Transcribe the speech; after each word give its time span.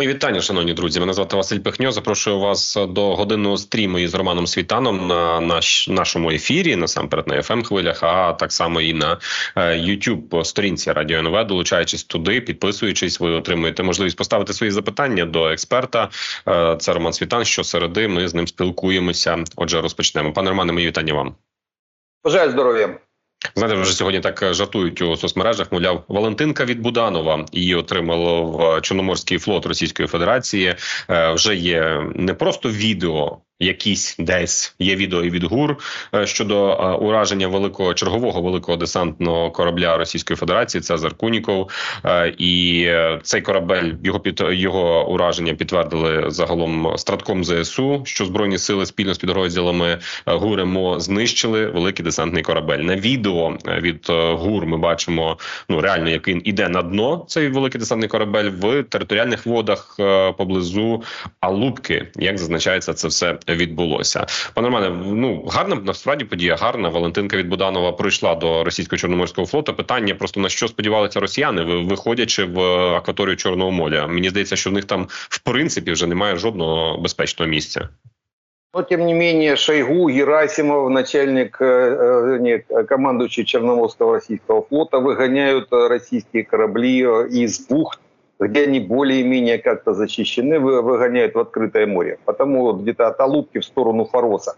Мої 0.00 0.10
вітання, 0.10 0.40
шановні 0.40 0.74
друзі. 0.74 1.00
Мене 1.00 1.12
звати 1.12 1.36
Василь 1.36 1.58
Пихньо. 1.58 1.92
Запрошую 1.92 2.38
вас 2.38 2.78
до 2.88 3.16
годинного 3.16 3.56
стріму 3.56 3.98
із 3.98 4.14
Романом 4.14 4.46
Світаном 4.46 5.06
на 5.06 5.40
наш 5.40 5.88
нашому 5.88 6.30
ефірі, 6.30 6.76
насамперед 6.76 7.28
на 7.28 7.36
fm 7.36 7.64
хвилях, 7.64 8.02
а 8.02 8.32
так 8.32 8.52
само 8.52 8.80
і 8.80 8.92
на 8.94 9.18
youtube 9.56 10.44
сторінці 10.44 10.92
Радіо 10.92 11.18
НВ. 11.18 11.46
Долучаючись 11.46 12.04
туди, 12.04 12.40
підписуючись, 12.40 13.20
ви 13.20 13.30
отримуєте 13.30 13.82
можливість 13.82 14.16
поставити 14.16 14.52
свої 14.52 14.72
запитання 14.72 15.24
до 15.24 15.48
експерта. 15.48 16.08
Е, 16.48 16.76
це 16.80 16.92
Роман 16.92 17.12
Світан. 17.12 17.44
Щосереди 17.44 18.08
ми 18.08 18.28
з 18.28 18.34
ним 18.34 18.46
спілкуємося. 18.46 19.44
Отже, 19.56 19.80
розпочнемо. 19.80 20.32
Пане 20.32 20.50
Романе, 20.50 20.72
мої 20.72 20.86
вітання 20.86 21.14
вам. 21.14 21.34
Бажаю 22.24 22.50
здоров'я. 22.50 22.98
Знаєте, 23.56 23.80
вже 23.80 23.92
сьогодні 23.92 24.20
так 24.20 24.42
е, 24.42 24.54
жартують 24.54 25.02
у 25.02 25.16
соцмережах. 25.16 25.72
Мовляв, 25.72 26.04
Валентинка 26.08 26.64
від 26.64 26.80
Буданова 26.80 27.46
її 27.52 27.74
отримало 27.74 28.42
в 28.42 28.80
Чорноморський 28.80 29.38
флот 29.38 29.66
Російської 29.66 30.08
Федерації. 30.08 30.74
Е, 31.10 31.32
вже 31.32 31.56
є 31.56 32.02
не 32.14 32.34
просто 32.34 32.70
відео 32.70 33.38
якісь 33.60 34.16
десь 34.18 34.74
є 34.78 34.96
відео 34.96 35.24
і 35.24 35.30
від 35.30 35.44
ГУР 35.44 35.76
е, 36.14 36.26
щодо 36.26 36.70
е, 36.70 36.92
ураження 36.92 37.48
великого 37.48 37.94
чергового 37.94 38.42
великого 38.42 38.76
десантного 38.76 39.50
корабля 39.50 39.96
Російської 39.96 40.36
Федерації. 40.36 40.80
Це 40.80 40.98
Заркуніков, 40.98 41.70
е, 42.04 42.34
і 42.38 42.88
цей 43.22 43.42
корабель 43.42 43.92
його 44.04 44.20
під 44.20 44.42
його 44.50 45.08
ураження 45.08 45.54
підтвердили 45.54 46.30
загалом 46.30 46.92
стратком 46.96 47.44
ЗСУ, 47.44 48.02
що 48.04 48.24
збройні 48.24 48.58
сили 48.58 48.86
спільно 48.86 49.14
з 49.14 49.18
підрозділами 49.18 49.98
ГУР 50.26 50.66
МО 50.66 51.00
знищили 51.00 51.66
великий 51.66 52.04
десантний 52.04 52.42
корабель. 52.42 52.78
На 52.78 52.96
відео 52.96 53.56
від 53.80 54.06
ГУР 54.10 54.66
ми 54.66 54.76
бачимо 54.76 55.38
ну 55.68 55.80
реально, 55.80 56.10
як 56.10 56.28
він 56.28 56.42
іде 56.44 56.68
на 56.68 56.82
дно. 56.82 57.24
Цей 57.28 57.48
великий 57.48 57.78
десантний 57.78 58.08
корабель 58.08 58.50
в 58.50 58.82
територіальних 58.82 59.46
водах 59.46 59.96
поблизу 60.38 61.02
Алубки. 61.40 62.06
Як 62.16 62.38
зазначається, 62.38 62.94
це 62.94 63.08
все 63.08 63.38
відбулося. 63.54 64.26
Пане 64.54 64.68
Романе, 64.68 64.90
ну 65.06 65.44
гарна 65.52 65.76
насправді 65.84 66.24
подія 66.24 66.56
гарна. 66.56 66.88
Валентинка 66.88 67.36
від 67.36 67.48
Буданова 67.48 67.92
прийшла 67.92 68.34
до 68.34 68.64
російського 68.64 68.98
чорноморського 68.98 69.46
флоту. 69.46 69.74
Питання 69.74 70.14
просто 70.14 70.40
на 70.40 70.48
що 70.48 70.68
сподівалися 70.68 71.20
росіяни, 71.20 71.62
виходячи 71.62 72.44
в 72.44 72.60
акваторію 72.94 73.36
Чорного 73.36 73.70
моря. 73.70 74.06
Мені 74.06 74.30
здається, 74.30 74.56
що 74.56 74.70
в 74.70 74.72
них 74.72 74.84
там 74.84 75.06
в 75.10 75.38
принципі 75.38 75.92
вже 75.92 76.06
немає 76.06 76.36
жодного 76.36 76.98
безпечного 76.98 77.50
місця. 77.50 77.88
Но, 78.72 78.82
тем 78.82 79.04
не 79.04 79.14
менее, 79.14 79.56
Шойгу, 79.56 80.08
Герасимов, 80.08 80.90
начальник, 80.90 81.60
э, 81.60 82.38
не, 82.38 82.58
командующий 82.84 83.44
Черноморского 83.44 84.12
российского 84.12 84.62
флота, 84.62 84.98
выгоняют 84.98 85.72
российские 85.72 86.44
корабли 86.44 87.00
из 87.30 87.66
бухт 87.66 88.00
где 88.40 88.64
они 88.64 88.80
более-менее 88.80 89.58
как-то 89.58 89.92
защищены, 89.92 90.58
выгоняют 90.58 91.34
в 91.34 91.38
открытое 91.38 91.86
море. 91.86 92.18
Потому 92.24 92.72
где-то 92.72 93.08
от 93.08 93.20
Алубки 93.20 93.58
в 93.58 93.64
сторону 93.64 94.06
Фороса. 94.06 94.56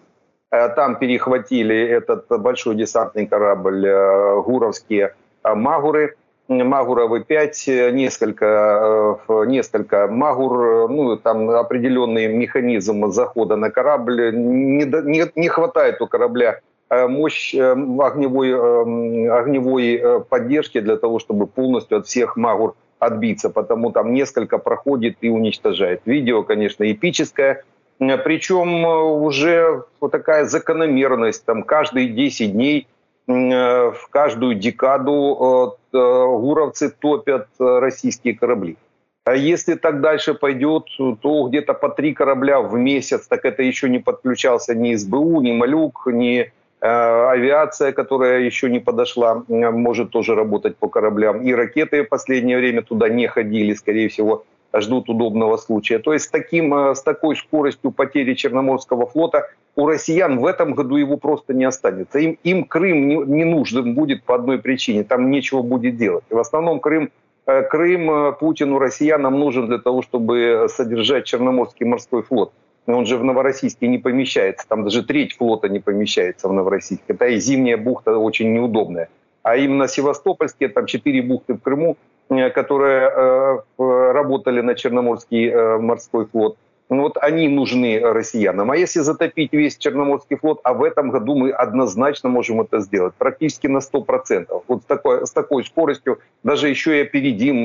Э, 0.52 0.68
там 0.68 0.96
перехватили 0.96 1.76
этот 1.76 2.26
большой 2.28 2.76
десантный 2.76 3.26
корабль 3.26 3.86
э, 3.86 4.42
гуровские 4.42 5.14
э, 5.42 5.54
Магуры. 5.54 6.16
Магуровы 6.48 7.24
5, 7.24 7.68
несколько, 7.92 9.18
несколько 9.46 10.08
Магур, 10.08 10.90
ну, 10.90 11.16
там 11.16 11.48
определенный 11.48 12.26
механизм 12.26 13.10
захода 13.10 13.56
на 13.56 13.70
корабль. 13.70 14.32
Не, 14.34 14.84
не, 14.84 15.32
не 15.34 15.48
хватает 15.48 16.02
у 16.02 16.08
корабля 16.08 16.60
мощь 16.90 17.54
огневой, 17.54 18.52
огневой 18.52 20.24
поддержки 20.28 20.80
для 20.80 20.96
того, 20.96 21.20
чтобы 21.20 21.46
полностью 21.46 21.98
от 21.98 22.06
всех 22.06 22.36
Магур 22.36 22.74
отбиться, 23.02 23.50
потому 23.50 23.90
там 23.90 24.14
несколько 24.14 24.58
проходит 24.58 25.16
и 25.20 25.28
уничтожает. 25.28 26.02
Видео, 26.04 26.42
конечно, 26.44 26.90
эпическое, 26.90 27.64
причем 27.98 28.86
э, 28.86 29.02
уже 29.02 29.84
вот 30.00 30.12
такая 30.12 30.44
закономерность, 30.44 31.44
там 31.44 31.62
каждые 31.62 32.08
10 32.08 32.52
дней 32.52 32.86
э, 33.26 33.32
в 33.32 34.08
каждую 34.10 34.54
декаду 34.54 35.76
э, 35.92 35.98
гуровцы 35.98 36.90
топят 36.90 37.48
российские 37.58 38.34
корабли. 38.36 38.76
А 39.24 39.34
если 39.34 39.74
так 39.74 40.00
дальше 40.00 40.34
пойдет, 40.34 40.84
то 40.96 41.48
где-то 41.48 41.74
по 41.74 41.88
три 41.88 42.12
корабля 42.12 42.60
в 42.60 42.76
месяц, 42.76 43.26
так 43.28 43.44
это 43.44 43.62
еще 43.62 43.88
не 43.88 44.00
подключался 44.00 44.74
ни 44.74 44.94
СБУ, 44.96 45.40
ни 45.42 45.52
Малюк, 45.52 46.06
ни 46.06 46.50
Э, 46.50 46.61
авиация, 46.88 47.92
которая 47.92 48.40
еще 48.40 48.68
не 48.68 48.80
подошла, 48.80 49.44
может 49.48 50.10
тоже 50.10 50.34
работать 50.34 50.76
по 50.76 50.88
кораблям. 50.88 51.42
И 51.42 51.52
ракеты 51.52 52.02
в 52.02 52.08
последнее 52.08 52.58
время 52.58 52.82
туда 52.82 53.08
не 53.08 53.28
ходили, 53.28 53.72
скорее 53.74 54.08
всего, 54.08 54.44
ждут 54.80 55.08
удобного 55.08 55.56
случая. 55.56 55.98
То 55.98 56.12
есть 56.12 56.26
с, 56.26 56.28
таким, 56.28 56.74
э, 56.74 56.94
с 56.94 57.02
такой 57.02 57.36
скоростью 57.36 57.90
потери 57.90 58.34
Черноморского 58.34 59.06
флота 59.06 59.48
у 59.76 59.86
россиян 59.86 60.38
в 60.38 60.46
этом 60.46 60.74
году 60.74 60.96
его 60.96 61.16
просто 61.16 61.54
не 61.54 61.64
останется. 61.64 62.18
Им, 62.18 62.38
им 62.42 62.64
Крым 62.64 63.08
не, 63.08 63.16
не 63.16 63.44
нужен 63.44 63.94
будет 63.94 64.24
по 64.24 64.34
одной 64.34 64.58
причине, 64.58 65.04
там 65.04 65.30
нечего 65.30 65.62
будет 65.62 65.96
делать. 65.96 66.24
В 66.30 66.38
основном 66.38 66.80
Крым, 66.80 67.10
э, 67.46 67.62
Крым 67.62 68.34
Путину, 68.40 68.78
россиянам 68.78 69.38
нужен 69.38 69.66
для 69.66 69.78
того, 69.78 70.02
чтобы 70.02 70.66
содержать 70.68 71.26
Черноморский 71.26 71.86
морской 71.86 72.22
флот 72.22 72.52
он 72.86 73.06
же 73.06 73.16
в 73.16 73.24
Новороссийске 73.24 73.86
не 73.86 73.98
помещается, 73.98 74.66
там 74.68 74.84
даже 74.84 75.04
треть 75.04 75.36
флота 75.36 75.68
не 75.68 75.80
помещается 75.80 76.48
в 76.48 76.52
Новороссийске. 76.52 77.04
Это 77.08 77.26
и 77.26 77.36
зимняя 77.38 77.76
бухта 77.76 78.16
очень 78.16 78.52
неудобная. 78.52 79.08
А 79.42 79.56
именно 79.56 79.88
Севастопольские, 79.88 80.68
там 80.68 80.86
четыре 80.86 81.22
бухты 81.22 81.54
в 81.54 81.60
Крыму, 81.60 81.96
э, 82.30 82.50
которые 82.50 83.10
э, 83.10 84.12
работали 84.12 84.60
на 84.60 84.74
Черноморский 84.74 85.48
э, 85.48 85.78
морской 85.78 86.26
флот, 86.26 86.56
ну 86.88 87.02
вот 87.02 87.16
они 87.16 87.48
нужны 87.48 88.00
россиянам. 88.00 88.70
А 88.70 88.76
если 88.76 89.00
затопить 89.00 89.52
весь 89.52 89.78
Черноморский 89.78 90.36
флот, 90.36 90.60
а 90.62 90.74
в 90.74 90.82
этом 90.82 91.10
году 91.10 91.34
мы 91.34 91.50
однозначно 91.50 92.28
можем 92.28 92.60
это 92.60 92.80
сделать, 92.80 93.14
практически 93.14 93.66
на 93.66 93.78
100%. 93.78 94.62
Вот 94.68 94.82
с 94.82 94.84
такой, 94.84 95.26
с 95.26 95.30
такой 95.30 95.64
скоростью, 95.64 96.18
даже 96.42 96.68
еще 96.68 96.98
и 96.98 97.02
опередим 97.02 97.64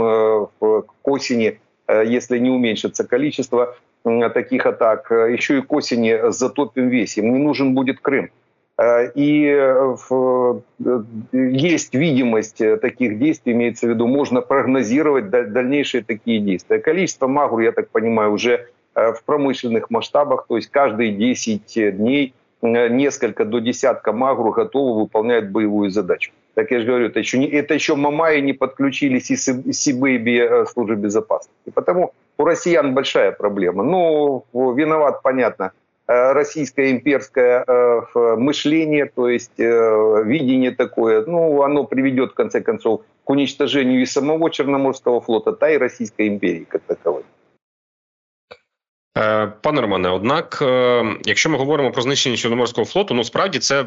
к 0.60 0.86
осени, 1.04 1.60
если 1.90 2.38
не 2.38 2.50
уменьшится 2.50 3.06
количество 3.06 3.76
таких 4.34 4.66
атак, 4.66 5.12
э, 5.12 5.34
еще 5.34 5.58
и 5.58 5.62
к 5.62 5.72
осени 5.74 6.32
затопим 6.32 6.90
весь. 6.90 7.18
Им 7.18 7.34
не 7.34 7.40
нужен 7.40 7.74
будет 7.74 8.00
Крым. 8.00 8.30
Э, 8.78 9.12
и 9.14 9.46
э, 9.46 9.96
есть 11.34 11.94
видимость 11.94 12.62
таких 12.82 13.20
действий, 13.20 13.54
имеется 13.54 13.88
в 13.88 13.90
виду, 13.90 14.08
можно 14.08 14.42
прогнозировать 14.42 15.30
дальнейшие 15.30 16.04
такие 16.04 16.40
действия. 16.40 16.80
Количество 16.80 17.28
магур, 17.28 17.62
я 17.62 17.72
так 17.72 17.90
понимаю, 17.90 18.32
уже 18.32 18.68
в 18.96 19.20
промышленных 19.26 19.92
масштабах, 19.92 20.48
то 20.48 20.56
есть 20.56 20.72
каждые 20.72 21.12
10 21.12 21.98
дней 21.98 22.34
несколько 22.62 23.46
до 23.46 23.60
десятка 23.60 24.12
магур 24.14 24.52
готовы 24.52 25.02
выполнять 25.02 25.50
боевую 25.50 25.90
задачу. 25.90 26.32
Так 26.56 26.72
я 26.72 26.80
же 26.80 26.88
говорю, 26.88 27.06
это 27.06 27.20
еще, 27.20 27.38
не, 27.38 27.48
это 27.48 27.76
еще 27.76 27.96
Мамаи 27.96 28.40
не 28.42 28.54
подключились 28.54 29.30
и 29.30 29.36
Сибэйби 29.36 30.66
службы 30.66 30.96
безопасности. 30.96 31.70
Потому 31.74 32.14
у 32.38 32.46
россиян 32.46 32.94
большая 32.96 33.32
проблема. 33.32 33.84
Ну, 33.84 34.44
виноват, 34.54 35.22
понятно, 35.22 35.72
э, 36.08 36.32
российское 36.34 36.92
имперское 36.92 37.64
э, 37.68 38.36
мышление, 38.38 39.06
то 39.06 39.30
есть 39.30 39.60
э, 39.60 40.24
видение 40.26 40.72
такое, 40.72 41.26
ну, 41.26 41.62
оно 41.62 41.84
приведет, 41.84 42.32
в 42.32 42.36
конце 42.36 42.62
концов, 42.62 43.02
к 43.24 43.30
уничтожению 43.30 44.02
и 44.02 44.06
самого 44.06 44.50
Черноморского 44.50 45.22
флота, 45.22 45.52
та 45.52 45.70
и 45.70 45.78
Российской 45.78 46.28
империи 46.28 46.66
как 46.68 46.82
таковой. 46.82 47.24
Пане 49.62 49.82
Романе, 49.82 50.10
однак, 50.10 50.64
якщо 51.26 51.50
ми 51.50 51.58
говоримо 51.58 51.92
про 51.92 52.02
знищення 52.02 52.38
Чорноморського 52.38 52.86
флоту, 52.86 53.14
ну 53.14 53.24
справді 53.24 53.60
це 53.60 53.86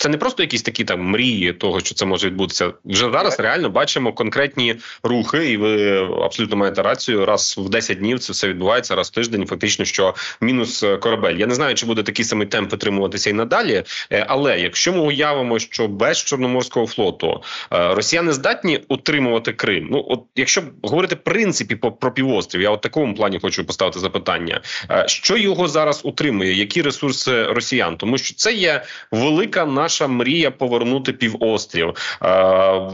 це 0.00 0.08
не 0.08 0.16
просто 0.16 0.42
якісь 0.42 0.62
такі 0.62 0.84
там 0.84 1.00
мрії 1.00 1.52
того, 1.52 1.80
що 1.80 1.94
це 1.94 2.06
може 2.06 2.26
відбутися. 2.26 2.72
Вже 2.84 3.10
зараз 3.12 3.40
реально 3.40 3.70
бачимо 3.70 4.12
конкретні 4.12 4.76
рухи, 5.02 5.50
і 5.50 5.56
ви 5.56 5.98
абсолютно 6.24 6.56
маєте 6.56 6.82
рацію. 6.82 7.26
Раз 7.26 7.54
в 7.58 7.68
10 7.68 7.98
днів 7.98 8.18
це 8.18 8.32
все 8.32 8.48
відбувається, 8.48 8.94
раз 8.94 9.08
в 9.08 9.14
тиждень. 9.14 9.46
Фактично, 9.46 9.84
що 9.84 10.14
мінус 10.40 10.82
е, 10.82 10.96
корабель. 10.96 11.34
Я 11.34 11.46
не 11.46 11.54
знаю, 11.54 11.74
чи 11.74 11.86
буде 11.86 12.02
такий 12.02 12.24
самий 12.24 12.46
темп 12.46 12.70
підтримуватися 12.70 13.30
і 13.30 13.32
надалі. 13.32 13.82
Е, 14.12 14.26
але 14.28 14.60
якщо 14.60 14.92
ми 14.92 15.00
уявимо, 15.00 15.58
що 15.58 15.88
без 15.88 16.18
чорноморського 16.18 16.86
флоту 16.86 17.42
е, 17.72 17.94
росіяни 17.94 18.32
здатні 18.32 18.80
утримувати 18.88 19.52
Крим. 19.52 19.88
Ну 19.90 20.04
от 20.08 20.20
якщо 20.36 20.62
говорити 20.82 21.14
в 21.14 21.18
принципі 21.18 21.76
по 21.76 21.92
про 21.92 22.12
півострів, 22.12 22.62
я 22.62 22.70
от 22.70 22.80
такому 22.80 23.14
плані 23.14 23.38
хочу 23.42 23.64
поставити 23.64 23.98
запитання, 23.98 24.60
що 25.06 25.36
його 25.36 25.68
зараз 25.68 26.00
утримує, 26.04 26.54
які 26.54 26.82
ресурси 26.82 27.44
росіян, 27.44 27.96
тому 27.96 28.18
що 28.18 28.34
це 28.34 28.52
є 28.52 28.82
велика 29.10 29.64
наша 29.64 29.89
наша 29.90 30.08
мрія 30.08 30.50
повернути 30.50 31.12
півострів. 31.12 31.94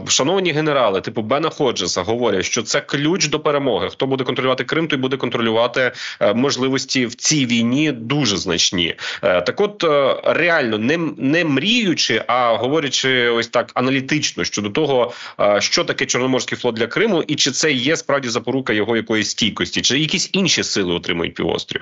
Шановні 0.07 0.51
генерали, 0.51 1.01
типу 1.01 1.21
Бена 1.21 1.49
Ходжеса, 1.49 2.01
говорять, 2.01 2.45
що 2.45 2.63
це 2.63 2.81
ключ 2.81 3.27
до 3.27 3.39
перемоги. 3.39 3.89
Хто 3.89 4.07
буде 4.07 4.23
контролювати 4.23 4.63
Крим, 4.63 4.87
той 4.87 4.99
буде 4.99 5.17
контролювати 5.17 5.91
можливості 6.35 7.05
в 7.05 7.15
цій 7.15 7.45
війні 7.45 7.91
дуже 7.91 8.37
значні. 8.37 8.95
Так, 9.21 9.61
от 9.61 9.83
реально 10.23 10.77
не 10.77 10.97
не 11.17 11.45
мріючи, 11.45 12.23
а 12.27 12.55
говорячи 12.55 13.29
ось 13.29 13.47
так 13.47 13.71
аналітично 13.73 14.43
щодо 14.43 14.69
того, 14.69 15.11
що 15.59 15.83
таке 15.83 16.05
Чорноморський 16.05 16.57
флот 16.57 16.75
для 16.75 16.87
Криму, 16.87 17.23
і 17.27 17.35
чи 17.35 17.51
це 17.51 17.71
є 17.71 17.95
справді 17.95 18.29
запорука 18.29 18.73
його 18.73 18.95
якоїсь 18.95 19.29
стійкості, 19.29 19.81
чи 19.81 19.99
якісь 19.99 20.29
інші 20.33 20.63
сили 20.63 20.93
отримують 20.93 21.33
півострів. 21.33 21.81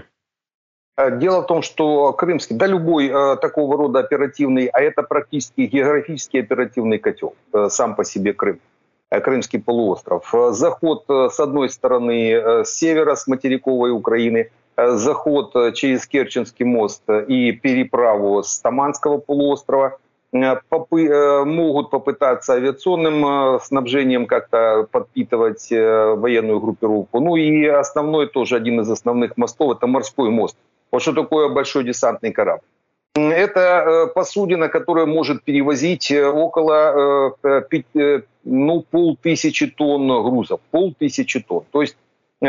Э, 0.97 1.18
дело 1.18 1.42
в 1.42 1.47
том, 1.47 1.62
что 1.62 2.13
крымский, 2.13 2.56
да 2.56 2.68
любой 2.68 3.07
э, 3.07 3.36
такого 3.38 3.77
рода 3.77 4.00
оперативный, 4.00 4.68
а 4.68 4.81
это 4.81 5.03
практически 5.03 5.62
географический 5.62 6.39
оперативный 6.42 7.00
котел, 7.00 7.36
э, 7.53 7.68
сам 7.69 7.95
по 7.95 8.06
себе 8.06 8.33
Крым, 8.33 8.59
э, 9.09 9.19
Крымский 9.19 9.59
полуостров. 9.59 10.33
Э, 10.33 10.51
заход 10.51 11.03
э, 11.09 11.30
с 11.31 11.39
одной 11.39 11.69
стороны 11.69 12.31
э, 12.31 12.63
с 12.63 12.75
севера, 12.75 13.15
с 13.15 13.27
материковой 13.27 13.92
Украины, 13.92 14.51
э, 14.77 14.92
заход 14.92 15.53
э, 15.56 15.74
через 15.74 16.07
Керченский 16.07 16.65
мост 16.65 17.03
и 17.27 17.51
переправу 17.51 18.42
с 18.42 18.57
Таманского 18.59 19.18
полуострова 19.18 19.97
э,– 20.31 20.56
попы, 20.69 21.44
могут 21.45 21.89
попытаться 21.89 22.53
авиационным 22.53 23.59
снабжением 23.59 24.27
как-то 24.27 24.88
подпитывать 24.89 25.69
военную 25.71 26.62
группировку. 26.62 27.19
Ну 27.19 27.36
и 27.36 27.65
основной 27.65 28.27
тоже 28.27 28.56
один 28.56 28.80
из 28.80 28.89
основных 28.89 29.36
мостов– 29.36 29.75
это 29.77 29.88
морской 29.88 30.30
мост– 30.30 30.56
вот 30.95 31.01
что 31.01 31.12
такое 31.12 31.50
большой 31.50 31.83
десантный 31.83 32.31
корабль. 32.31 32.63
Это 33.15 33.59
э, 33.59 34.07
посудина, 34.13 34.69
которая 34.69 35.06
может 35.06 35.44
перевозить 35.44 36.09
э, 36.09 36.25
около 36.25 37.33
э, 37.44 38.21
ну, 38.45 38.81
полтысячи 38.81 39.68
тонн 39.68 40.07
грузов. 40.24 40.62
Полтысячи 40.71 41.42
тонн. 41.42 41.65
То 41.71 41.81
есть 41.81 41.97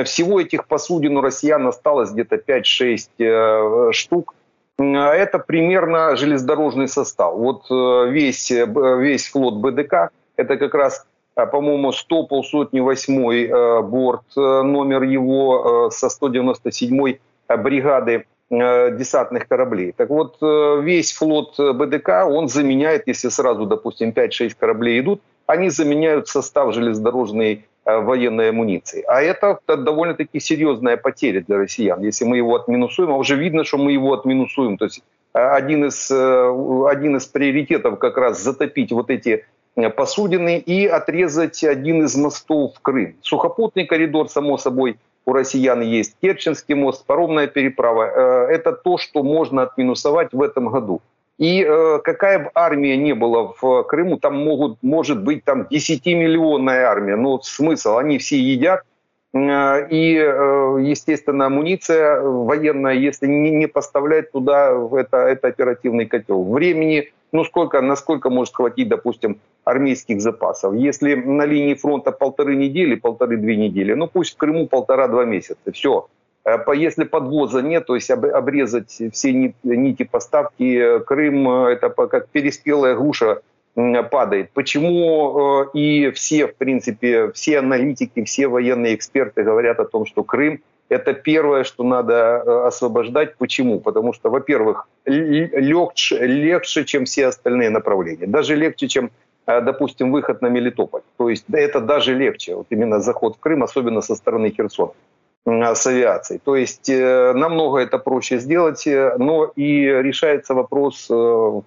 всего 0.04 0.40
этих 0.40 0.68
посудин 0.68 1.16
у 1.16 1.22
россиян 1.22 1.66
осталось 1.66 2.12
где-то 2.12 2.36
5-6 2.36 3.92
штук. 3.92 4.34
А 4.78 5.12
это 5.12 5.40
примерно 5.40 6.14
железнодорожный 6.14 6.86
состав. 6.86 7.34
Вот 7.34 7.68
весь, 7.70 8.50
весь 8.50 9.28
флот 9.28 9.54
БДК, 9.54 10.10
это 10.36 10.56
как 10.56 10.74
раз, 10.74 11.04
по-моему, 11.34 11.90
100 11.90 12.26
полсотни 12.26 12.78
восьмой 12.78 13.48
борт, 13.82 14.24
номер 14.36 15.02
его 15.02 15.90
со 15.90 16.10
197 16.10 17.18
бригады 17.48 18.26
десантных 18.50 19.48
кораблей. 19.48 19.92
Так 19.92 20.08
вот, 20.08 20.36
э, 20.40 20.80
весь 20.82 21.12
флот 21.12 21.58
БДК, 21.58 22.26
он 22.26 22.48
заменяет, 22.48 23.02
если 23.06 23.28
сразу, 23.28 23.66
допустим, 23.66 24.12
5-6 24.12 24.54
кораблей 24.58 25.00
идут, 25.00 25.20
они 25.46 25.68
заменяют 25.70 26.28
состав 26.28 26.72
железнодорожной 26.72 27.64
э, 27.84 27.98
военной 27.98 28.50
амуниции. 28.50 29.02
А 29.08 29.20
это 29.20 29.58
довольно-таки 29.66 30.38
серьезная 30.38 30.96
потеря 30.96 31.40
для 31.40 31.58
россиян. 31.58 32.00
Если 32.02 32.24
мы 32.24 32.36
его 32.36 32.54
отминусуем, 32.54 33.10
а 33.10 33.16
уже 33.16 33.34
видно, 33.36 33.64
что 33.64 33.78
мы 33.78 33.92
его 33.92 34.12
отминусуем. 34.12 34.76
То 34.76 34.84
есть 34.84 35.02
один 35.32 35.84
из, 35.84 36.10
один 36.10 37.16
из 37.16 37.26
приоритетов 37.26 37.98
как 37.98 38.16
раз 38.16 38.40
затопить 38.40 38.92
вот 38.92 39.10
эти 39.10 39.44
посудины 39.96 40.58
и 40.58 40.86
отрезать 40.86 41.62
один 41.62 42.04
из 42.04 42.16
мостов 42.16 42.76
в 42.76 42.80
Крым. 42.80 43.16
Сухопутный 43.20 43.84
коридор, 43.84 44.30
само 44.30 44.56
собой, 44.56 44.96
у 45.26 45.32
россиян 45.32 45.80
есть 45.82 46.16
Керченский 46.22 46.74
мост, 46.74 47.04
паромная 47.04 47.48
переправа. 47.48 48.46
Э, 48.48 48.54
это 48.54 48.72
то, 48.72 48.96
что 48.96 49.22
можно 49.22 49.62
отминусовать 49.62 50.32
в 50.32 50.40
этом 50.40 50.68
году. 50.68 51.02
И 51.38 51.62
э, 51.62 51.98
какая 52.02 52.38
бы 52.38 52.50
армия 52.54 52.96
не 52.96 53.12
была 53.12 53.52
в 53.60 53.82
Крыму, 53.82 54.18
там 54.18 54.42
могут, 54.42 54.78
может 54.82 55.22
быть 55.22 55.44
там 55.44 55.62
10-миллионная 55.62 56.84
армия. 56.84 57.16
Но 57.16 57.40
смысл, 57.42 57.98
они 57.98 58.18
все 58.18 58.38
едят. 58.38 58.84
Э, 59.36 59.88
и, 59.90 60.12
естественно, 60.88 61.46
амуниция 61.46 62.20
военная, 62.20 62.94
если 62.94 63.26
не, 63.26 63.66
поставлять 63.66 64.32
туда, 64.32 64.70
это, 64.92 65.18
это 65.18 65.48
оперативный 65.48 66.06
котел. 66.06 66.44
Времени, 66.44 67.10
ну 67.32 67.44
сколько, 67.44 67.80
насколько 67.80 68.30
может 68.30 68.54
хватить, 68.54 68.88
допустим, 68.88 69.38
армейских 69.64 70.20
запасов. 70.20 70.74
Если 70.74 71.14
на 71.14 71.44
линии 71.44 71.74
фронта 71.74 72.12
полторы 72.12 72.56
недели, 72.56 72.94
полторы-две 72.94 73.56
недели, 73.56 73.94
ну 73.94 74.06
пусть 74.06 74.34
в 74.34 74.36
Крыму 74.36 74.68
полтора-два 74.68 75.24
месяца, 75.24 75.72
все. 75.72 76.06
Э, 76.44 76.58
если 76.74 77.04
подвоза 77.04 77.60
нет, 77.62 77.86
то 77.86 77.96
есть 77.96 78.10
обрезать 78.10 79.02
все 79.12 79.54
нити 79.64 80.04
поставки, 80.04 80.78
э, 80.78 81.00
Крым 81.00 81.48
э, 81.48 81.72
это 81.72 81.90
как 81.90 82.28
переспелая 82.28 82.94
груша 82.94 83.40
падает. 84.10 84.50
Почему 84.52 85.64
и 85.74 86.10
все, 86.10 86.46
в 86.46 86.56
принципе, 86.56 87.30
все 87.32 87.58
аналитики, 87.58 88.24
все 88.24 88.48
военные 88.48 88.94
эксперты 88.94 89.42
говорят 89.42 89.80
о 89.80 89.84
том, 89.84 90.06
что 90.06 90.24
Крым 90.24 90.60
это 90.88 91.12
первое, 91.14 91.64
что 91.64 91.84
надо 91.84 92.66
освобождать. 92.66 93.36
Почему? 93.36 93.80
Потому 93.80 94.12
что, 94.12 94.30
во-первых, 94.30 94.88
легче, 95.04 96.18
легче, 96.26 96.84
чем 96.84 97.04
все 97.04 97.26
остальные 97.26 97.70
направления. 97.70 98.26
Даже 98.26 98.54
легче, 98.54 98.88
чем 98.88 99.10
Э, 99.46 99.60
допустим, 99.60 100.12
выход 100.12 100.42
на 100.42 100.48
Мелитополь. 100.48 101.02
То 101.16 101.30
есть 101.30 101.44
это 101.52 101.80
даже 101.80 102.14
легче, 102.14 102.54
вот 102.54 102.66
именно 102.70 103.00
заход 103.00 103.36
в 103.36 103.40
Крым, 103.40 103.62
особенно 103.62 104.00
со 104.00 104.16
стороны 104.16 104.50
Херсона 104.50 104.92
с 105.46 105.86
авиацией. 105.86 106.40
То 106.44 106.56
есть 106.56 106.88
э, 106.88 107.32
намного 107.32 107.78
это 107.78 107.98
проще 107.98 108.38
сделать, 108.38 108.86
э, 108.86 109.14
но 109.18 109.44
и 109.44 109.84
решается 109.84 110.54
вопрос 110.54 111.08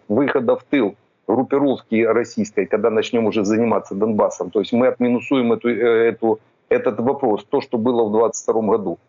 выхода 0.10 0.56
в 0.56 0.64
тыл 0.64 0.96
группировки 1.30 2.04
российской, 2.04 2.66
когда 2.66 2.90
начнем 2.90 3.26
уже 3.26 3.46
заниматься 3.46 3.96
Донбассом. 3.96 4.50
То 4.50 4.60
есть 4.60 4.74
мы 4.74 4.88
отминусуем 4.88 5.54
эту, 5.54 5.70
эту, 5.70 6.40
этот 6.70 7.00
вопрос, 7.00 7.46
то, 7.50 7.62
что 7.62 7.78
было 7.78 8.04
в 8.04 8.12
2022 8.12 8.62
году 8.62 9.00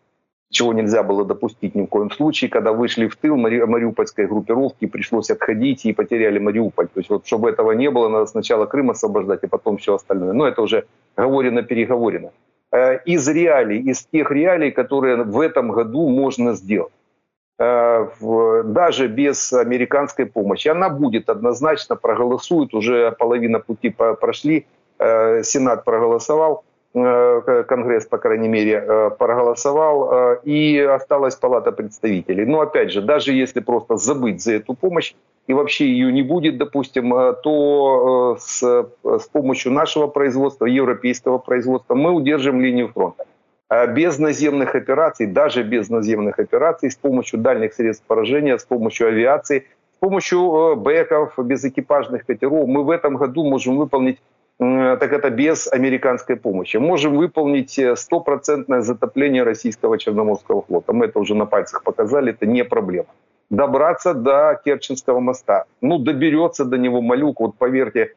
чего 0.51 0.73
нельзя 0.73 1.01
было 1.01 1.25
допустить 1.25 1.75
ни 1.75 1.81
в 1.81 1.87
коем 1.87 2.11
случае, 2.11 2.49
когда 2.49 2.73
вышли 2.73 3.07
в 3.07 3.15
тыл 3.15 3.37
мари 3.37 3.61
мариупольской 3.63 4.27
группировки, 4.27 4.85
пришлось 4.85 5.29
отходить 5.29 5.85
и 5.85 5.93
потеряли 5.93 6.39
Мариуполь. 6.39 6.87
То 6.87 6.99
есть 6.99 7.09
вот 7.09 7.25
чтобы 7.25 7.49
этого 7.49 7.71
не 7.71 7.89
было, 7.89 8.09
надо 8.09 8.25
сначала 8.25 8.65
Крым 8.65 8.91
освобождать, 8.91 9.43
а 9.43 9.47
потом 9.47 9.77
все 9.77 9.95
остальное. 9.95 10.33
Но 10.33 10.45
это 10.45 10.61
уже 10.61 10.83
говорено-переговорено. 11.15 12.31
Э, 12.71 12.99
из 13.05 13.27
реалий, 13.29 13.79
из 13.79 14.05
тех 14.05 14.29
реалий, 14.29 14.71
которые 14.71 15.23
в 15.23 15.39
этом 15.39 15.71
году 15.71 16.09
можно 16.09 16.53
сделать. 16.53 16.91
Э, 17.61 18.07
даже 18.63 19.07
без 19.07 19.53
американской 19.53 20.25
помощи. 20.25 20.67
Она 20.67 20.89
будет 20.89 21.29
однозначно, 21.29 21.95
проголосует, 21.95 22.73
уже 22.73 23.11
половина 23.11 23.59
пути 23.59 23.95
прошли, 24.19 24.65
э, 24.97 25.43
Сенат 25.43 25.85
проголосовал 25.85 26.63
Э, 26.93 27.63
Конгресс, 27.69 28.05
по 28.05 28.17
крайней 28.17 28.49
мере, 28.49 29.11
проголосовал, 29.17 30.39
и 30.43 30.77
осталась 30.77 31.35
Палата 31.35 31.71
представителей. 31.71 32.45
Но 32.45 32.59
опять 32.59 32.91
же, 32.91 33.01
даже 33.01 33.31
если 33.31 33.61
просто 33.61 33.95
забыть 33.95 34.43
за 34.43 34.55
эту 34.55 34.73
помощь, 34.73 35.13
и 35.47 35.53
вообще 35.53 35.85
ее 35.85 36.11
не 36.11 36.21
будет, 36.21 36.57
допустим, 36.57 37.13
то 37.43 38.37
с, 38.41 38.85
с 39.03 39.27
помощью 39.31 39.71
нашего 39.71 40.07
производства, 40.07 40.65
европейского 40.65 41.37
производства, 41.37 41.95
мы 41.95 42.11
удержим 42.11 42.59
линию 42.59 42.89
фронта. 42.89 43.23
Без 43.89 44.19
наземных 44.19 44.75
операций, 44.75 45.27
даже 45.27 45.63
без 45.63 45.89
наземных 45.89 46.39
операций, 46.39 46.91
с 46.91 46.95
помощью 46.95 47.39
дальних 47.39 47.73
средств 47.73 48.03
поражения, 48.05 48.57
с 48.57 48.65
помощью 48.65 49.07
авиации, 49.07 49.65
с 49.95 49.97
помощью 49.99 50.75
бэков, 50.75 51.33
безэкипажных 51.37 52.25
катеров, 52.25 52.67
мы 52.67 52.83
в 52.83 52.89
этом 52.89 53.15
году 53.15 53.45
можем 53.49 53.77
выполнить 53.77 54.19
так 54.61 55.11
это 55.11 55.31
без 55.31 55.71
американской 55.71 56.35
помощи. 56.35 56.77
Можем 56.77 57.17
выполнить 57.17 57.79
э, 57.79 57.95
стопроцентное 57.95 58.81
затопление 58.81 59.41
российского 59.41 59.97
Черноморского 59.97 60.61
флота. 60.61 60.93
Мы 60.93 61.05
это 61.05 61.17
уже 61.17 61.33
на 61.33 61.47
пальцах 61.47 61.81
показали, 61.81 62.31
это 62.31 62.45
не 62.45 62.63
проблема. 62.63 63.07
Добраться 63.49 64.13
до 64.13 64.61
Керченского 64.63 65.19
моста. 65.19 65.65
Ну, 65.81 65.97
доберется 65.97 66.63
до 66.63 66.77
него 66.77 67.01
Малюк, 67.01 67.39
вот 67.39 67.55
поверьте, 67.57 68.13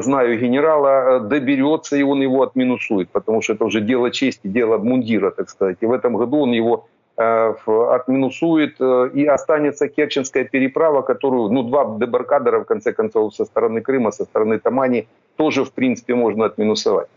знаю 0.00 0.38
генерала, 0.38 0.88
э, 0.88 1.20
доберется 1.20 1.96
и 1.96 2.02
он 2.02 2.22
его 2.22 2.42
отминусует, 2.42 3.08
потому 3.10 3.42
что 3.42 3.54
это 3.54 3.64
уже 3.64 3.80
дело 3.80 4.10
чести, 4.10 4.48
дело 4.48 4.78
мундира, 4.78 5.30
так 5.30 5.50
сказать. 5.50 5.78
И 5.80 5.86
в 5.86 5.92
этом 5.92 6.16
году 6.16 6.38
он 6.40 6.52
его 6.52 6.86
э, 7.16 7.54
отминусует, 7.66 8.76
э, 8.80 9.10
и 9.14 9.26
останется 9.26 9.88
Керченская 9.88 10.44
переправа, 10.44 11.02
которую, 11.02 11.50
ну, 11.50 11.62
два 11.62 11.96
дебаркадера, 11.98 12.60
в 12.60 12.64
конце 12.64 12.92
концов, 12.92 13.34
со 13.34 13.44
стороны 13.44 13.80
Крыма, 13.80 14.12
со 14.12 14.24
стороны 14.24 14.58
Тамани, 14.58 15.06
тоже, 15.36 15.64
в 15.64 15.72
принципе, 15.72 16.14
можно 16.14 16.46
отминусовать. 16.46 17.08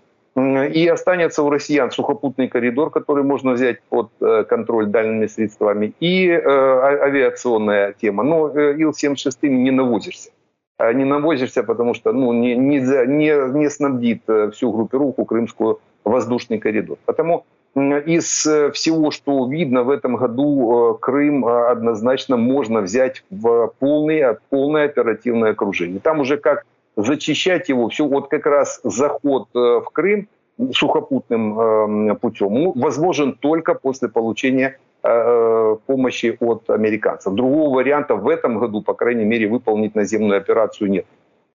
И 0.76 0.88
останется 0.88 1.44
у 1.44 1.50
россиян 1.50 1.92
сухопутный 1.92 2.48
коридор, 2.48 2.92
который 2.92 3.24
можно 3.24 3.54
взять 3.54 3.82
под 3.90 4.10
контроль 4.48 4.86
дальними 4.86 5.28
средствами, 5.28 5.94
и 6.00 6.28
э, 6.28 6.40
авиационная 6.40 7.94
тема. 7.94 8.24
Но 8.24 8.48
э, 8.48 8.76
Ил-76 8.78 9.48
не 9.48 9.72
навозишься. 9.72 10.30
Не 10.80 11.06
навозишься, 11.06 11.64
потому 11.64 11.94
что 11.94 12.14
ну, 12.14 12.32
не, 12.34 12.56
не, 12.56 12.80
не, 12.80 13.58
не 13.58 13.70
снабдит 13.70 14.22
всю 14.54 14.72
группировку 14.72 15.26
крымскую 15.26 15.80
воздушный 16.06 16.58
коридор. 16.58 16.98
Потому 17.06 17.46
Из 17.76 18.48
всего, 18.74 19.12
что 19.12 19.48
видно 19.48 19.84
в 19.84 19.90
этом 19.90 20.16
году, 20.16 20.98
Крым 21.02 21.46
однозначно 21.46 22.38
можно 22.38 22.82
взять 22.82 23.24
в 23.30 23.74
полное, 23.80 24.40
полное 24.50 24.86
оперативное 24.86 25.52
окружение. 25.52 26.00
Там 26.00 26.20
уже 26.20 26.38
как 26.38 26.66
зачищать 26.96 27.70
его, 27.70 27.88
все, 27.90 28.06
вот 28.06 28.30
как 28.30 28.46
раз 28.46 28.80
заход 28.84 29.50
в 29.54 29.86
Крым 29.94 30.28
сухопутным 30.74 32.18
путем 32.18 32.72
возможен 32.74 33.34
только 33.34 33.76
после 33.76 34.10
получения 34.10 34.78
помощи 35.02 36.38
от 36.42 36.70
американцев. 36.70 37.34
Другого 37.34 37.76
варианта 37.76 38.16
в 38.16 38.28
этом 38.28 38.60
году, 38.60 38.82
по 38.82 38.94
крайней 38.94 39.26
мере, 39.26 39.48
выполнить 39.48 39.96
наземную 39.96 40.38
операцию 40.38 40.90
нет. 40.90 41.06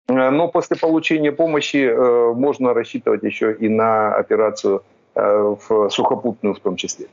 Э, 0.09 0.31
но 0.31 0.49
после 0.49 0.77
получения 0.77 1.33
помощи 1.33 1.87
э, 1.89 2.33
можно 2.35 2.75
рассчитывать 2.75 3.23
еще 3.23 3.53
и 3.53 3.69
на 3.69 4.15
операцию 4.15 4.83
э, 5.15 5.57
в 5.69 5.91
сухопутную 5.91 6.55
в 6.55 6.61
том 6.61 6.77
числе. 6.77 7.07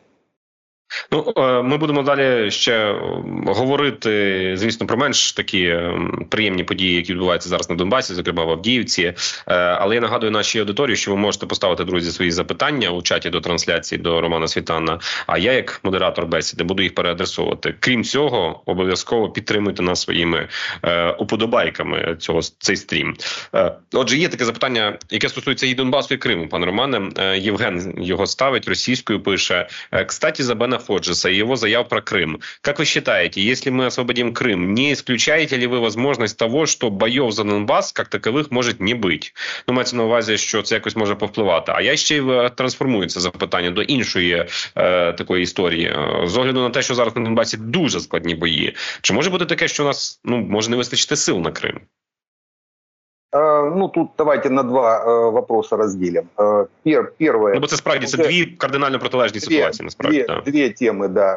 Ну 1.14 1.34
е, 1.38 1.62
ми 1.62 1.78
будемо 1.78 2.04
далі 2.04 2.52
ще 2.52 2.96
говорити, 3.46 4.54
звісно, 4.58 4.88
про 4.88 4.98
менш 4.98 5.32
такі 5.32 5.64
е, 5.64 6.00
приємні 6.30 6.64
події, 6.64 6.96
які 6.96 7.14
відбуваються 7.14 7.50
зараз 7.50 7.70
на 7.70 7.76
Донбасі, 7.76 8.14
зокрема 8.14 8.46
в 8.46 8.50
Авдіївці. 8.50 9.04
Е, 9.04 9.16
але 9.56 9.96
я 9.96 10.02
нагадую 10.02 10.32
нашій 10.32 10.60
аудиторії, 10.60 10.96
що 10.96 11.12
ви 11.12 11.18
можете 11.18 11.46
поставити 11.46 11.84
друзі 11.84 12.12
свої 12.12 12.32
запитання 12.32 12.90
у 12.90 13.02
чаті 13.02 13.30
до 13.30 13.42
трансляції 13.42 14.02
до 14.02 14.22
Романа 14.22 14.48
Світана. 14.48 15.00
А 15.28 15.38
я, 15.38 15.54
як 15.54 15.80
модератор 15.84 16.26
бесіди, 16.26 16.64
буду 16.64 16.84
їх 16.84 16.96
переадресовувати. 16.96 17.76
Крім 17.80 18.04
цього, 18.04 18.62
обов'язково 18.66 19.30
підтримуйте 19.30 19.84
нас 19.84 20.02
своїми 20.02 20.48
уподобайками 21.20 22.16
цього 22.20 22.42
цей 22.42 22.76
стрім. 22.76 23.16
Отже, 23.94 24.18
є 24.18 24.30
таке 24.30 24.46
запитання, 24.46 24.98
яке 25.10 25.30
стосується 25.30 25.68
і 25.68 25.74
Донбасу 25.74 26.14
і 26.14 26.18
Криму, 26.18 26.48
пане 26.48 26.66
Романе. 26.66 27.02
Євген 27.38 27.94
його 27.98 28.28
ставить 28.28 28.68
російською. 28.68 29.24
Пише 29.24 29.68
кстати, 30.08 30.44
за 30.44 30.56
Бена 30.56 30.80
Ходжеса 31.01 31.31
и 31.31 31.37
его 31.37 31.57
заяв 31.57 31.89
про 31.89 32.01
Крым. 32.01 32.41
Как 32.61 32.79
вы 32.79 32.85
считаете, 32.85 33.41
если 33.41 33.71
мы 33.71 33.87
освободим 33.87 34.33
Крым, 34.33 34.75
не 34.75 34.93
исключаете 34.93 35.57
ли 35.57 35.67
вы 35.67 35.81
возможность 35.81 36.39
того, 36.39 36.67
що 36.67 36.91
бойов 36.91 37.33
за 37.33 37.45
Донбас 37.45 37.95
як 37.99 38.09
такових 38.09 38.53
може 38.53 38.75
не 38.79 38.95
бути? 38.95 39.29
Ну, 39.69 39.75
мається 39.75 39.97
на 39.97 40.05
увазі, 40.05 40.39
що 40.39 40.63
це 40.63 40.75
якось 40.75 40.97
може 40.97 41.15
повпливати. 41.15 41.73
А 41.75 41.81
я 41.81 41.97
ще 41.97 42.17
й 42.17 42.51
трансформую 42.57 43.09
це 43.09 43.21
запитання 43.21 43.71
до 43.71 43.83
іншої 43.83 44.47
е, 44.77 45.13
такої 45.13 45.43
історії. 45.43 45.97
З 46.25 46.37
огляду 46.37 46.61
на 46.61 46.71
те, 46.71 46.83
що 46.83 46.95
зараз 46.95 47.17
на 47.17 47.23
Донбасі 47.23 47.57
дуже 47.57 48.01
складні 48.01 48.35
бої. 48.35 48.75
Чи 49.01 49.13
може 49.13 49.31
бути 49.31 49.47
таке, 49.47 49.69
що 49.69 49.83
у 49.83 49.87
нас 49.87 50.21
ну 50.25 50.37
може 50.37 50.71
не 50.71 50.77
вистачити 50.77 51.17
сил 51.17 51.41
на 51.41 51.51
Крим? 51.51 51.81
Э, 53.37 53.71
ну, 53.75 53.89
тут 53.89 54.11
давайте 54.19 54.51
на 54.51 54.63
два 54.63 55.05
э, 55.05 55.31
вопроса 55.31 55.77
разделим. 55.77 56.29
Э, 56.39 56.67
пер, 56.83 57.13
первое... 57.19 57.55
Ну, 57.55 57.61
бо 57.61 57.67
це 57.67 57.77
справді 57.77 58.07
це 58.07 58.17
дві 58.17 58.47
кардинально 58.47 58.99
протилежні 58.99 59.41
две, 59.41 59.57
ситуації, 59.57 59.85
насправді. 59.85 60.23
Две, 60.23 60.35
да. 60.35 60.51
две 60.51 60.69
темы, 60.69 61.09
да. 61.09 61.37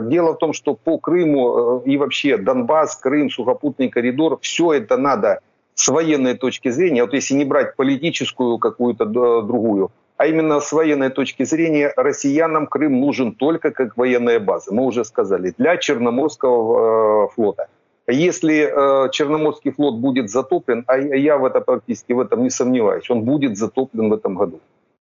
Дело 0.00 0.32
в 0.32 0.38
том, 0.38 0.52
что 0.52 0.74
по 0.74 0.98
Крыму 0.98 1.82
и 1.86 1.96
вообще 1.96 2.36
Донбасс, 2.36 2.96
Крым, 2.96 3.30
сухопутный 3.30 3.88
коридор, 3.88 4.38
все 4.40 4.72
это 4.72 4.96
надо 4.96 5.40
с 5.74 5.88
военной 5.88 6.34
точки 6.34 6.70
зрения, 6.70 7.02
вот 7.02 7.14
если 7.14 7.34
не 7.34 7.44
брать 7.44 7.76
политическую 7.76 8.58
какую-то 8.58 9.04
другую, 9.04 9.90
а 10.16 10.26
именно 10.26 10.60
с 10.60 10.72
военной 10.72 11.10
точки 11.10 11.44
зрения 11.44 11.92
россиянам 11.96 12.66
Крым 12.66 13.00
нужен 13.00 13.32
только 13.32 13.70
как 13.70 13.96
военная 13.96 14.40
база. 14.40 14.72
Мы 14.74 14.84
уже 14.84 15.04
сказали, 15.04 15.52
для 15.58 15.76
Черноморского 15.76 17.28
флота – 17.28 17.76
если 18.11 18.55
э, 18.55 19.09
Черноморский 19.11 19.71
флот 19.71 19.95
будет 19.95 20.29
затоплен, 20.29 20.83
а 20.87 20.97
я 20.97 21.37
в 21.37 21.45
это 21.45 21.61
практически 21.61 22.13
в 22.13 22.19
этом 22.19 22.43
не 22.43 22.49
сомневаюсь, 22.49 23.09
он 23.09 23.23
будет 23.23 23.57
затоплен 23.57 24.09
в 24.09 24.13
этом 24.13 24.35
году. 24.35 24.59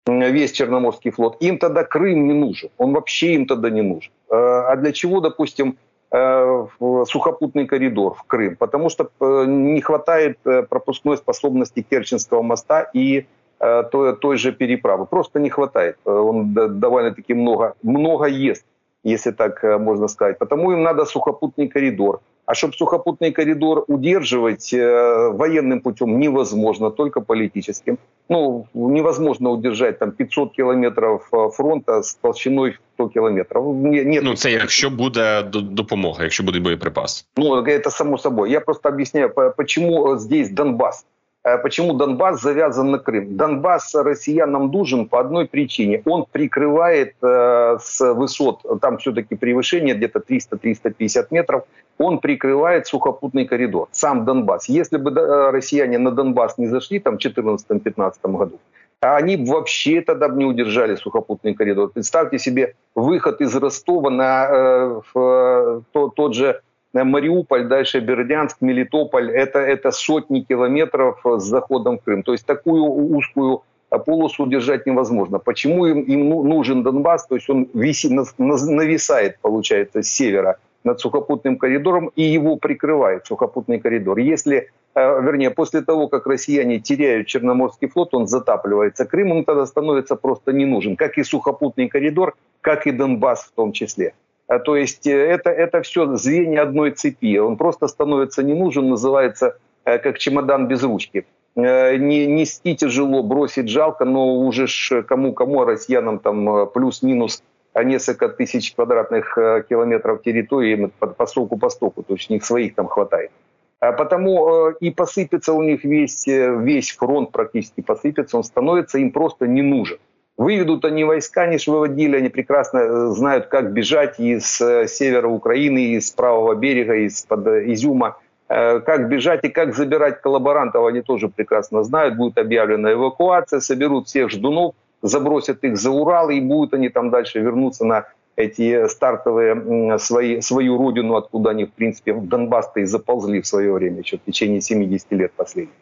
Весь 0.06 0.52
Черноморский 0.52 1.10
флот. 1.10 1.36
Им 1.40 1.58
тогда 1.58 1.84
Крым 1.84 2.26
не 2.26 2.34
нужен. 2.34 2.70
Он 2.78 2.92
вообще 2.92 3.34
им 3.34 3.46
тогда 3.46 3.70
не 3.70 3.82
нужен. 3.82 4.12
Э, 4.30 4.34
а 4.34 4.76
для 4.76 4.92
чего, 4.92 5.20
допустим, 5.20 5.76
э, 6.10 6.66
сухопутный 7.06 7.66
коридор 7.66 8.14
в 8.14 8.24
Крым? 8.24 8.56
Потому 8.56 8.88
что 8.88 9.10
э, 9.20 9.44
не 9.46 9.80
хватает 9.80 10.38
пропускной 10.68 11.16
способности 11.16 11.82
Керченского 11.88 12.42
моста 12.42 12.90
и 12.94 13.26
той 13.60 14.38
же 14.38 14.52
переправы. 14.52 15.04
Просто 15.04 15.38
не 15.38 15.50
хватает. 15.50 15.98
Он 16.06 16.54
довольно-таки 16.54 17.34
много, 17.34 17.74
много 17.82 18.24
ест, 18.24 18.64
если 19.04 19.30
так 19.32 19.62
можно 19.62 20.08
сказать. 20.08 20.38
Потому 20.38 20.72
им 20.72 20.82
надо 20.82 21.04
сухопутный 21.04 21.68
коридор. 21.68 22.20
А 22.50 22.54
чтобы 22.54 22.74
сухопутный 22.74 23.30
коридор 23.30 23.84
удерживать 23.86 24.74
э, 24.74 25.28
военным 25.28 25.80
путем 25.80 26.18
невозможно, 26.18 26.90
только 26.90 27.20
политическим. 27.20 27.96
Ну, 28.28 28.66
невозможно 28.74 29.50
удержать 29.50 29.98
там 29.98 30.10
500 30.10 30.52
километров 30.52 31.28
э, 31.32 31.50
фронта 31.50 32.02
с 32.02 32.16
толщиной 32.16 32.76
100 32.94 33.08
километров. 33.08 33.76
Нет. 33.76 34.24
Ну, 34.24 34.34
це 34.34 34.50
якщо 34.50 34.90
буде 34.90 35.42
допомога, 35.52 36.22
якщо 36.22 36.42
буде 36.42 36.60
боєприпас. 36.60 37.26
Ну, 37.36 37.62
это 37.62 37.90
само 37.90 38.18
собой. 38.18 38.50
Я 38.50 38.60
просто 38.60 38.88
объясняю, 38.88 39.32
почему 39.56 40.18
здесь 40.18 40.50
Донбасс. 40.50 41.06
Э, 41.42 41.58
почему 41.58 41.94
Донбасс 41.94 42.40
завязан 42.42 42.90
на 42.90 42.98
Крым? 42.98 43.36
Донбасс 43.36 43.94
россиянам 43.94 44.70
нужен 44.70 45.08
по 45.08 45.20
одной 45.20 45.46
причине. 45.46 46.02
Он 46.04 46.26
прикрывает 46.30 47.14
э, 47.22 47.78
с 47.80 48.14
высот, 48.14 48.62
там 48.80 48.98
все-таки 48.98 49.36
превышение 49.36 49.94
где-то 49.94 50.18
300-350 50.18 51.26
метров, 51.30 51.64
он 51.98 52.18
прикрывает 52.18 52.86
сухопутный 52.86 53.46
коридор, 53.46 53.88
сам 53.92 54.24
Донбасс. 54.24 54.68
Если 54.68 54.98
бы 54.98 55.10
э, 55.10 55.50
россияне 55.50 55.98
на 55.98 56.10
Донбасс 56.10 56.58
не 56.58 56.66
зашли 56.66 56.98
там 56.98 57.18
в 57.18 57.24
2014-2015 57.24 58.12
году, 58.24 58.58
они 59.00 59.36
вообще 59.36 60.02
тогда 60.02 60.28
бы 60.28 60.36
не 60.36 60.44
удержали 60.44 60.94
сухопутный 60.94 61.54
коридор. 61.54 61.88
Представьте 61.88 62.38
себе 62.38 62.74
выход 62.94 63.40
из 63.40 63.56
Ростова 63.56 64.10
на 64.10 64.46
э, 64.46 65.00
в, 65.14 65.84
тот, 65.92 66.14
тот 66.14 66.34
же 66.34 66.60
Мариуполь, 66.92 67.68
дальше 67.68 68.00
Бердянск, 68.00 68.58
Мелитополь, 68.60 69.30
это, 69.30 69.58
это 69.58 69.90
сотни 69.92 70.40
километров 70.40 71.20
с 71.24 71.44
заходом 71.44 71.98
в 71.98 72.02
Крым. 72.02 72.22
То 72.22 72.32
есть 72.32 72.46
такую 72.46 72.84
узкую 72.84 73.62
полосу 73.98 74.44
удержать 74.44 74.86
невозможно. 74.86 75.38
Почему 75.38 75.86
им, 75.86 76.02
им 76.02 76.28
ну, 76.28 76.42
нужен 76.42 76.82
Донбасс? 76.82 77.26
То 77.26 77.36
есть 77.36 77.48
он 77.50 77.68
висит, 77.74 78.12
нависает, 78.38 79.38
получается, 79.40 80.02
с 80.02 80.08
севера 80.08 80.58
над 80.84 81.00
сухопутным 81.00 81.58
коридором 81.58 82.10
и 82.16 82.22
его 82.22 82.56
прикрывает 82.56 83.26
сухопутный 83.26 83.78
коридор. 83.78 84.18
Если, 84.18 84.70
э, 84.94 85.22
вернее, 85.22 85.50
после 85.50 85.82
того, 85.82 86.08
как 86.08 86.26
россияне 86.26 86.78
теряют 86.78 87.26
Черноморский 87.26 87.88
флот, 87.88 88.14
он 88.14 88.26
затапливается 88.26 89.04
Крым, 89.04 89.32
он 89.32 89.44
тогда 89.44 89.66
становится 89.66 90.16
просто 90.16 90.52
не 90.52 90.64
нужен, 90.64 90.96
как 90.96 91.18
и 91.18 91.22
сухопутный 91.22 91.88
коридор, 91.88 92.34
как 92.60 92.86
и 92.86 92.92
Донбасс 92.92 93.44
в 93.44 93.52
том 93.52 93.72
числе. 93.72 94.14
А, 94.50 94.58
то 94.58 94.74
есть 94.74 95.06
э, 95.06 95.12
это, 95.12 95.50
это 95.50 95.80
все 95.82 96.16
звенья 96.16 96.62
одной 96.62 96.90
цепи. 96.90 97.38
Он 97.38 97.56
просто 97.56 97.86
становится 97.86 98.42
не 98.42 98.52
нужен, 98.52 98.88
называется 98.88 99.56
э, 99.84 99.98
как 99.98 100.18
чемодан 100.18 100.66
без 100.66 100.82
ручки. 100.82 101.24
Э, 101.54 101.96
не, 101.96 102.26
нести 102.26 102.74
тяжело, 102.74 103.22
бросить 103.22 103.68
жалко, 103.68 104.04
но 104.04 104.38
уже 104.38 104.66
кому-кому, 105.06 105.60
а 105.60 105.66
россиянам 105.66 106.18
там 106.18 106.68
плюс-минус 106.74 107.44
несколько 107.76 108.28
тысяч 108.28 108.74
квадратных 108.74 109.38
километров 109.68 110.22
территории 110.22 110.90
по 110.98 111.26
стоку 111.26 111.56
по 111.56 111.68
стоку, 111.68 112.02
то 112.02 112.14
есть 112.14 112.28
у 112.28 112.32
них 112.32 112.44
своих 112.44 112.74
там 112.74 112.88
хватает. 112.88 113.30
А 113.78 113.92
потому 113.92 114.70
и 114.70 114.90
посыпется 114.90 115.52
у 115.52 115.62
них 115.62 115.84
весь, 115.84 116.26
весь 116.26 116.90
фронт 116.90 117.30
практически 117.30 117.82
посыпется, 117.82 118.36
он 118.36 118.42
становится 118.42 118.98
им 118.98 119.12
просто 119.12 119.46
не 119.46 119.62
нужен. 119.62 119.98
Выведут 120.40 120.86
они 120.86 121.04
войска, 121.04 121.42
они 121.42 121.58
же 121.58 121.70
выводили, 121.70 122.16
они 122.16 122.30
прекрасно 122.30 122.78
э, 122.78 123.06
знают, 123.08 123.48
как 123.48 123.74
бежать 123.74 124.18
из 124.18 124.58
э, 124.62 124.86
севера 124.88 125.28
Украины, 125.28 125.96
из 125.96 126.10
правого 126.12 126.54
берега, 126.54 126.94
из-под 126.94 127.46
э, 127.46 127.74
Изюма. 127.74 128.16
Как 128.48 129.08
бежать 129.10 129.44
и 129.44 129.48
как 129.50 129.76
забирать 129.76 130.22
коллаборантов, 130.22 130.86
они 130.86 131.02
тоже 131.02 131.28
прекрасно 131.28 131.84
знают. 131.84 132.16
Будет 132.16 132.38
объявлена 132.38 132.94
эвакуация, 132.94 133.60
соберут 133.60 134.08
всех 134.08 134.30
ждунов, 134.30 134.74
забросят 135.02 135.62
их 135.62 135.76
за 135.76 135.90
Урал, 135.90 136.30
и 136.30 136.40
будут 136.40 136.72
они 136.72 136.88
там 136.88 137.10
дальше 137.10 137.38
вернуться 137.38 137.84
на 137.84 138.06
эти 138.34 138.88
стартовые 138.88 139.98
свои, 139.98 140.40
свою 140.40 140.78
родину, 140.78 141.16
откуда 141.16 141.50
они, 141.50 141.66
в 141.66 141.72
принципе, 141.72 142.14
в 142.14 142.26
Донбасс-то 142.26 142.80
и 142.80 142.86
заползли 142.86 143.42
в 143.42 143.46
свое 143.46 143.72
время, 143.72 143.98
еще 143.98 144.16
в 144.16 144.24
течение 144.24 144.62
70 144.62 145.12
лет 145.12 145.32
последних. 145.32 145.74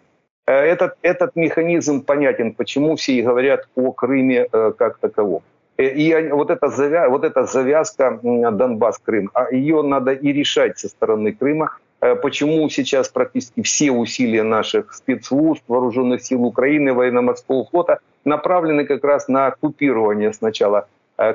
Э, 0.48 0.64
этот, 0.64 0.94
этот 1.02 1.36
механизм 1.36 2.00
понятен, 2.00 2.54
почему 2.54 2.96
все 2.96 3.12
и 3.12 3.22
говорят 3.22 3.68
о 3.76 3.92
Крыме 3.92 4.46
э, 4.50 4.72
как 4.78 4.96
таковом. 4.98 5.42
Э, 5.76 5.88
и 5.88 6.30
вот 6.30 6.50
эта, 6.50 6.68
завя... 6.68 7.10
вот 7.10 7.24
эта 7.24 7.44
завязка 7.44 8.18
Донбасс-Крым, 8.22 9.28
а 9.34 9.52
ее 9.52 9.82
надо 9.82 10.12
и 10.12 10.32
решать 10.32 10.78
со 10.78 10.88
стороны 10.88 11.32
Крыма. 11.32 11.76
Почему 12.22 12.68
сейчас 12.70 13.08
практически 13.08 13.60
все 13.62 13.90
усилия 13.90 14.44
наших 14.44 14.94
спецслужб, 14.94 15.64
вооруженных 15.68 16.22
сил 16.22 16.44
Украины, 16.44 16.94
военно-морского 16.94 17.64
флота 17.64 17.98
направлены 18.24 18.86
как 18.86 19.04
раз 19.04 19.28
на 19.28 19.48
оккупирование 19.48 20.32
сначала 20.32 20.86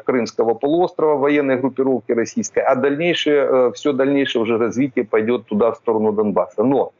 Крымского 0.05 0.53
полуострова, 0.53 1.17
военной 1.17 1.57
группировки 1.57 2.13
российской, 2.13 2.63
а 2.63 2.75
дальнейшее, 2.75 3.73
все 3.73 3.91
дальнейшее 3.91 4.41
уже 4.41 4.57
развитие 4.57 5.03
пойдет 5.03 5.47
туда, 5.47 5.71
в 5.71 5.75
сторону 5.75 6.13
Донбасса. 6.13 6.63
Но 6.63 6.93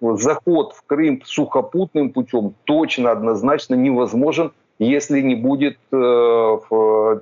заход 0.00 0.74
в 0.74 0.82
Крым 0.86 1.22
сухопутным 1.24 2.10
путем 2.10 2.54
точно, 2.64 3.10
однозначно 3.10 3.74
невозможен, 3.74 4.52
если 4.78 5.20
не 5.20 5.34
будет 5.34 5.78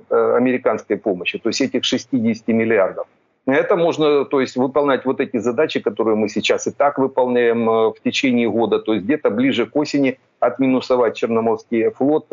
американской 0.09 0.97
помощи, 0.97 1.37
то 1.39 1.49
есть 1.49 1.61
этих 1.61 1.83
60 1.83 2.47
миллиардов. 2.47 3.07
Это 3.45 3.75
можно 3.75 4.23
то 4.25 4.39
есть, 4.39 4.55
выполнять 4.55 5.03
вот 5.05 5.19
эти 5.19 5.37
задачи, 5.37 5.81
которые 5.81 6.15
мы 6.15 6.29
сейчас 6.29 6.65
и 6.67 6.71
так 6.71 6.97
выполняем 6.97 7.65
в 7.65 7.95
течение 8.03 8.49
года, 8.49 8.79
то 8.79 8.93
есть 8.93 9.05
где-то 9.05 9.29
ближе 9.29 9.65
к 9.65 9.75
осени 9.75 10.17
отминусовать 10.39 11.17
Черноморский 11.17 11.89
флот, 11.89 12.27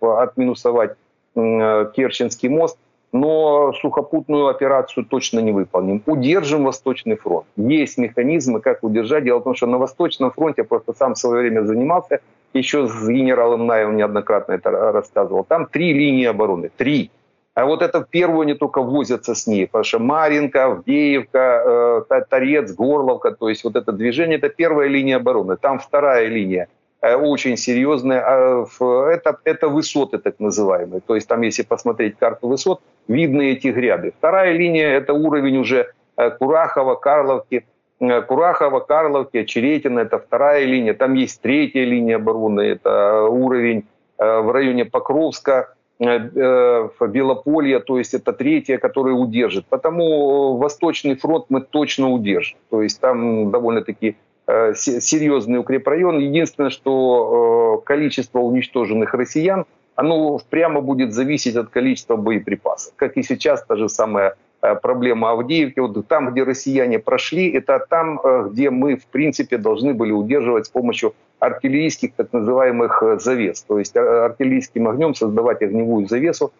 отминусовать 0.00 0.96
Керченский 1.34 2.48
мост, 2.48 2.78
но 3.14 3.72
сухопутную 3.74 4.48
операцию 4.48 5.06
точно 5.06 5.38
не 5.38 5.52
выполним. 5.52 6.02
Удержим 6.04 6.64
Восточный 6.64 7.16
фронт. 7.16 7.46
Есть 7.56 7.96
механизмы, 7.96 8.60
как 8.60 8.82
удержать. 8.82 9.22
Дело 9.22 9.38
в 9.38 9.44
том, 9.44 9.54
что 9.54 9.68
на 9.68 9.78
Восточном 9.78 10.32
фронте 10.32 10.62
я 10.62 10.64
просто 10.64 10.92
сам 10.92 11.14
в 11.14 11.18
свое 11.18 11.42
время 11.42 11.62
занимался, 11.64 12.18
еще 12.52 12.88
с 12.88 13.08
генералом 13.08 13.66
Наевым 13.66 13.96
неоднократно 13.96 14.54
это 14.54 14.70
рассказывал. 14.70 15.44
Там 15.44 15.66
три 15.66 15.92
линии 15.92 16.26
обороны. 16.26 16.70
Три. 16.76 17.12
А 17.54 17.66
вот 17.66 17.82
это 17.82 18.00
в 18.00 18.08
первую 18.08 18.40
они 18.40 18.54
только 18.54 18.82
возятся 18.82 19.36
с 19.36 19.46
ней, 19.46 19.66
потому 19.66 19.84
что 19.84 20.00
Маринка, 20.00 20.64
Авдеевка, 20.64 22.04
э, 22.10 22.20
Торец, 22.28 22.74
Горловка, 22.74 23.30
то 23.30 23.48
есть 23.48 23.62
вот 23.62 23.76
это 23.76 23.92
движение, 23.92 24.38
это 24.38 24.48
первая 24.48 24.88
линия 24.88 25.18
обороны. 25.18 25.56
Там 25.56 25.78
вторая 25.78 26.26
линия 26.26 26.66
очень 27.12 27.56
серьезные. 27.56 28.20
А, 28.20 28.64
это, 29.10 29.38
это 29.44 29.68
высоты 29.68 30.18
так 30.18 30.40
называемые. 30.40 31.00
То 31.06 31.14
есть 31.14 31.28
там, 31.28 31.42
если 31.42 31.62
посмотреть 31.62 32.16
карту 32.18 32.48
высот, 32.48 32.80
видны 33.08 33.52
эти 33.52 33.68
гряды. 33.68 34.12
Вторая 34.18 34.52
линия– 34.52 34.88
это 34.96 35.12
уровень 35.12 35.58
уже 35.58 35.92
э, 36.16 36.30
Курахова, 36.30 36.94
Карловки. 36.94 37.66
Э, 38.00 38.22
Курахова, 38.22 38.80
Карловки, 38.80 39.38
Очеретина– 39.38 40.00
это 40.00 40.18
вторая 40.18 40.64
линия. 40.64 40.94
Там 40.94 41.14
есть 41.14 41.40
третья 41.40 41.84
линия 41.84 42.16
обороны, 42.16 42.60
это 42.60 43.24
уровень 43.24 43.84
в 44.16 44.52
районе 44.52 44.84
Покровска, 44.84 45.74
Белополья, 45.98 47.80
то 47.80 47.98
есть 47.98 48.14
это 48.14 48.32
третья, 48.32 48.78
которая 48.78 49.14
удержит. 49.14 49.66
Потому 49.66 50.56
Восточный 50.56 51.16
фронт 51.16 51.46
мы 51.48 51.60
точно 51.60 52.10
удержим. 52.10 52.56
То 52.70 52.82
есть 52.82 53.00
там 53.00 53.50
довольно-таки 53.50 54.14
Э, 54.14 54.33
серьезный 54.74 55.58
укрепрайон. 55.58 56.18
Единственное, 56.18 56.70
что 56.70 57.80
э, 57.82 57.86
количество 57.86 58.40
уничтоженных 58.40 59.14
россиян, 59.14 59.64
оно 59.94 60.40
прямо 60.50 60.80
будет 60.80 61.12
зависеть 61.12 61.56
от 61.56 61.68
количества 61.68 62.16
боеприпасов. 62.16 62.92
Как 62.96 63.16
и 63.16 63.22
сейчас, 63.22 63.64
та 63.64 63.76
же 63.76 63.88
самая 63.88 64.36
э, 64.60 64.74
проблема 64.74 65.30
Авдеевки. 65.30 65.80
Вот 65.80 66.06
там, 66.08 66.32
где 66.32 66.42
россияне 66.42 66.98
прошли, 66.98 67.50
это 67.50 67.84
там, 67.88 68.20
где 68.50 68.70
мы, 68.70 68.96
в 68.96 69.06
принципе, 69.06 69.56
должны 69.56 69.94
были 69.94 70.12
удерживать 70.12 70.66
с 70.66 70.68
помощью 70.68 71.14
артиллерийских 71.38 72.14
так 72.14 72.32
называемых 72.32 73.20
завес. 73.20 73.62
То 73.62 73.78
есть 73.78 73.96
артиллерийским 73.96 74.88
огнем 74.88 75.14
создавать 75.14 75.62
огневую 75.62 76.06
завесу. 76.06 76.52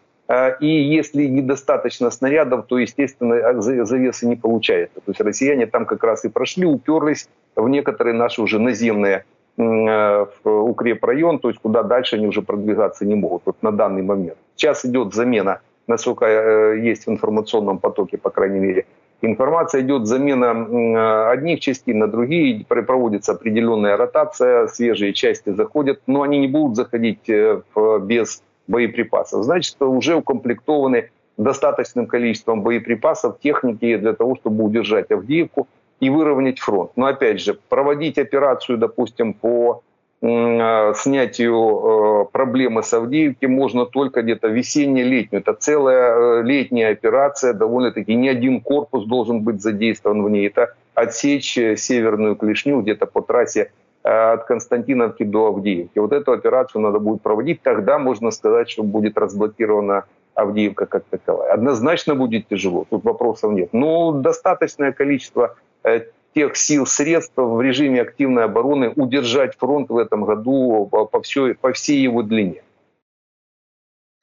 И 0.60 0.66
если 0.66 1.26
недостаточно 1.26 2.10
снарядов, 2.10 2.66
то, 2.66 2.78
естественно, 2.78 3.60
завесы 3.60 4.26
не 4.26 4.36
получается. 4.36 5.00
То 5.00 5.10
есть 5.10 5.20
россияне 5.20 5.66
там 5.66 5.84
как 5.84 6.02
раз 6.02 6.24
и 6.24 6.30
прошли, 6.30 6.64
уперлись, 6.64 7.28
в 7.56 7.68
некоторые 7.68 8.14
наши 8.14 8.40
уже 8.40 8.58
наземные 8.58 9.24
э, 9.58 10.26
укрепрайон, 10.44 11.38
то 11.38 11.48
есть 11.48 11.60
куда 11.60 11.82
дальше 11.82 12.16
они 12.16 12.26
уже 12.26 12.42
продвигаться 12.42 13.04
не 13.04 13.14
могут 13.14 13.42
вот 13.44 13.56
на 13.62 13.70
данный 13.70 14.02
момент. 14.02 14.38
Сейчас 14.56 14.84
идет 14.84 15.14
замена, 15.14 15.60
насколько 15.86 16.24
э, 16.26 16.80
есть 16.80 17.06
в 17.06 17.10
информационном 17.10 17.78
потоке, 17.78 18.18
по 18.18 18.30
крайней 18.30 18.60
мере, 18.60 18.86
информация 19.20 19.82
идет 19.82 20.06
замена 20.06 21.30
одних 21.30 21.60
частей 21.60 21.94
на 21.94 22.08
другие, 22.08 22.64
проводится 22.64 23.32
определенная 23.32 23.96
ротация, 23.96 24.66
свежие 24.68 25.12
части 25.12 25.50
заходят, 25.50 26.00
но 26.06 26.22
они 26.22 26.38
не 26.38 26.48
будут 26.48 26.76
заходить 26.76 27.28
э, 27.28 27.60
без 28.00 28.42
боеприпасов. 28.66 29.44
Значит, 29.44 29.80
уже 29.80 30.16
укомплектованы 30.16 31.10
достаточным 31.36 32.06
количеством 32.06 32.62
боеприпасов, 32.62 33.40
техники 33.40 33.96
для 33.96 34.12
того, 34.12 34.36
чтобы 34.36 34.64
удержать 34.64 35.10
Авдеевку, 35.10 35.68
и 36.00 36.10
выровнять 36.10 36.58
фронт. 36.58 36.90
Но 36.96 37.06
опять 37.06 37.40
же, 37.40 37.58
проводить 37.68 38.18
операцию, 38.18 38.78
допустим, 38.78 39.32
по 39.32 39.82
э, 40.20 40.92
снятию 40.96 41.54
э, 41.54 42.24
проблемы 42.32 42.82
с 42.82 42.92
Авдеевки 42.92 43.46
можно 43.46 43.86
только 43.86 44.22
где-то 44.22 44.48
весенне-летнюю. 44.48 45.40
Это 45.40 45.54
целая 45.54 46.40
э, 46.40 46.42
летняя 46.42 46.90
операция, 46.90 47.54
довольно-таки 47.54 48.14
не 48.14 48.28
один 48.28 48.60
корпус 48.60 49.04
должен 49.06 49.42
быть 49.42 49.62
задействован 49.62 50.22
в 50.22 50.30
ней. 50.30 50.46
Это 50.48 50.74
отсечь 50.94 51.54
северную 51.54 52.36
клешню 52.36 52.82
где-то 52.82 53.06
по 53.06 53.22
трассе 53.22 53.70
от 54.03 54.43
Константиновки 54.43 55.23
до 55.23 55.47
Авдеевки. 55.47 55.99
Вот 55.99 56.13
эту 56.13 56.31
операцию 56.31 56.81
надо 56.81 56.99
будет 56.99 57.21
проводить, 57.21 57.61
тогда 57.61 57.97
можно 57.99 58.31
сказать, 58.31 58.69
что 58.69 58.83
будет 58.83 59.17
разблокирована 59.17 60.03
Авдеевка 60.35 60.85
как 60.85 61.03
таковая. 61.09 61.53
Однозначно 61.53 62.15
будет 62.15 62.47
тяжело, 62.47 62.85
тут 62.89 63.03
вопросов 63.03 63.51
нет. 63.51 63.73
Но 63.73 64.11
достаточное 64.11 64.91
количество 64.91 65.55
Э, 65.83 66.01
тех 66.35 66.55
сил, 66.55 66.85
средств 66.85 67.37
в 67.37 67.61
режиме 67.61 68.01
активной 68.01 68.43
обороны 68.43 68.93
удержать 68.95 69.57
фронт 69.57 69.89
в 69.89 69.97
этом 69.97 70.25
году 70.25 70.87
по 71.11 71.21
всей, 71.21 71.53
по 71.53 71.71
всей 71.71 72.03
его 72.03 72.23
длині. 72.23 72.61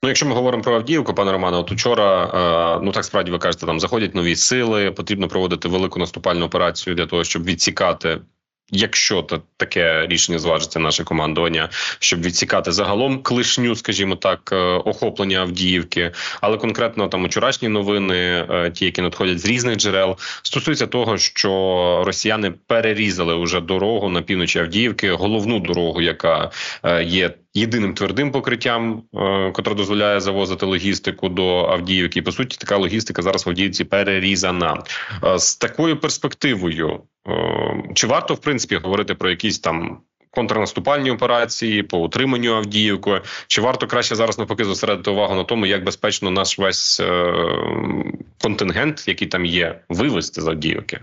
Ну, 0.03 0.09
якщо 0.09 0.27
ми 0.27 0.35
говоримо 0.35 0.63
про 0.63 0.75
Авдіївку, 0.75 1.15
пане 1.15 1.33
Романе, 1.33 1.57
от 1.57 1.73
учора, 1.73 2.25
е, 2.25 2.81
ну 2.85 2.93
так 2.93 3.05
справді 3.05 3.31
ви 3.31 3.39
кажете, 3.39 3.67
там 3.67 3.81
заходять 3.81 4.15
нові 4.15 4.37
сили, 4.37 4.91
потрібно 4.91 5.29
проводити 5.29 5.69
велику 5.69 5.99
наступальну 5.99 6.47
операцію 6.47 6.97
для 6.97 7.07
того, 7.07 7.25
щоб 7.25 7.45
відсікати 7.45 8.19
якщо 8.72 9.28
таке 9.58 10.08
рішення 10.08 10.40
зважиться 10.40 10.80
наше 10.80 11.04
командування, 11.04 11.70
щоб 12.00 12.22
відсікати 12.22 12.72
загалом 12.72 13.22
клишню, 13.22 13.76
скажімо 13.76 14.16
так, 14.16 14.50
е, 14.52 14.56
охоплення 14.56 15.40
Авдіївки, 15.40 16.12
але 16.42 16.58
конкретно 16.58 17.08
там 17.08 17.26
вчорашні 17.26 17.68
новини, 17.68 18.48
е, 18.50 18.72
ті, 18.72 18.86
які 18.86 19.02
надходять 19.02 19.40
з 19.40 19.46
різних 19.46 19.78
джерел, 19.78 20.18
стосуються 20.44 20.88
того, 20.88 21.18
що 21.18 22.04
росіяни 22.06 22.54
перерізали 22.68 23.34
уже 23.34 23.62
дорогу 23.62 24.10
на 24.10 24.22
півночі 24.22 24.60
Авдіївки, 24.60 25.12
головну 25.12 25.60
дорогу, 25.60 26.02
яка 26.02 26.52
е, 26.84 27.04
є 27.04 27.34
єдиним 27.54 27.94
твердим 27.94 28.32
покриттям, 28.32 29.04
котре 29.54 29.76
дозволяє 29.76 30.20
завозити 30.20 30.66
логістику 30.66 31.30
до 31.30 31.66
Авдіївки. 31.66 32.20
І, 32.20 32.22
По 32.22 32.32
суті, 32.32 32.58
така 32.58 32.78
логістика 32.78 33.22
зараз 33.22 33.46
в 33.46 33.50
Авдіївці 33.50 33.84
перерізана 33.84 34.84
з 35.38 35.56
такою 35.56 35.98
перспективою. 35.98 37.02
Е, 37.29 37.83
чи 37.95 38.07
варто 38.07 38.35
в 38.35 38.39
принципі 38.39 38.77
говорити 38.77 39.15
про 39.15 39.31
якісь 39.31 39.59
там? 39.59 39.99
Контрнаступальні 40.31 41.11
операції 41.11 41.83
по 41.83 41.99
утриманню 41.99 42.55
Авдіївки, 42.55 43.21
чи 43.47 43.61
варто 43.61 43.87
краще 43.87 44.15
зараз 44.15 44.39
навпаки 44.39 44.65
зосередити 44.65 45.11
увагу 45.11 45.35
на 45.35 45.45
тому, 45.45 45.67
як 45.67 45.85
безпечно 45.85 46.31
наш 46.31 46.59
весь 46.59 47.01
е 47.01 47.33
контингент, 48.43 49.09
який 49.09 49.29
там 49.29 49.45
є, 49.45 49.81
вивезти 49.89 50.41
з 50.41 50.49
Авдіївки? 50.49 51.01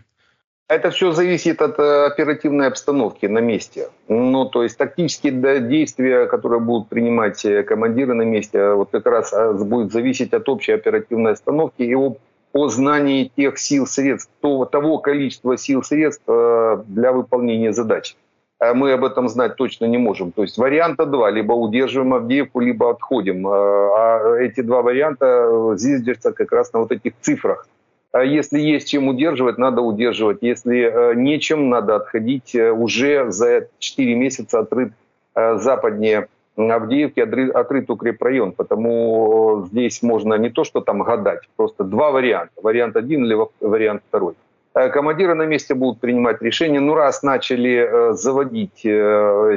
Это 0.70 0.90
все 0.90 1.12
зависит 1.12 1.62
от 1.62 1.78
э, 1.78 2.06
оперативной 2.08 2.68
обстановки 2.68 3.28
на 3.28 3.40
месте. 3.42 3.90
Ну, 4.08 4.46
то 4.46 4.64
есть 4.64 4.78
тактические 4.78 5.60
действия, 5.60 6.26
которые 6.26 6.62
будут 6.62 6.90
принимать 6.90 7.46
э, 7.46 7.64
командиры 7.64 8.14
на 8.14 8.24
месте, 8.24 8.60
а 8.60 8.76
вот 8.76 8.90
как 8.92 9.06
раз 9.06 9.34
а, 9.34 9.54
будет 9.54 9.92
зависеть 9.92 10.34
от 10.34 10.48
общей 10.50 10.72
оперативной 10.72 11.34
обстановки 11.34 11.84
и 11.84 11.96
о, 11.96 12.16
о 12.59 12.69
знании 12.69 13.31
тех 13.37 13.59
сил, 13.59 13.87
средств, 13.87 14.31
того, 14.41 14.65
того 14.65 14.99
количества 14.99 15.57
сил, 15.57 15.83
средств 15.83 16.25
э, 16.27 16.83
для 16.87 17.13
выполнения 17.13 17.73
задач. 17.73 18.17
А 18.61 18.75
мы 18.75 18.93
об 18.93 19.05
этом 19.05 19.29
знать 19.29 19.57
точно 19.57 19.85
не 19.85 19.99
можем. 19.99 20.33
То 20.33 20.43
есть 20.43 20.59
варианта 20.59 21.07
два. 21.07 21.31
Либо 21.31 21.53
удерживаем 21.53 22.15
Авдеевку, 22.15 22.61
либо 22.61 22.91
отходим. 22.91 23.47
А 23.47 24.37
эти 24.41 24.63
два 24.63 24.83
варианта 24.83 25.75
зиждятся 25.77 26.33
как 26.33 26.51
раз 26.51 26.73
на 26.73 26.81
вот 26.81 26.93
этих 26.93 27.13
цифрах– 27.21 27.69
а 28.13 28.25
если 28.25 28.59
есть 28.59 28.89
чем 28.89 29.09
удерживать, 29.09 29.59
надо 29.59 29.83
удерживать. 29.83 30.39
Если 30.41 30.81
э, 30.81 31.15
нечем, 31.15 31.69
надо 31.69 31.97
отходить. 31.97 32.55
Э, 32.55 32.71
уже 32.71 33.31
за 33.31 33.69
4 33.79 34.15
месяца 34.15 34.61
отрыт 34.61 34.93
э, 35.35 35.59
западнее 35.59 36.29
Авдеевки, 36.59 37.21
отрыт 37.21 37.91
укрепрайон. 37.91 38.53
Потому 38.53 39.67
здесь 39.71 40.03
можно 40.03 40.35
не 40.35 40.51
то, 40.51 40.65
что 40.65 40.81
там 40.81 41.03
гадать, 41.03 41.49
просто 41.57 41.85
два 41.85 42.11
варианта. 42.11 42.53
Вариант 42.63 42.97
один 42.97 43.25
или 43.25 43.37
вариант 43.61 44.03
второй. 44.09 44.35
Командиры 44.73 45.35
на 45.35 45.47
месте 45.47 45.75
будут 45.75 45.99
принимать 46.01 46.43
решение. 46.43 46.81
Ну, 46.81 46.95
раз 46.95 47.23
начали 47.23 48.13
заводить 48.13 48.83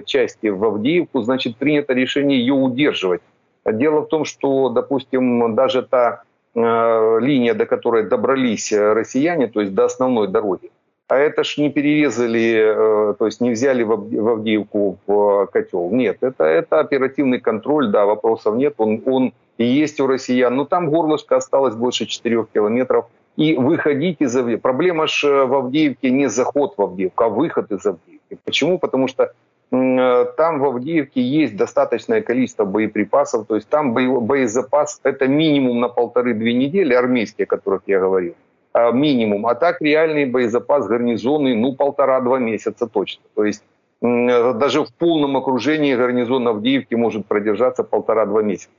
части 0.05 0.47
в 0.47 0.63
Авдеевку, 0.63 1.21
значит, 1.21 1.57
принято 1.57 1.93
решение 1.93 2.39
ее 2.39 2.53
удерживать. 2.53 3.21
Дело 3.65 4.01
в 4.01 4.07
том, 4.07 4.25
что, 4.25 4.69
допустим, 4.69 5.53
даже 5.53 5.83
та 5.83 6.23
Э, 6.53 7.19
линия, 7.21 7.53
до 7.53 7.65
которой 7.65 8.03
добрались 8.03 8.73
э, 8.73 8.93
россияне, 8.93 9.47
то 9.47 9.61
есть 9.61 9.73
до 9.73 9.85
основной 9.85 10.27
дороги. 10.27 10.69
А 11.11 11.17
это 11.17 11.43
ж 11.43 11.57
не 11.57 11.69
перерезали, 11.69 13.11
э, 13.11 13.15
то 13.19 13.25
есть 13.25 13.41
не 13.41 13.51
взяли 13.51 13.83
в 13.83 13.91
Авдеевку 14.29 14.97
в 15.05 15.45
котел. 15.47 15.89
Нет, 15.91 16.19
это, 16.21 16.45
это 16.45 16.79
оперативный 16.79 17.41
контроль, 17.41 17.89
да, 17.89 18.05
вопросов 18.05 18.55
нет, 18.55 18.75
он, 18.77 19.03
он 19.05 19.33
есть 19.57 19.99
у 19.99 20.07
россиян. 20.07 20.55
Но 20.55 20.63
там 20.63 20.89
горлышко 20.89 21.35
осталось 21.35 21.75
больше 21.75 22.05
4 22.05 22.45
километров. 22.53 23.07
И 23.35 23.57
выходить 23.57 24.21
из 24.21 24.33
Авдеевки. 24.37 24.61
Проблема 24.61 25.07
же 25.07 25.45
в 25.47 25.53
Авдеевке 25.53 26.11
не 26.11 26.29
заход 26.29 26.75
в 26.77 26.81
Авдеевку, 26.81 27.23
а 27.25 27.27
выход 27.27 27.69
из 27.73 27.85
Авдеевки. 27.85 28.37
Почему? 28.45 28.79
Потому 28.79 29.09
что 29.09 29.33
там 29.69 30.59
в 30.59 30.65
Авдеевке 30.65 31.21
есть 31.21 31.57
достаточное 31.57 32.21
количество 32.21 32.63
боеприпасов, 32.63 33.47
то 33.47 33.55
есть 33.55 33.67
там 33.67 33.93
боезапас 33.93 35.01
это 35.03 35.27
минимум 35.27 35.81
на 35.81 35.89
полторы-две 35.89 36.53
недели, 36.53 36.93
армейские, 36.93 37.43
о 37.43 37.47
которых 37.47 37.81
я 37.87 37.99
говорил, 37.99 38.35
минимум. 38.73 39.47
А 39.47 39.55
так 39.55 39.81
реальный 39.81 40.25
боезапас 40.25 40.87
гарнизонный, 40.87 41.55
ну, 41.55 41.75
полтора-два 41.75 42.39
месяца 42.39 42.87
точно. 42.87 43.23
То 43.35 43.43
есть 43.43 43.63
даже 44.01 44.83
в 44.83 44.93
полном 44.93 45.37
окружении 45.37 45.95
гарнизон 45.95 46.47
Авдеевки 46.47 46.95
может 46.95 47.27
продержаться 47.27 47.83
полтора-два 47.83 48.41
месяца. 48.41 48.69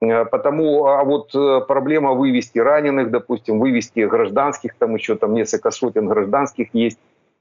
Э, 0.00 0.24
потому, 0.24 0.86
а 0.86 1.04
вот 1.04 1.34
э, 1.34 1.60
проблема 1.66 2.12
вывести 2.12 2.58
раненых, 2.58 3.10
допустим, 3.10 3.60
вывести 3.60 4.00
гражданских, 4.00 4.74
там 4.78 4.94
еще 4.94 5.16
там 5.16 5.34
несколько 5.34 5.70
сотен 5.70 6.06
гражданских 6.06 6.68
есть, 6.72 6.98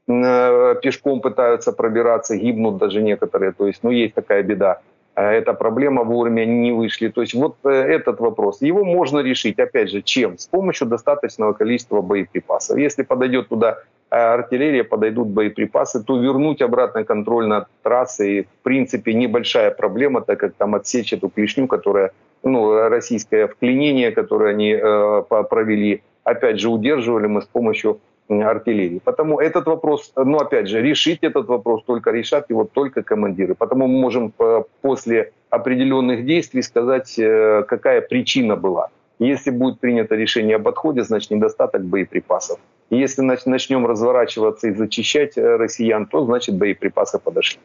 э, 0.08 0.76
пешком 0.82 1.22
пытаются 1.22 1.72
пробираться, 1.72 2.36
гибнут 2.36 2.78
даже 2.78 3.02
некоторые, 3.02 3.54
то 3.54 3.68
есть, 3.68 3.84
ну, 3.84 3.92
есть 3.92 4.14
такая 4.14 4.44
беда. 4.44 4.82
Эта 5.20 5.54
проблема 5.54 6.04
вовремя 6.04 6.46
не 6.46 6.72
вышли. 6.72 7.10
То 7.10 7.22
есть 7.22 7.34
вот 7.34 7.58
этот 7.64 8.20
вопрос. 8.20 8.62
Его 8.62 8.86
можно 8.86 9.20
решить, 9.20 9.60
опять 9.60 9.90
же, 9.90 10.02
чем? 10.02 10.38
С 10.38 10.48
помощью 10.48 10.88
достаточного 10.88 11.54
количества 11.54 12.02
боеприпасов. 12.02 12.78
Если 12.78 13.04
подойдет 13.04 13.50
туда 13.50 13.80
артиллерия, 14.10 14.84
подойдут 14.84 15.28
боеприпасы, 15.28 16.04
то 16.04 16.18
вернуть 16.18 16.62
обратно 16.62 17.04
контроль 17.04 17.48
над 17.48 17.68
трассой, 17.84 18.44
в 18.44 18.64
принципе, 18.64 19.14
небольшая 19.14 19.72
проблема, 19.72 20.22
так 20.22 20.40
как 20.40 20.54
там 20.54 20.76
отсечь 20.76 21.14
эту 21.14 21.30
клешню, 21.30 21.68
которая 21.68 22.12
ну, 22.42 22.90
российское 22.90 23.48
вклинение, 23.48 24.12
которое 24.12 24.52
они 24.52 24.72
э, 24.72 25.24
провели, 25.50 26.02
опять 26.24 26.60
же, 26.60 26.70
удерживали 26.70 27.28
мы 27.28 27.42
с 27.42 27.46
помощью 27.46 28.00
артиллерии. 28.30 29.00
Потому 29.04 29.40
этот 29.40 29.66
вопрос, 29.68 30.12
ну, 30.16 30.38
опять 30.38 30.68
же, 30.68 30.82
решить 30.82 31.20
этот 31.22 31.48
вопрос 31.48 31.84
только 31.84 32.12
решат 32.12 32.50
его 32.50 32.64
только 32.64 33.02
командиры. 33.02 33.56
Потому 33.56 33.88
мы 33.88 34.00
можем 34.00 34.34
э, 34.40 34.64
после 34.82 35.32
определенных 35.50 36.26
действий 36.26 36.62
сказать, 36.62 37.18
э, 37.18 37.64
какая 37.68 38.02
причина 38.02 38.56
была. 38.56 38.90
Если 39.20 39.52
будет 39.52 39.80
принято 39.80 40.16
решение 40.16 40.56
об 40.56 40.68
отходе, 40.68 41.04
значит 41.04 41.32
недостаток 41.32 41.84
боеприпасов. 41.84 42.60
Если 42.90 43.22
начнем 43.22 43.86
разворачиваться 43.86 44.68
и 44.68 44.74
зачищать 44.74 45.38
э, 45.38 45.58
россиян, 45.58 46.06
то 46.06 46.26
значит 46.26 46.56
боеприпасы 46.56 47.20
подошли. 47.20 47.60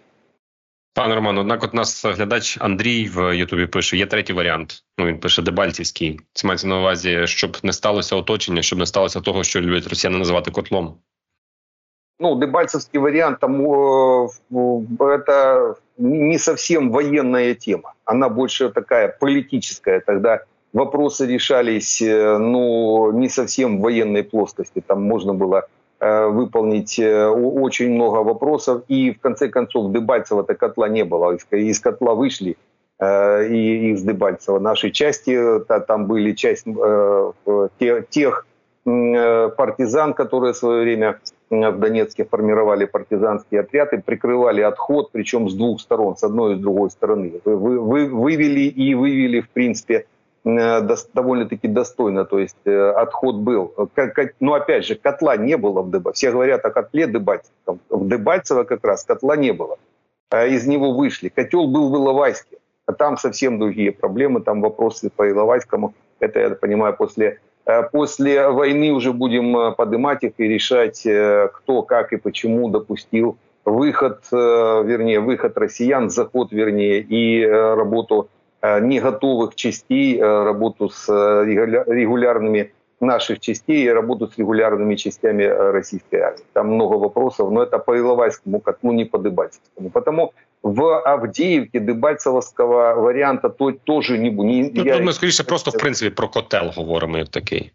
Пане 0.93 1.15
Роман, 1.15 1.37
однак, 1.37 1.63
от 1.63 1.73
нас 1.73 2.05
глядач 2.05 2.57
Андрій 2.61 3.07
в 3.07 3.37
Ютубі 3.37 3.65
пише: 3.65 3.97
є 3.97 4.05
третій 4.05 4.33
варіант. 4.33 4.83
Ну 4.97 5.05
він 5.05 5.19
пише 5.19 5.41
Дебальцівський. 5.41 6.19
Це 6.33 6.47
мається 6.47 6.67
на 6.67 6.79
увазі, 6.79 7.27
щоб 7.27 7.57
не 7.63 7.73
сталося 7.73 8.15
оточення, 8.15 8.61
щоб 8.61 8.79
не 8.79 8.85
сталося 8.85 9.21
того, 9.21 9.43
що 9.43 9.61
люблять 9.61 9.87
росіяни 9.87 10.17
називати 10.17 10.51
котлом. 10.51 10.95
Ну, 12.19 12.35
Дебальцевский 12.35 12.99
вариант, 12.99 13.39
там, 13.39 13.61
э, 13.61 14.27
это 14.99 15.75
не 15.97 16.39
совсем 16.39 16.91
военная 16.91 17.55
тема. 17.55 17.93
Она 18.05 18.29
больше 18.29 18.69
такая 18.69 19.07
политическая. 19.19 20.01
Тогда 20.01 20.43
вопросы 20.73 21.27
решались 21.27 22.01
э, 22.01 22.37
ну, 22.37 23.11
не 23.13 23.29
совсем 23.29 23.77
в 23.77 23.81
военной 23.81 24.23
плоскости. 24.23 24.81
Там 24.81 25.03
можно 25.03 25.33
было 25.33 25.61
Э, 25.61 25.82
выполнить 26.28 26.98
э, 26.98 27.28
очень 27.28 27.90
много 27.90 28.18
вопросов. 28.18 28.82
И 28.88 29.12
в 29.12 29.20
конце 29.20 29.48
концов 29.48 29.92
Дебальцева-то 29.92 30.54
котла 30.54 30.88
не 30.88 31.04
было. 31.04 31.36
Из 31.50 31.80
котла 31.80 32.14
вышли 32.14 32.56
э, 32.98 33.48
и 33.48 33.92
из 33.92 34.02
Дебальцева. 34.02 34.58
Наши 34.58 34.90
части, 34.90 35.38
там 35.86 36.06
были 36.06 36.32
часть 36.32 36.66
тех 38.10 38.46
партизан, 38.84 40.12
которые 40.12 40.52
в 40.52 40.56
свое 40.56 40.82
время 40.82 41.18
в 41.48 41.78
Донецке 41.78 42.24
формировали 42.24 42.84
партизанские 42.84 43.60
отряды, 43.60 44.02
прикрывали 44.04 44.60
отход, 44.60 45.10
причем 45.12 45.48
с 45.48 45.54
двух 45.54 45.80
сторон, 45.80 46.16
с 46.16 46.24
одной 46.24 46.54
и 46.54 46.56
с 46.56 46.58
другой 46.58 46.90
стороны. 46.90 47.40
Вы, 47.44 47.80
вы, 47.80 48.08
вывели 48.08 48.62
и 48.62 48.94
вывели, 48.94 49.40
в 49.40 49.48
принципе, 49.48 50.04
Э, 50.04 50.13
довольно-таки 50.44 51.68
достойно, 51.68 52.24
то 52.24 52.38
есть 52.38 52.56
э, 52.66 52.90
отход 52.90 53.36
был. 53.36 53.72
Но 54.40 54.54
опять 54.54 54.84
же, 54.84 54.94
котла 54.94 55.36
не 55.36 55.56
было 55.56 55.80
в 55.80 55.90
Дебальцево. 55.90 56.12
Все 56.12 56.30
говорят 56.32 56.64
о 56.64 56.70
котле 56.70 57.06
Дебальцево. 57.06 57.78
В 57.88 58.08
Дебальцево 58.08 58.64
как 58.64 58.84
раз 58.84 59.04
котла 59.04 59.36
не 59.36 59.52
было. 59.52 59.78
А 60.30 60.44
из 60.44 60.66
него 60.66 60.92
вышли. 60.92 61.30
Котел 61.30 61.66
был 61.66 61.90
в 61.90 61.96
Иловайске. 61.96 62.58
А 62.86 62.92
там 62.92 63.16
совсем 63.16 63.58
другие 63.58 63.90
проблемы, 63.90 64.42
там 64.42 64.60
вопросы 64.60 65.08
по 65.08 65.28
Иловайскому. 65.30 65.94
Это, 66.20 66.40
я 66.40 66.50
понимаю, 66.50 66.94
после, 66.94 67.40
э, 67.64 67.82
после 67.84 68.48
войны 68.48 68.92
уже 68.92 69.14
будем 69.14 69.74
поднимать 69.74 70.24
их 70.24 70.32
и 70.36 70.44
решать, 70.46 71.00
кто, 71.54 71.82
как 71.82 72.12
и 72.12 72.18
почему 72.18 72.68
допустил 72.68 73.38
выход, 73.64 74.20
вернее, 74.30 75.20
выход 75.20 75.56
россиян, 75.56 76.10
заход, 76.10 76.52
вернее, 76.52 77.00
и 77.00 77.46
работу 77.46 78.28
Э, 78.33 78.33
не 78.63 78.99
готовых 78.99 79.55
частей, 79.55 80.17
э, 80.17 80.43
работу 80.43 80.89
с 80.89 81.09
э, 81.09 81.45
регулярными 81.45 82.71
наших 82.99 83.39
частей 83.39 83.85
и 83.85 83.89
работу 83.89 84.27
с 84.27 84.37
регулярными 84.37 84.95
частями 84.95 85.43
российской 85.71 86.19
армии. 86.19 86.43
Там 86.53 86.73
много 86.73 86.97
вопросов, 86.97 87.51
но 87.51 87.63
это 87.63 87.79
по 87.79 87.97
Иловайскому 87.97 88.59
котлу, 88.59 88.91
не 88.91 89.05
по 89.05 89.17
Дебальцевскому. 89.17 89.89
Потому 89.89 90.33
в 90.63 90.83
Авдіївці 91.05 91.79
Дебальцевського 91.79 93.01
варіанта 93.01 93.49
то 93.49 93.71
тоже 93.71 94.19
не 94.19 94.31
буде. 94.31 94.71
Ну, 94.75 94.83
я... 94.83 94.95
Тут 94.95 95.05
ми 95.05 95.13
скоріше 95.13 95.43
просто 95.43 95.71
в 95.71 95.77
принципі 95.77 96.15
про 96.15 96.27
котел 96.27 96.71
говоримо 96.75 97.17
як 97.17 97.29
такий. 97.29 97.71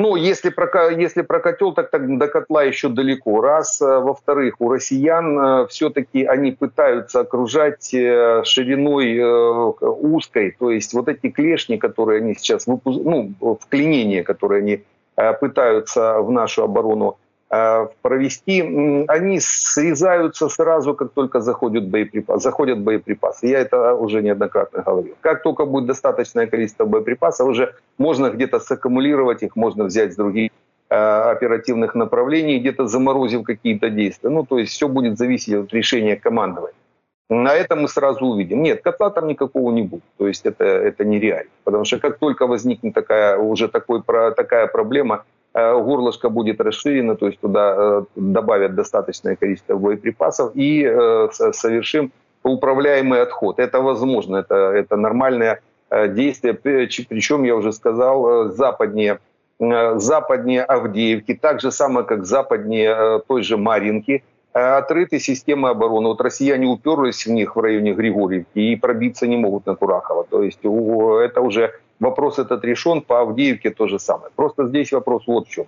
Ну, 0.00 0.16
если 0.16 0.48
про, 0.48 0.90
если 0.92 1.20
про 1.20 1.40
котел, 1.40 1.74
так, 1.74 1.90
так 1.90 2.16
до 2.16 2.26
котла 2.26 2.62
еще 2.62 2.88
далеко. 2.88 3.42
Раз. 3.42 3.82
Э, 3.82 3.98
во-вторых, 3.98 4.54
у 4.58 4.70
россиян 4.70 5.38
э, 5.38 5.66
все-таки 5.66 6.24
они 6.24 6.52
пытаются 6.52 7.20
окружать 7.20 7.92
э, 7.92 8.42
шириной 8.46 9.20
узкой, 9.80 10.56
то 10.58 10.70
есть 10.70 10.94
вот 10.94 11.08
эти 11.08 11.28
клешни, 11.28 11.76
которые 11.76 12.22
они 12.22 12.34
сейчас 12.34 12.66
выпускают, 12.66 13.34
ну, 13.40 13.58
вклинения, 13.60 14.22
которые 14.22 14.62
они 14.62 14.84
пытаются 15.38 16.22
в 16.22 16.30
нашу 16.30 16.62
оборону 16.62 17.18
провести, 17.50 18.62
они 19.08 19.40
срезаются 19.40 20.48
сразу, 20.48 20.94
как 20.94 21.10
только 21.12 21.40
заходят 21.40 21.88
боеприпасы. 21.88 22.42
Заходят 22.42 22.78
боеприпасы. 22.78 23.48
Я 23.48 23.58
это 23.58 23.94
уже 23.94 24.22
неоднократно 24.22 24.82
говорил. 24.82 25.14
Как 25.20 25.42
только 25.42 25.66
будет 25.66 25.86
достаточное 25.86 26.46
количество 26.46 26.84
боеприпасов, 26.84 27.48
уже 27.48 27.74
можно 27.98 28.30
где-то 28.30 28.60
саккумулировать 28.60 29.42
их, 29.42 29.56
можно 29.56 29.84
взять 29.84 30.12
с 30.12 30.16
других 30.16 30.52
э, 30.90 30.94
оперативных 30.94 31.96
направлений, 31.96 32.60
где-то 32.60 32.86
заморозив 32.86 33.42
какие-то 33.42 33.90
действия. 33.90 34.30
Ну, 34.30 34.44
то 34.44 34.58
есть 34.58 34.72
все 34.72 34.86
будет 34.86 35.18
зависеть 35.18 35.54
от 35.54 35.72
решения 35.72 36.14
командования. 36.14 36.74
На 37.30 37.54
это 37.54 37.74
мы 37.74 37.88
сразу 37.88 38.26
увидим. 38.26 38.62
Нет, 38.62 38.80
котла 38.82 39.10
там 39.10 39.26
никакого 39.26 39.72
не 39.72 39.82
будет. 39.82 40.04
То 40.18 40.28
есть 40.28 40.46
это, 40.46 40.64
это 40.64 41.04
нереально. 41.04 41.50
Потому 41.64 41.84
что 41.84 41.98
как 41.98 42.18
только 42.18 42.46
возникнет 42.46 42.94
такая, 42.94 43.38
уже 43.38 43.68
такой, 43.68 44.02
такая 44.02 44.68
проблема, 44.68 45.24
Э, 45.24 45.39
горлышко 45.52 46.28
будет 46.28 46.60
расширено, 46.60 47.16
то 47.16 47.26
есть 47.26 47.40
туда 47.40 47.74
э, 47.76 48.02
добавят 48.16 48.74
достаточное 48.74 49.36
количество 49.36 49.76
боеприпасов 49.76 50.52
и 50.54 50.84
э, 50.84 51.28
совершим 51.52 52.12
управляемый 52.42 53.22
отход. 53.22 53.58
Это 53.58 53.80
возможно, 53.80 54.36
это, 54.36 54.54
это 54.54 54.96
нормальное 54.96 55.60
действие, 55.90 56.54
причем, 56.54 57.42
я 57.42 57.56
уже 57.56 57.72
сказал, 57.72 58.50
западнее, 58.50 59.18
западнее 59.58 60.62
Авдеевки, 60.62 61.34
так 61.34 61.60
же 61.60 61.72
самое, 61.72 62.06
как 62.06 62.24
западнее 62.24 63.20
той 63.26 63.42
же 63.42 63.56
Маринки, 63.56 64.22
отрыты 64.52 65.18
системы 65.18 65.70
обороны. 65.70 66.08
Вот 66.08 66.20
россияне 66.20 66.66
уперлись 66.66 67.26
в 67.26 67.30
них 67.30 67.56
в 67.56 67.60
районе 67.60 67.92
Григорьевки 67.92 68.72
и 68.72 68.76
пробиться 68.76 69.26
не 69.26 69.36
могут 69.36 69.66
на 69.66 69.74
Курахово. 69.74 70.24
То 70.24 70.42
есть 70.42 70.60
это 70.60 71.40
уже 71.40 71.72
Вопрос 72.00 72.38
этот 72.38 72.64
решен, 72.64 73.02
по 73.02 73.20
Авдеевке 73.20 73.70
то 73.70 73.86
же 73.86 73.98
самое. 73.98 74.30
Просто 74.34 74.66
здесь 74.66 74.90
вопрос 74.90 75.24
вот 75.26 75.46
в 75.46 75.50
чем. 75.50 75.66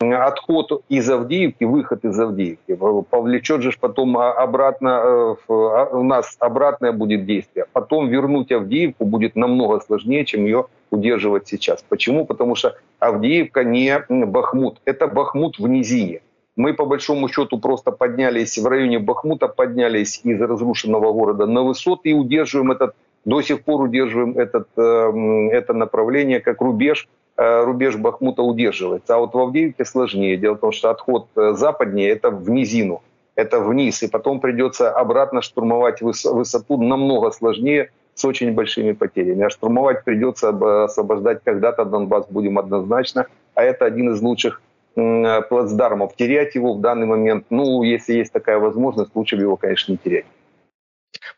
Отход 0.00 0.82
из 0.88 1.10
Авдеевки, 1.10 1.64
выход 1.64 2.04
из 2.04 2.18
Авдеевки 2.18 2.78
повлечет 3.10 3.60
же 3.62 3.70
потом 3.78 4.16
обратно, 4.16 4.88
э, 4.88 5.36
а, 5.48 5.88
у 5.92 6.02
нас 6.02 6.36
обратное 6.38 6.92
будет 6.92 7.26
действие. 7.26 7.66
Потом 7.72 8.08
вернуть 8.08 8.50
Авдеевку 8.50 9.04
будет 9.04 9.36
намного 9.36 9.80
сложнее, 9.80 10.24
чем 10.24 10.44
ее 10.44 10.66
удерживать 10.90 11.48
сейчас. 11.48 11.84
Почему? 11.86 12.24
Потому 12.24 12.54
что 12.54 12.76
Авдеевка 12.98 13.62
не 13.64 14.02
Бахмут, 14.08 14.80
это 14.86 15.06
Бахмут 15.06 15.58
в 15.58 15.68
низине. 15.68 16.20
Мы 16.56 16.74
по 16.74 16.86
большому 16.86 17.28
счету 17.28 17.58
просто 17.58 17.90
поднялись 17.90 18.58
в 18.58 18.66
районе 18.66 18.98
Бахмута, 18.98 19.48
поднялись 19.48 20.20
из 20.24 20.40
разрушенного 20.40 21.12
города 21.12 21.46
на 21.46 21.62
высоты 21.62 22.10
и 22.10 22.14
удерживаем 22.14 22.72
этот 22.72 22.94
до 23.24 23.42
сих 23.42 23.62
пор 23.64 23.82
удерживаем 23.82 24.38
этот, 24.38 24.68
эм, 24.76 25.50
это 25.50 25.74
направление 25.74 26.40
как 26.40 26.60
рубеж. 26.60 27.08
Э, 27.36 27.64
рубеж 27.64 27.96
Бахмута 27.96 28.42
удерживается. 28.42 29.14
А 29.14 29.18
вот 29.18 29.34
в 29.34 29.38
Авдеевке 29.38 29.84
сложнее. 29.84 30.36
Дело 30.36 30.54
в 30.54 30.60
том, 30.60 30.72
что 30.72 30.90
отход 30.90 31.28
э, 31.36 31.52
западнее– 31.52 32.10
это 32.10 32.30
в 32.30 32.48
низину, 32.50 33.02
это 33.34 33.60
вниз. 33.60 34.02
И 34.02 34.08
потом 34.08 34.40
придется 34.40 34.90
обратно 34.90 35.42
штурмовать 35.42 36.00
высоту 36.00 36.82
намного 36.82 37.30
сложнее, 37.30 37.90
с 38.14 38.24
очень 38.24 38.52
большими 38.52 38.92
потерями. 38.92 39.44
А 39.44 39.50
штурмовать 39.50 40.04
придется, 40.04 40.50
освобождать 40.84 41.40
когда-то 41.44 41.84
Донбасс 41.84 42.26
будем 42.28 42.58
однозначно. 42.58 43.26
А 43.54 43.62
это 43.62 43.86
один 43.86 44.12
из 44.12 44.20
лучших 44.20 44.60
плацдармов. 44.94 46.16
Терять 46.16 46.54
его 46.54 46.74
в 46.74 46.80
данный 46.80 47.06
момент, 47.06 47.46
ну, 47.48 47.82
если 47.82 48.14
есть 48.14 48.32
такая 48.32 48.58
возможность, 48.58 49.12
лучше 49.14 49.36
бы 49.36 49.42
его, 49.42 49.56
конечно, 49.56 49.92
не 49.92 49.98
терять. 49.98 50.26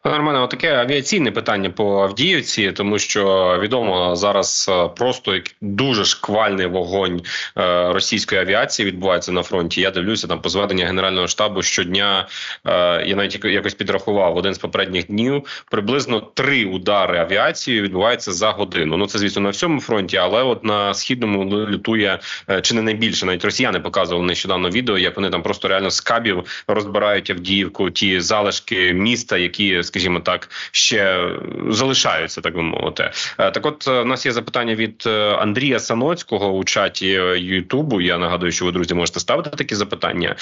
Пане 0.03 0.19
Романе, 0.19 0.49
таке 0.49 0.75
авіаційне 0.75 1.31
питання 1.31 1.71
по 1.71 2.03
Авдіївці, 2.03 2.73
тому 2.73 2.99
що 2.99 3.59
відомо 3.63 4.17
зараз 4.17 4.71
е, 4.73 4.89
просто 4.89 5.39
дуже 5.61 6.05
шквальний 6.05 6.67
вогонь 6.67 7.23
е, 7.59 7.93
російської 7.93 8.41
авіації 8.41 8.87
відбувається 8.87 9.33
на 9.33 9.43
фронті. 9.43 9.81
Я 9.81 9.91
дивлюся 9.91 10.27
там 10.27 10.41
по 10.41 10.49
зведення 10.49 10.87
генерального 10.87 11.29
штабу 11.29 11.63
щодня. 11.63 12.29
Е, 12.67 13.05
я 13.07 13.17
навіть 13.17 13.45
якось 13.45 13.75
підрахував 13.75 14.37
один 14.37 14.55
з 14.55 14.59
попередніх 14.59 15.07
днів. 15.07 15.65
Приблизно 15.71 16.21
три 16.21 16.65
удари 16.65 17.19
авіацією 17.19 17.83
відбуваються 17.83 18.33
за 18.33 18.51
годину. 18.51 18.97
Ну 18.97 19.07
це 19.07 19.19
звісно 19.19 19.43
на 19.43 19.51
всьому 19.51 19.81
фронті, 19.81 20.17
але 20.17 20.43
от 20.43 20.65
на 20.65 20.95
східному 20.95 21.45
лютує 21.45 22.19
чи 22.63 22.75
не 22.75 22.83
найбільше. 22.83 23.27
Навіть 23.27 23.45
росіяни 23.45 23.81
показували 23.81 24.27
нещодавно 24.27 24.71
відео, 24.71 24.99
як 24.99 25.17
вони 25.17 25.31
там 25.31 25.43
просто 25.43 25.69
реально 25.69 25.91
з 25.91 26.01
кабів 26.01 26.65
розбирають 26.69 27.31
Авдіївку, 27.31 27.91
ті 27.91 28.21
залишки 28.21 28.93
міста, 28.93 29.39
які 29.39 29.62
скажімо 29.83 30.21
так, 30.21 30.49
ще 30.71 31.31
залишаються, 31.69 32.41
так 32.41 32.55
би 32.55 32.63
мовити. 32.63 33.11
Е, 33.39 33.51
так, 33.51 33.67
от 33.67 33.89
е, 33.89 34.01
у 34.01 34.05
нас 34.05 34.27
є 34.27 34.33
запитання 34.33 34.75
від 34.75 35.05
е, 35.07 35.35
Андрія 35.35 35.81
Саноцького 35.81 36.53
у 36.53 36.65
чаті 36.65 37.07
Ютубу. 37.37 38.01
Я 38.01 38.19
нагадую, 38.19 38.53
що 38.53 38.65
ви 38.65 38.73
друзі 38.73 38.95
можете 38.95 39.21
ставити 39.21 39.51
такі 39.51 39.75
запитання. 39.75 40.37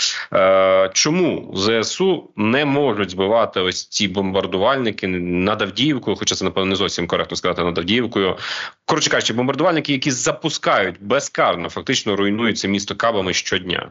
Чому 0.93 1.55
ЗСУ 1.57 2.31
не 2.37 2.65
можуть 2.65 3.11
збивати 3.11 3.61
ось 3.61 3.87
ці 3.87 4.09
бомбардувальники 4.09 5.07
над 5.07 5.63
Авдіївкою? 5.63 6.17
Хоча 6.17 6.35
це 6.35 6.45
напевно 6.45 6.71
не 6.71 6.77
зовсім 6.77 7.07
коректно 7.07 7.37
сказати 7.37 7.65
над 7.65 7.79
Авдіївкою. 7.79 8.37
Коротше 8.85 9.11
кажучи, 9.11 9.33
бомбардувальники, 9.33 9.93
які 9.93 10.11
запускають 10.11 10.97
безкарно, 11.01 11.69
фактично 11.69 12.17
руйнуються 12.17 12.69
місто 12.69 12.97
кабами 12.97 13.33
щодня. 13.33 13.91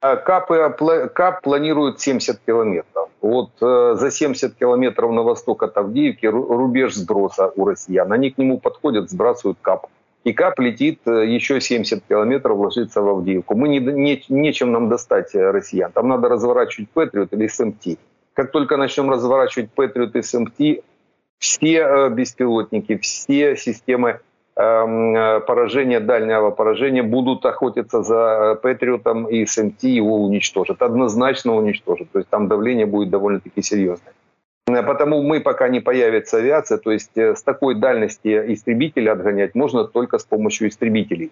КАП, 0.00 0.50
КАП 1.12 1.42
планирует 1.42 2.00
70 2.00 2.38
километров. 2.46 3.08
Вот 3.20 3.50
э, 3.60 3.94
за 3.96 4.10
70 4.10 4.54
километров 4.54 5.10
на 5.10 5.22
восток 5.22 5.64
от 5.64 5.76
Авдеевки 5.76 6.26
рубеж 6.26 6.94
сброса 6.94 7.52
у 7.56 7.64
россиян. 7.64 8.12
Они 8.12 8.30
к 8.30 8.38
нему 8.38 8.58
подходят, 8.58 9.10
сбрасывают 9.10 9.58
КАП. 9.60 9.88
И 10.22 10.32
КАП 10.32 10.60
летит 10.60 11.00
э, 11.06 11.26
еще 11.26 11.60
70 11.60 12.04
километров, 12.08 12.58
ложится 12.58 13.02
в 13.02 13.08
Авдеевку. 13.08 13.56
Мы 13.56 13.68
не, 13.68 13.80
не, 13.80 14.22
нечем 14.28 14.70
нам 14.70 14.88
достать 14.88 15.34
э, 15.34 15.50
россиян. 15.50 15.90
Там 15.90 16.08
надо 16.08 16.28
разворачивать 16.28 16.90
Патриот 16.90 17.32
или 17.32 17.48
СМТ. 17.48 17.98
Как 18.34 18.52
только 18.52 18.76
начнем 18.76 19.10
разворачивать 19.10 19.72
Патриот 19.72 20.14
и 20.14 20.22
СМТ, 20.22 20.84
все 21.38 21.78
э, 21.78 22.08
беспилотники, 22.10 22.98
все 22.98 23.56
системы 23.56 24.10
Эм, 24.10 24.16
э, 24.18 24.27
поражения, 24.58 26.00
дальнего 26.00 26.50
поражения 26.50 27.04
будут 27.04 27.46
охотиться 27.46 28.02
за 28.02 28.58
Патриотом 28.60 29.26
и 29.26 29.46
СМТ 29.46 29.84
его 29.84 30.16
уничтожат. 30.24 30.82
Однозначно 30.82 31.54
уничтожат. 31.54 32.10
То 32.10 32.18
есть 32.18 32.28
там 32.28 32.48
давление 32.48 32.86
будет 32.86 33.08
довольно-таки 33.08 33.62
серьезное. 33.62 34.14
Э, 34.66 34.82
потому 34.82 35.22
мы, 35.22 35.40
пока 35.40 35.68
не 35.68 35.80
появится 35.80 36.38
авиация, 36.38 36.78
то 36.78 36.90
есть 36.90 37.16
э, 37.16 37.36
с 37.36 37.42
такой 37.42 37.76
дальности 37.76 38.52
истребители 38.52 39.08
отгонять 39.08 39.54
можно 39.54 39.84
только 39.84 40.18
с 40.18 40.24
помощью 40.24 40.68
истребителей. 40.68 41.30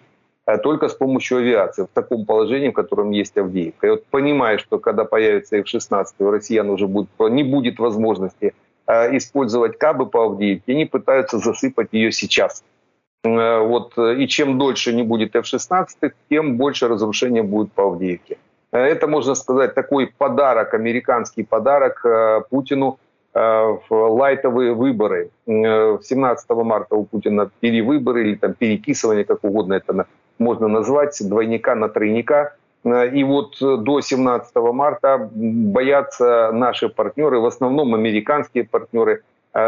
Только 0.63 0.87
с 0.87 0.93
помощью 0.93 1.39
авиации, 1.39 1.83
в 1.83 1.89
таком 1.93 2.25
положении, 2.25 2.69
в 2.69 2.73
котором 2.73 3.11
есть 3.11 3.37
Авдеевка. 3.37 3.87
И 3.87 3.89
вот 3.89 4.05
понимая, 4.05 4.57
что 4.57 4.79
когда 4.79 5.03
появится 5.03 5.57
F-16, 5.57 6.05
у 6.19 6.31
россиян 6.31 6.69
уже 6.69 6.87
будет, 6.87 7.09
не 7.19 7.43
будет 7.43 7.79
возможности 7.79 8.53
использовать 8.87 9.77
кабы 9.77 10.05
по 10.05 10.23
Авдеевке, 10.23 10.71
они 10.71 10.85
пытаются 10.85 11.39
засыпать 11.39 11.89
ее 11.91 12.13
сейчас. 12.13 12.63
Э, 13.23 13.59
вот, 13.59 13.93
э, 13.97 14.15
и 14.15 14.27
чем 14.27 14.57
дольше 14.57 14.93
не 14.93 15.03
будет 15.03 15.35
F-16, 15.35 16.11
тем 16.29 16.57
больше 16.57 16.87
разрушения 16.87 17.43
будет 17.43 17.71
по 17.73 17.83
Авдеевке. 17.83 18.37
Э, 18.71 18.79
это, 18.79 19.07
можно 19.07 19.35
сказать, 19.35 19.73
такой 19.73 20.07
подарок, 20.17 20.73
американский 20.73 21.43
подарок 21.43 22.05
Путину 22.49 22.97
в 23.33 23.87
лайтовые 23.91 24.73
выборы. 24.73 25.29
17 25.45 26.49
марта 26.49 26.95
у 26.95 27.03
Путина 27.03 27.51
перевыборы 27.59 28.21
или 28.21 28.35
там 28.35 28.53
перекисывание, 28.53 29.25
как 29.25 29.43
угодно 29.43 29.75
это 29.75 30.07
можно 30.39 30.67
назвать, 30.67 31.21
двойника 31.21 31.75
на 31.75 31.87
тройника. 31.87 32.55
И 32.83 33.23
вот 33.23 33.57
до 33.59 34.01
17 34.01 34.55
марта 34.73 35.29
боятся 35.31 36.51
наши 36.51 36.89
партнеры, 36.89 37.39
в 37.39 37.45
основном 37.45 37.93
американские 37.93 38.63
партнеры, 38.63 39.21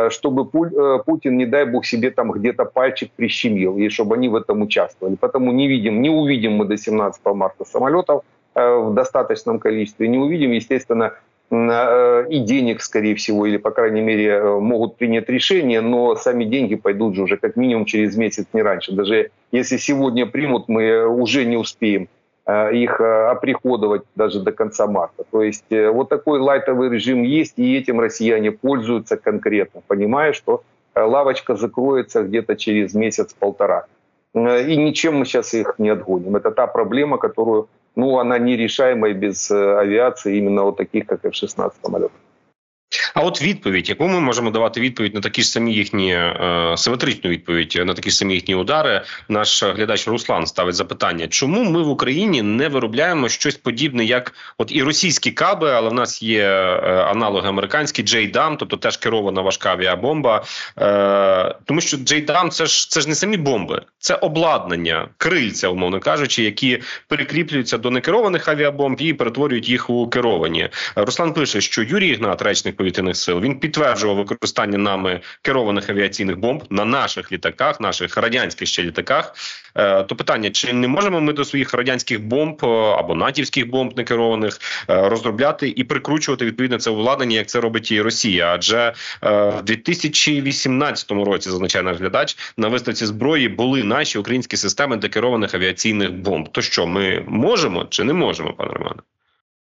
чтобы 0.09 0.43
э, 0.43 0.99
Путин, 1.05 1.37
не 1.37 1.45
дай 1.45 1.65
бог, 1.65 1.85
себе 1.85 2.11
там 2.11 2.31
где-то 2.31 2.65
пальчик 2.65 3.11
прищемил, 3.15 3.77
и 3.77 3.89
чтобы 3.89 4.15
они 4.15 4.29
в 4.29 4.35
этом 4.35 4.61
участвовали. 4.61 5.15
Поэтому 5.19 5.51
не 5.51 5.67
видим, 5.67 6.01
не 6.01 6.09
увидим 6.09 6.53
мы 6.53 6.65
до 6.65 6.77
17 6.77 7.21
марта 7.25 7.65
самолетов 7.65 8.23
э, 8.55 8.75
в 8.75 8.93
достаточном 8.93 9.59
количестве, 9.59 10.07
не 10.07 10.17
увидим, 10.17 10.51
естественно, 10.51 11.13
и 11.51 12.43
денег, 12.45 12.79
скорее 12.79 13.15
всего, 13.15 13.47
или, 13.47 13.57
по 13.57 13.71
крайней 13.71 14.01
мере, 14.01 14.59
могут 14.59 14.97
принять 14.97 15.27
решение, 15.29 15.81
но 15.81 16.15
сами 16.15 16.43
деньги 16.43 16.75
пойдут 16.75 17.15
же 17.15 17.23
уже 17.23 17.37
как 17.37 17.55
минимум 17.55 17.85
через 17.85 18.15
месяц, 18.15 18.45
не 18.53 18.61
раньше. 18.61 18.91
Даже 18.91 19.31
если 19.51 19.77
сегодня 19.77 20.27
примут, 20.27 20.69
мы 20.69 21.07
уже 21.07 21.45
не 21.45 21.57
успеем 21.57 22.07
Э, 22.07 22.18
их 22.71 22.99
э, 22.99 23.27
оприходовать 23.29 24.03
даже 24.15 24.39
до 24.39 24.51
конца 24.51 24.87
марта. 24.87 25.23
То 25.31 25.43
есть 25.43 25.71
э, 25.71 25.89
вот 25.89 26.09
такой 26.09 26.39
лайтовый 26.39 26.89
режим 26.89 27.23
есть, 27.23 27.59
и 27.59 27.77
этим 27.77 27.99
россияне 27.99 28.51
пользуются 28.51 29.17
конкретно, 29.17 29.81
понимая, 29.87 30.33
что 30.33 30.63
лавочка 30.95 31.55
закроется 31.55 32.23
где-то 32.23 32.55
через 32.55 32.93
месяц-полтора. 32.93 33.85
И 34.33 34.75
ничем 34.77 35.17
мы 35.17 35.25
сейчас 35.25 35.53
их 35.53 35.75
не 35.79 35.89
отгоним. 35.89 36.35
Это 36.35 36.51
та 36.51 36.67
проблема, 36.67 37.17
которую, 37.17 37.67
ну, 37.95 38.19
она 38.19 38.37
нерешаемая 38.37 39.13
без 39.13 39.49
авиации 39.51 40.37
именно 40.37 40.63
вот 40.63 40.77
таких, 40.77 41.05
как 41.05 41.25
F-16 41.25 41.73
самолетов. 41.81 42.11
А 43.19 43.21
от 43.21 43.41
відповідь, 43.41 43.89
яку 43.89 44.07
ми 44.07 44.19
можемо 44.19 44.51
давати 44.51 44.81
відповідь 44.81 45.15
на 45.15 45.21
такі 45.21 45.41
ж 45.41 45.49
самі 45.49 45.73
їхні 45.73 46.13
е, 46.13 46.73
симетричну 46.77 47.29
відповідь 47.29 47.81
на 47.85 47.93
такі 47.93 48.09
ж 48.09 48.17
самі 48.17 48.33
їхні 48.33 48.55
удари, 48.55 49.01
наш 49.29 49.63
глядач 49.63 50.07
Руслан 50.07 50.47
ставить 50.47 50.75
запитання, 50.75 51.27
чому 51.27 51.63
ми 51.63 51.83
в 51.83 51.89
Україні 51.89 52.41
не 52.41 52.67
виробляємо 52.67 53.29
щось 53.29 53.55
подібне, 53.55 54.05
як 54.05 54.33
от 54.57 54.71
і 54.71 54.83
російські 54.83 55.31
каби, 55.31 55.71
але 55.71 55.89
в 55.89 55.93
нас 55.93 56.23
є 56.23 56.43
е, 56.43 56.79
аналоги 57.03 57.49
американські 57.49 58.03
JDAM, 58.03 58.55
тобто 58.59 58.77
теж 58.77 58.97
керована 58.97 59.41
важка 59.41 59.71
авіабомба. 59.71 60.43
Е, 60.77 61.55
тому 61.65 61.81
що 61.81 61.97
JDAM 61.97 62.49
це 62.49 62.65
ж 62.65 62.89
це 62.89 63.01
ж 63.01 63.09
не 63.09 63.15
самі 63.15 63.37
бомби, 63.37 63.81
це 63.99 64.15
обладнання, 64.15 65.07
крильця, 65.17 65.67
умовно 65.69 65.99
кажучи, 65.99 66.43
які 66.43 66.81
прикріплюються 67.07 67.77
до 67.77 67.91
некерованих 67.91 68.47
авіабомб 68.47 69.01
і 69.01 69.13
перетворюють 69.13 69.69
їх 69.69 69.89
у 69.89 70.07
керовані. 70.07 70.69
Руслан 70.95 71.33
пише, 71.33 71.61
що 71.61 71.83
Юрій 71.83 72.07
Ігнат, 72.07 72.41
речник 72.41 72.75
повітряних 73.09 73.15
сил. 73.15 73.39
Він 73.39 73.59
підтверджував 73.59 74.17
використання 74.17 74.77
нами 74.77 75.21
керованих 75.41 75.89
авіаційних 75.89 76.37
бомб 76.37 76.63
на 76.69 76.85
наших 76.85 77.31
літаках, 77.31 77.79
наших 77.79 78.17
радянських 78.17 78.67
ще 78.67 78.83
літаках. 78.83 79.33
Е, 79.75 80.03
то 80.03 80.15
питання: 80.15 80.49
чи 80.49 80.73
не 80.73 80.87
можемо 80.87 81.21
ми 81.21 81.33
до 81.33 81.45
своїх 81.45 81.73
радянських 81.73 82.21
бомб 82.21 82.59
е, 82.63 82.67
або 82.67 83.15
натівських 83.15 83.69
бомб 83.69 83.97
некерованих 83.97 84.59
е, 84.89 85.09
розробляти 85.09 85.73
і 85.75 85.83
прикручувати 85.83 86.45
відповідно 86.45 86.77
це 86.77 86.89
обладнання, 86.89 87.37
як 87.37 87.47
це 87.47 87.59
робить 87.59 87.91
і 87.91 88.01
Росія? 88.01 88.53
Адже 88.53 88.93
в 89.21 89.61
2018 89.63 91.11
році 91.11 91.49
зазначає 91.49 91.83
наш 91.83 91.97
глядач 91.97 92.37
на 92.57 92.67
виставці 92.67 93.05
зброї 93.05 93.49
були 93.49 93.83
наші 93.83 94.19
українські 94.19 94.57
системи 94.57 94.97
декерованих 94.97 95.53
авіаційних 95.53 96.11
бомб. 96.11 96.49
То 96.51 96.61
що 96.61 96.87
ми 96.87 97.23
можемо 97.27 97.85
чи 97.89 98.03
не 98.03 98.13
можемо, 98.13 98.53
пане 98.53 98.73
Романе? 98.73 99.01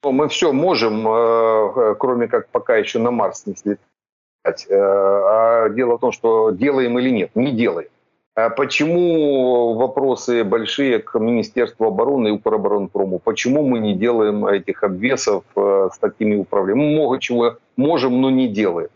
Ну, 0.04 0.12
мы 0.14 0.30
все 0.30 0.54
можем, 0.54 1.06
э, 1.08 1.12
э, 1.12 1.96
кроме 2.00 2.28
как 2.28 2.48
пока 2.50 2.78
еще 2.78 3.00
на 3.00 3.12
Марс 3.12 3.46
не 3.46 3.56
слетать. 3.56 4.66
Э, 4.70 4.76
а 4.78 5.70
дело 5.70 5.98
в 5.98 6.00
том, 6.00 6.14
что 6.14 6.52
делаем 6.52 6.98
или 7.00 7.10
нет, 7.10 7.32
не 7.36 7.52
делаем. 7.52 7.90
А 8.36 8.50
почему 8.50 9.74
вопросы 9.74 10.46
большие 10.46 11.00
к 11.00 11.20
Министерству 11.20 11.88
обороны 11.88 12.30
и 12.30 12.32
Укроборонпрому? 12.32 13.20
Почему 13.20 13.68
мы 13.68 13.80
не 13.80 13.94
делаем 13.94 14.46
этих 14.46 14.84
обвесов 14.84 15.44
с 15.56 15.98
такими 16.00 16.38
управлениями? 16.38 16.88
Мы 16.88 16.96
много 16.96 17.20
чего 17.20 17.58
можем, 17.76 18.22
но 18.22 18.30
не 18.30 18.48
делаем. 18.48 18.88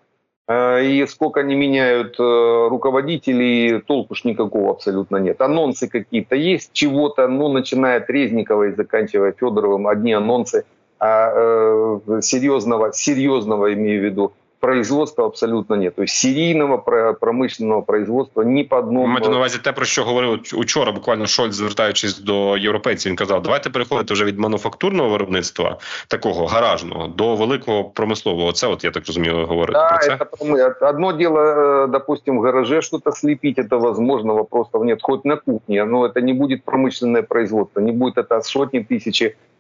И 0.50 1.06
сколько 1.10 1.42
они 1.42 1.56
меняют 1.56 2.18
руководителей, 2.18 3.82
толку 3.82 4.16
ж 4.16 4.24
никакого 4.24 4.72
абсолютно 4.72 5.18
нет. 5.18 5.42
Анонсы 5.42 5.90
какие-то 5.90 6.38
есть, 6.38 6.72
чего-то, 6.72 7.28
ну, 7.28 7.50
начиная 7.50 7.98
от 7.98 8.10
Резникова 8.10 8.70
и 8.70 8.72
заканчивая 8.72 9.34
Федоровым, 9.34 9.88
одни 9.88 10.14
анонсы– 10.14 10.64
а 11.03 11.33
э, 11.35 12.23
серьезного, 12.23 12.93
серьезного, 12.93 13.73
имею 13.73 14.01
в 14.01 14.05
виду, 14.05 14.33
производства 14.61 15.27
абсолютно 15.27 15.77
нет. 15.77 15.95
То 15.95 16.03
есть 16.03 16.17
серійного 16.17 16.79
промишленого 17.21 17.83
производства 17.83 18.45
ні 18.45 18.65
по 18.65 18.77
одному... 18.77 19.07
Маєте 19.07 19.29
на 19.29 19.37
увазі 19.37 19.59
те, 19.59 19.73
про 19.73 19.85
що 19.85 20.05
говорив 20.05 20.41
учора, 20.55 20.93
буквально 20.93 21.27
Шольц, 21.27 21.55
звертаючись 21.55 22.19
до 22.19 22.57
європейців, 22.57 23.11
він 23.11 23.17
казав, 23.17 23.43
давайте 23.43 23.71
переходити 23.71 24.15
вже 24.15 24.25
від 24.25 24.39
мануфактурного 24.39 25.09
виробництва, 25.09 25.79
такого 26.09 26.47
гаражного, 26.47 27.07
до 27.07 27.35
великого 27.35 27.85
промислового. 27.85 28.53
Це, 28.53 28.67
от 28.67 28.85
я 28.85 28.91
так 28.91 29.07
розумію, 29.07 29.47
говорите 29.47 29.79
да, 29.79 29.89
про 29.89 29.99
це? 29.99 30.19
Это, 30.55 30.89
одно 30.89 31.13
дело, 31.13 31.41
э, 31.41 31.87
допустим, 31.87 32.39
в 32.39 32.43
гараже 32.43 32.83
что-то 32.83 33.13
слепить, 33.13 33.59
это 33.59 33.79
возможно, 33.79 34.35
вопросов 34.35 34.85
нет, 34.85 34.99
хоть 35.03 35.25
на 35.25 35.37
кухне, 35.37 35.85
но 35.85 36.07
это 36.07 36.21
не 36.21 36.35
будет 36.35 36.65
промышленное 36.65 37.23
производство, 37.23 37.81
не 37.81 37.93
будет 37.93 38.19
это 38.19 38.43
сотни 38.43 38.81
тысячи 38.81 39.25
Э, 39.25 39.33
в, 39.33 39.33
э, 39.33 39.52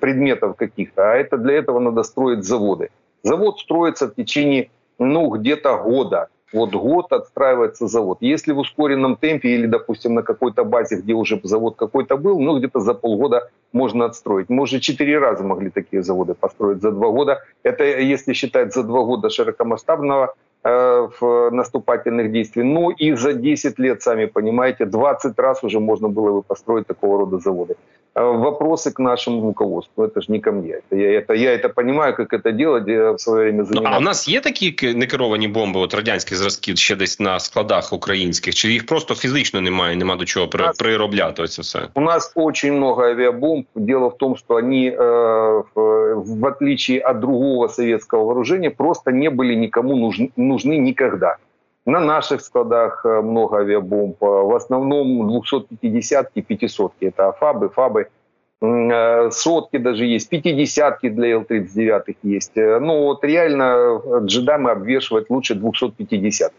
предметов 0.00 0.56
каких-то, 0.56 1.12
а 1.12 1.14
это 1.14 1.36
для 1.38 1.54
этого 1.54 1.78
надо 1.78 2.02
строить 2.02 2.44
заводы. 2.44 2.90
Завод 3.22 3.60
строится 3.60 4.08
в 4.08 4.14
течение, 4.14 4.70
ну, 4.98 5.28
где-то 5.30 5.76
года. 5.76 6.28
Вот 6.52 6.72
год 6.74 7.12
отстраивается 7.12 7.86
завод. 7.86 8.18
Если 8.20 8.52
в 8.52 8.58
ускоренном 8.58 9.16
темпе 9.16 9.50
или, 9.50 9.66
допустим, 9.66 10.14
на 10.14 10.22
какой-то 10.22 10.64
базе, 10.64 10.96
где 10.96 11.14
уже 11.14 11.40
завод 11.44 11.76
какой-то 11.76 12.18
был, 12.18 12.38
ну, 12.40 12.58
где-то 12.58 12.80
за 12.80 12.92
полгода 12.92 13.48
можно 13.72 14.04
отстроить. 14.04 14.50
Мы 14.50 14.64
уже 14.64 14.80
четыре 14.80 15.18
раза 15.18 15.44
могли 15.44 15.70
такие 15.70 16.02
заводы 16.02 16.34
построить 16.34 16.82
за 16.82 16.90
два 16.90 17.08
года. 17.08 17.38
Это 17.62 17.84
если 17.84 18.34
считать 18.34 18.74
за 18.74 18.82
два 18.82 19.02
года 19.04 19.30
широкомасштабного 19.30 20.34
Э, 20.51 20.51
в 20.64 21.50
наступательных 21.50 22.30
действий. 22.30 22.62
Ну 22.62 22.90
и 22.90 23.14
за 23.14 23.32
10 23.32 23.78
лет, 23.78 24.02
сами 24.02 24.26
понимаете, 24.26 24.84
20 24.84 25.38
раз 25.38 25.64
уже 25.64 25.80
можно 25.80 26.08
было 26.08 26.32
бы 26.32 26.42
построить 26.42 26.86
такого 26.86 27.18
рода 27.18 27.38
заводы. 27.38 27.76
Э, 28.17 28.23
вопросы 28.23 28.91
к 28.91 28.97
нашему 28.97 29.41
руководству, 29.41 30.03
это 30.03 30.21
же 30.21 30.31
не 30.31 30.39
ко 30.39 30.51
мне. 30.51 30.69
Это 30.69 30.95
я, 30.95 31.19
это, 31.19 31.33
я 31.33 31.53
это 31.53 31.69
понимаю, 31.69 32.15
как 32.15 32.33
это 32.33 32.51
делать, 32.51 32.87
я 32.87 33.11
в 33.11 33.19
своє 33.19 33.43
время 33.43 33.63
занимался. 33.63 33.89
Ну, 33.89 33.95
а 33.95 33.97
у 33.99 34.01
нас 34.01 34.27
є 34.27 34.41
такі 34.41 34.93
некеровані 34.93 35.47
бомби, 35.47 35.79
от 35.79 35.93
радянські 35.93 36.35
зразки 36.35 36.75
ще 36.75 36.95
десь 36.95 37.19
на 37.19 37.39
складах 37.39 37.93
українських, 37.93 38.55
чи 38.55 38.71
їх 38.71 38.85
просто 38.85 39.15
фізично 39.15 39.61
немає, 39.61 39.95
нема 39.95 40.15
до 40.15 40.25
чого 40.25 40.47
при, 40.47 40.71
приробляти 40.77 41.41
ось 41.41 41.59
все? 41.59 41.79
У 41.93 42.01
нас 42.01 42.31
очень 42.35 42.73
много 42.73 43.03
авиабомб. 43.03 43.65
Дело 43.75 44.07
в 44.07 44.17
том, 44.17 44.35
что 44.35 44.55
они, 44.55 44.89
э, 44.89 45.63
в 46.15 46.45
отличие 46.45 46.99
от 46.99 47.19
другого 47.19 47.67
советского 47.67 48.25
вооружения, 48.25 48.71
просто 48.71 49.11
не 49.11 49.29
были 49.29 49.55
никому 49.55 49.95
нужны, 49.95 50.31
нужны 50.37 50.77
никогда. 50.77 51.37
На 51.84 51.98
наших 51.98 52.42
складах 52.42 53.04
э, 53.04 53.22
много 53.22 53.58
авиабомб. 53.58 54.22
Э, 54.22 54.26
в 54.26 54.54
основном 54.54 55.28
250-ки, 55.28 56.38
500-ки. 56.48 57.06
Это 57.06 57.32
ФАБы, 57.32 57.70
ФАБы. 57.70 58.08
Э, 58.60 59.30
сотки 59.30 59.78
даже 59.78 60.06
есть, 60.06 60.32
50-ки 60.32 61.08
для 61.08 61.32
Л-39 61.32 62.16
есть. 62.22 62.52
Ну 62.54 63.02
вот 63.02 63.24
реально 63.24 64.00
джедамы 64.20 64.70
обвешивать 64.70 65.28
лучше 65.30 65.54
250 65.54 66.52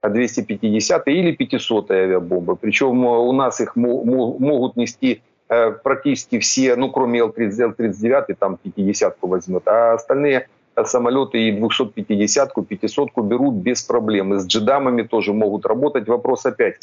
а 0.00 0.10
250 0.10 1.08
или 1.08 1.32
500 1.32 1.90
авиабомбы. 1.90 2.56
Причем 2.56 3.06
у 3.06 3.32
нас 3.32 3.60
их 3.60 3.74
могут 3.74 4.76
нести 4.76 5.22
практически 5.48 6.38
все, 6.40 6.76
ну 6.76 6.90
кроме 6.90 7.20
Л-39, 7.20 8.34
там 8.38 8.58
50-ку 8.62 9.28
возьмет, 9.28 9.66
а 9.66 9.94
остальные 9.94 10.48
самолеты 10.84 11.38
и 11.38 11.60
250-ку, 11.60 12.62
500-ку 12.62 13.22
берут 13.22 13.54
без 13.54 13.82
проблем. 13.82 14.34
И 14.34 14.38
с 14.38 14.46
джедамами 14.46 15.02
тоже 15.02 15.32
могут 15.32 15.66
работать. 15.66 16.08
Вопрос 16.08 16.46
опять 16.46 16.76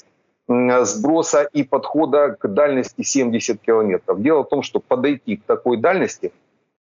сброса 0.48 1.44
и 1.54 1.64
подхода 1.64 2.36
к 2.40 2.48
дальности 2.48 3.04
70 3.04 3.62
километров. 3.62 4.22
Дело 4.22 4.44
в 4.44 4.50
том, 4.50 4.64
что 4.64 4.80
подойти 4.80 5.38
к 5.38 5.44
такой 5.44 5.78
дальности 5.78 6.32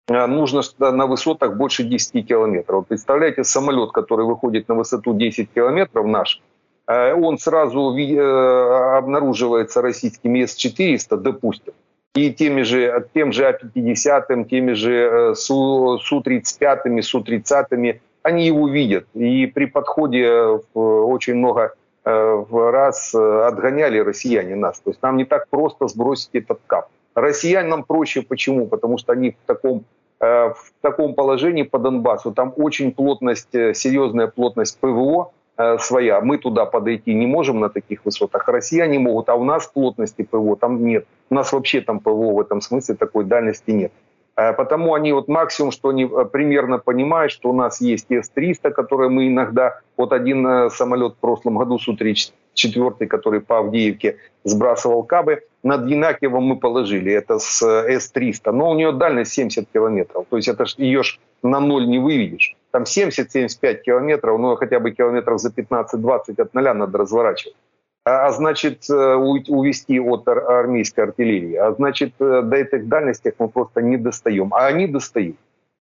э, 0.07 0.25
нужно 0.25 0.61
на 0.79 1.05
высотах 1.05 1.55
больше 1.55 1.83
10 1.83 2.27
километров. 2.27 2.87
Представляете, 2.87 3.43
самолет, 3.43 3.91
который 3.91 4.25
выходит 4.25 4.67
на 4.67 4.75
высоту 4.75 5.13
10 5.13 5.49
километров 5.53 6.05
наш, 6.05 6.41
э, 6.87 7.13
он 7.13 7.37
сразу 7.37 7.95
э, 7.97 8.97
обнаруживается 8.97 9.81
российскими 9.81 10.45
С-400, 10.45 11.17
допустим, 11.17 11.73
и 12.13 12.31
теми 12.33 12.63
же, 12.63 13.07
тем 13.13 13.31
же 13.31 13.45
А-50, 13.47 14.45
теми 14.49 14.73
же 14.73 14.93
э, 14.93 15.35
Су, 15.35 15.97
Су-35, 15.99 17.01
Су-30, 17.01 17.99
они 18.23 18.45
его 18.45 18.67
видят. 18.67 19.05
И 19.13 19.47
при 19.47 19.65
подходе 19.65 20.25
э, 20.25 20.59
очень 20.75 21.35
много 21.35 21.73
э, 22.03 22.43
раз 22.51 23.15
отгоняли 23.15 23.99
россияне 23.99 24.55
нас. 24.55 24.79
То 24.81 24.89
есть 24.89 25.01
нам 25.01 25.17
не 25.17 25.25
так 25.25 25.47
просто 25.49 25.87
сбросить 25.87 26.31
этот 26.33 26.59
кап. 26.67 26.89
Россиянам 27.15 27.83
проще. 27.83 28.21
Почему? 28.21 28.67
Потому 28.67 28.97
что 28.97 29.13
они 29.13 29.31
в 29.31 29.45
таком, 29.45 29.83
в 30.19 30.71
таком 30.81 31.13
положении 31.13 31.63
по 31.63 31.77
Донбассу. 31.77 32.31
Там 32.31 32.53
очень 32.55 32.93
плотность, 32.93 33.51
серьезная 33.51 34.27
плотность 34.27 34.79
ПВО, 34.79 35.31
своя. 35.79 36.21
Мы 36.21 36.37
туда 36.37 36.65
подойти 36.65 37.13
не 37.13 37.27
можем 37.27 37.59
на 37.59 37.69
таких 37.69 38.05
высотах. 38.05 38.47
Россияне 38.47 38.99
могут, 38.99 39.29
а 39.29 39.35
у 39.35 39.43
нас 39.43 39.67
плотности 39.67 40.23
ПВО 40.23 40.55
там 40.55 40.85
нет. 40.85 41.05
У 41.29 41.35
нас 41.35 41.53
вообще 41.53 41.81
там 41.81 41.99
ПВО 41.99 42.33
в 42.33 42.39
этом 42.39 42.61
смысле 42.61 42.95
такой 42.95 43.25
дальности 43.25 43.71
нет. 43.71 43.91
Э, 44.35 44.53
потому 44.53 44.93
они 44.93 45.13
вот 45.13 45.27
максимум, 45.27 45.71
что 45.71 45.89
они 45.89 46.05
э, 46.05 46.25
примерно 46.25 46.77
понимают, 46.77 47.31
что 47.31 47.49
у 47.49 47.53
нас 47.53 47.81
есть 47.81 48.11
С-300, 48.11 48.71
которые 48.71 49.09
мы 49.09 49.27
иногда... 49.27 49.79
Вот 49.97 50.13
один 50.13 50.69
самолет 50.71 51.13
в 51.13 51.17
прошлом 51.17 51.57
году, 51.57 51.77
Су-34, 51.77 53.05
который 53.05 53.41
по 53.41 53.59
Авдеевке 53.59 54.17
сбрасывал 54.43 55.03
кабы, 55.03 55.43
над 55.63 55.87
Янакиевым 55.87 56.43
мы 56.43 56.55
положили. 56.57 57.13
Это 57.13 57.37
с 57.39 57.61
С-300. 57.61 58.51
Но 58.51 58.71
у 58.71 58.73
нее 58.73 58.91
дальность 58.91 59.33
70 59.33 59.67
километров. 59.71 60.25
То 60.29 60.37
есть 60.37 60.47
это 60.47 60.65
ж, 60.65 60.75
ее 60.77 61.03
ж 61.03 61.19
на 61.43 61.59
ноль 61.59 61.87
не 61.87 61.99
выведешь 61.99 62.55
там 62.71 62.83
70-75 62.83 63.81
километров, 63.81 64.39
ну 64.39 64.55
хотя 64.55 64.79
бы 64.79 64.91
километров 64.91 65.39
за 65.39 65.49
15-20 65.49 66.41
от 66.41 66.53
нуля 66.53 66.73
надо 66.73 66.97
разворачивать. 66.97 67.55
А, 68.03 68.27
а 68.27 68.31
значит, 68.31 68.89
э, 68.89 69.15
увести 69.15 69.99
от 69.99 70.27
армейской 70.27 71.03
артиллерии. 71.03 71.55
А 71.55 71.71
значит, 71.71 72.13
э, 72.19 72.41
до 72.41 72.55
этих 72.55 72.87
дальностей 72.87 73.31
мы 73.37 73.47
просто 73.47 73.81
не 73.81 73.97
достаем. 73.97 74.53
А 74.53 74.65
они 74.65 74.87
достают. 74.87 75.37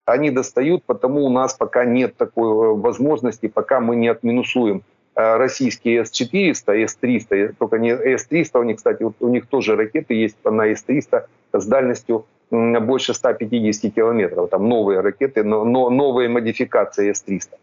Они 0.06 0.30
достают, 0.30 0.84
потому 0.84 1.26
у 1.26 1.30
нас 1.30 1.54
пока 1.54 1.84
нет 1.84 2.16
такой 2.16 2.48
э, 2.48 2.80
возможности, 2.80 3.48
пока 3.48 3.80
мы 3.80 3.96
не 3.96 4.08
отминусуем 4.08 4.82
российские 5.14 6.04
С-400, 6.04 6.74
С-300, 6.74 7.54
только 7.58 7.78
не 7.78 7.88
С-300, 7.90 8.60
у 8.60 8.62
них, 8.64 8.76
кстати, 8.76 9.02
у 9.02 9.28
них 9.28 9.46
тоже 9.46 9.74
ракеты 9.74 10.12
есть 10.12 10.36
на 10.44 10.66
С-300 10.66 11.24
с 11.54 11.66
дальностью 11.66 12.26
больше 12.50 13.14
150 13.14 13.94
километров. 13.94 14.50
Там 14.50 14.68
новые 14.68 15.00
ракеты, 15.00 15.42
но, 15.44 15.64
но 15.64 15.90
новые 15.90 16.28
модификации 16.28 17.12
С-300. 17.12 17.56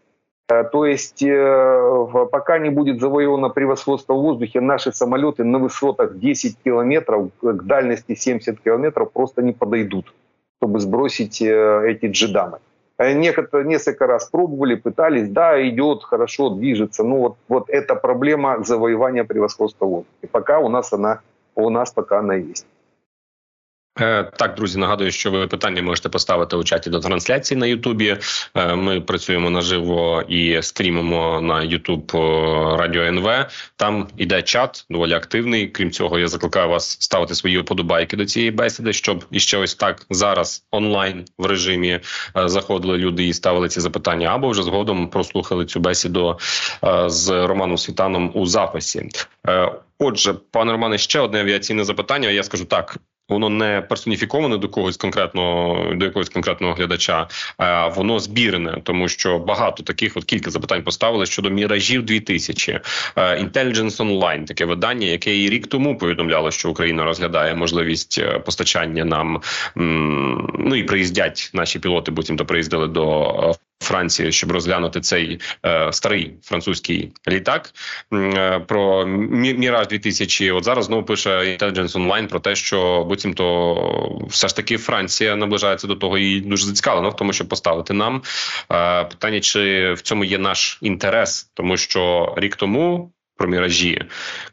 Э, 0.48 0.64
то 0.64 0.84
есть 0.84 1.22
э, 1.22 2.06
пока 2.30 2.58
не 2.58 2.70
будет 2.70 3.00
завоевано 3.00 3.48
превосходство 3.48 4.14
в 4.14 4.20
воздухе, 4.20 4.60
наши 4.60 4.92
самолеты 4.92 5.44
на 5.44 5.58
высотах 5.58 6.18
10 6.18 6.58
километров, 6.64 7.30
к 7.40 7.62
дальности 7.62 8.14
70 8.14 8.60
километров 8.60 9.12
просто 9.12 9.42
не 9.42 9.52
подойдут, 9.52 10.12
чтобы 10.58 10.80
сбросить 10.80 11.40
э, 11.40 11.82
эти 11.86 12.06
джедамы. 12.06 12.58
Некоторые, 12.96 13.66
несколько 13.66 14.06
раз 14.06 14.30
пробовали, 14.30 14.76
пытались, 14.76 15.28
да, 15.28 15.60
идет, 15.68 16.04
хорошо, 16.04 16.50
движется. 16.50 17.02
Но 17.02 17.16
вот, 17.16 17.36
вот 17.48 17.68
эта 17.68 17.96
проблема 17.96 18.62
завоевания 18.62 19.24
превосходства 19.24 19.86
в 19.86 19.88
воздухе. 19.88 20.28
Пока 20.30 20.60
у 20.60 20.68
нас 20.68 20.92
она, 20.92 21.20
у 21.56 21.70
нас 21.70 21.90
пока 21.90 22.20
она 22.20 22.34
есть. 22.34 22.66
Е, 24.00 24.24
так, 24.24 24.54
друзі, 24.54 24.78
нагадую, 24.78 25.10
що 25.10 25.30
ви 25.30 25.46
питання 25.46 25.82
можете 25.82 26.08
поставити 26.08 26.56
у 26.56 26.64
чаті 26.64 26.90
до 26.90 27.00
трансляції 27.00 27.60
на 27.60 27.66
Ютубі. 27.66 28.16
Е, 28.54 28.74
ми 28.74 29.00
працюємо 29.00 29.50
наживо 29.50 30.22
і 30.28 30.62
стрімимо 30.62 31.40
на 31.40 31.62
Ютуб 31.62 32.12
е, 32.14 32.18
Радіо 32.76 33.02
НВ. 33.02 33.28
Там 33.76 34.08
іде 34.16 34.42
чат, 34.42 34.86
доволі 34.90 35.12
активний. 35.12 35.68
Крім 35.68 35.90
цього, 35.90 36.18
я 36.18 36.28
закликаю 36.28 36.68
вас 36.68 36.90
ставити 36.90 37.34
свої 37.34 37.62
подобайки 37.62 38.16
до 38.16 38.26
цієї 38.26 38.50
бесіди, 38.50 38.92
щоб 38.92 39.24
іще 39.30 39.58
ось 39.58 39.74
так 39.74 40.06
зараз 40.10 40.66
онлайн 40.70 41.24
в 41.38 41.46
режимі 41.46 42.00
заходили 42.34 42.98
люди 42.98 43.26
і 43.26 43.32
ставили 43.32 43.68
ці 43.68 43.80
запитання, 43.80 44.28
або 44.28 44.48
вже 44.48 44.62
згодом 44.62 45.08
прослухали 45.08 45.66
цю 45.66 45.80
бесіду 45.80 46.38
з 47.06 47.46
Романом 47.46 47.78
Світаном 47.78 48.30
у 48.34 48.46
записі. 48.46 49.08
Отже, 49.98 50.34
пане 50.50 50.72
Романе, 50.72 50.98
ще 50.98 51.20
одне 51.20 51.40
авіаційне 51.40 51.84
запитання. 51.84 52.30
Я 52.30 52.42
скажу 52.42 52.64
так: 52.64 52.98
Воно 53.28 53.48
не 53.48 53.82
персоніфіковане 53.82 54.56
до 54.56 54.68
когось 54.68 54.96
конкретного 54.96 55.94
до 55.94 56.04
якогось 56.04 56.28
конкретного 56.28 56.74
глядача, 56.74 57.28
а 57.56 57.88
воно 57.88 58.18
збірне, 58.18 58.80
тому 58.82 59.08
що 59.08 59.38
багато 59.38 59.82
таких 59.82 60.16
от 60.16 60.24
кілька 60.24 60.50
запитань 60.50 60.82
поставили 60.82 61.26
щодо 61.26 61.50
міражів 61.50 62.02
2000. 62.02 62.72
Е, 62.72 62.80
Intelligence 63.16 63.96
Online, 63.96 64.44
таке 64.44 64.64
видання, 64.64 65.06
яке 65.06 65.38
і 65.38 65.50
рік 65.50 65.66
тому 65.66 65.98
повідомляло, 65.98 66.50
що 66.50 66.70
Україна 66.70 67.04
розглядає 67.04 67.54
можливість 67.54 68.18
е, 68.18 68.38
постачання 68.38 69.04
нам 69.04 69.42
ну 69.74 70.74
і 70.76 70.82
приїздять 70.82 71.50
наші 71.54 71.78
пілоти, 71.78 72.10
буцімто 72.10 72.46
приїздили 72.46 72.88
до 72.88 73.22
е, 73.50 73.63
Франції, 73.80 74.32
щоб 74.32 74.52
розглянути 74.52 75.00
цей 75.00 75.40
е, 75.66 75.92
старий 75.92 76.34
французький 76.42 77.12
літак. 77.28 77.72
Е, 78.12 78.60
про 78.60 79.06
Міраж 79.06 79.86
2000 79.86 80.50
От 80.50 80.64
зараз 80.64 80.84
знову 80.84 81.02
пише 81.02 81.30
Intelligence 81.30 81.92
Online 81.92 82.28
про 82.28 82.40
те, 82.40 82.54
що 82.54 83.04
буцімто 83.04 84.26
все 84.28 84.48
ж 84.48 84.56
таки 84.56 84.78
Франція 84.78 85.36
наближається 85.36 85.86
до 85.86 85.94
того 85.94 86.18
і 86.18 86.40
дуже 86.40 86.66
зацікавлена 86.66 87.08
в 87.08 87.16
тому, 87.16 87.32
щоб 87.32 87.48
поставити 87.48 87.94
нам. 87.94 88.22
Е, 88.72 89.04
питання, 89.04 89.40
чи 89.40 89.92
в 89.92 90.02
цьому 90.02 90.24
є 90.24 90.38
наш 90.38 90.78
інтерес, 90.82 91.50
тому 91.54 91.76
що 91.76 92.34
рік 92.36 92.56
тому 92.56 93.13
про 93.36 93.48
міражі, 93.48 94.02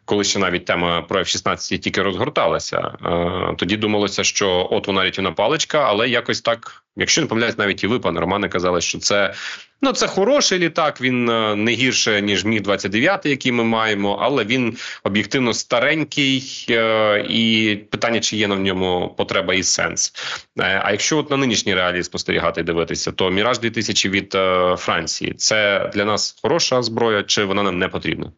коли 0.05 0.23
ще 0.23 0.39
навіть 0.39 0.65
тема 0.65 1.01
про 1.01 1.19
F-16 1.19 1.77
тільки 1.77 2.01
розгорталася. 2.01 2.77
Е, 3.05 3.55
тоді 3.57 3.77
думалося, 3.77 4.23
що 4.23 4.67
от 4.71 4.87
вона 4.87 5.03
рятівна 5.03 5.31
паличка, 5.31 5.79
але 5.79 6.09
якось 6.09 6.41
так, 6.41 6.83
якщо 6.95 7.21
не 7.21 7.27
помиляюсь, 7.27 7.57
навіть 7.57 7.83
і 7.83 7.87
ви, 7.87 7.99
пане 7.99 8.19
Романе, 8.19 8.49
казали, 8.49 8.81
що 8.81 8.99
це 8.99 9.33
ну 9.81 9.91
це 9.91 10.07
хороший 10.07 10.59
літак. 10.59 11.01
Він 11.01 11.29
е, 11.29 11.55
не 11.55 11.71
гірше 11.71 12.21
ніж 12.21 12.45
міг 12.45 12.61
29 12.61 13.25
який 13.25 13.51
ми 13.51 13.63
маємо, 13.63 14.19
але 14.21 14.43
він 14.45 14.77
об'єктивно 15.03 15.53
старенький, 15.53 16.65
е, 16.69 17.25
і 17.29 17.75
питання, 17.91 18.19
чи 18.19 18.37
є 18.37 18.47
на 18.47 18.55
в 18.55 18.59
ньому 18.59 19.15
потреба 19.17 19.53
і 19.53 19.63
сенс. 19.63 20.13
А 20.57 20.91
якщо 20.91 21.17
от 21.17 21.29
на 21.29 21.37
нинішній 21.37 21.75
реалії 21.75 22.03
спостерігати 22.03 22.61
і 22.61 22.63
дивитися, 22.63 23.11
то 23.11 23.29
міраж 23.29 23.59
2000 23.59 24.09
від 24.09 24.37
Франції 24.77 25.33
це 25.33 25.89
для 25.93 26.05
нас 26.05 26.39
хороша 26.41 26.81
зброя, 26.83 27.23
чи 27.23 27.43
вона 27.43 27.63
нам 27.63 27.79
не 27.79 27.87
потрібна? 27.87 28.31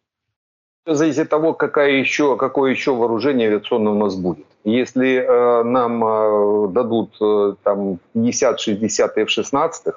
Все 0.86 0.96
зависит 0.96 1.22
от 1.22 1.30
того, 1.30 1.54
какая 1.54 1.92
еще, 1.92 2.36
какое 2.36 2.72
еще 2.72 2.94
вооружение 2.94 3.48
авиационное 3.48 3.94
у 3.94 3.98
нас 3.98 4.16
будет. 4.16 4.46
Если 4.66 5.16
э, 5.16 5.64
нам 5.64 6.04
э, 6.04 6.68
дадут 6.74 7.16
э, 7.22 7.56
там 7.64 8.00
50-60 8.14 9.14
F-16 9.16 9.94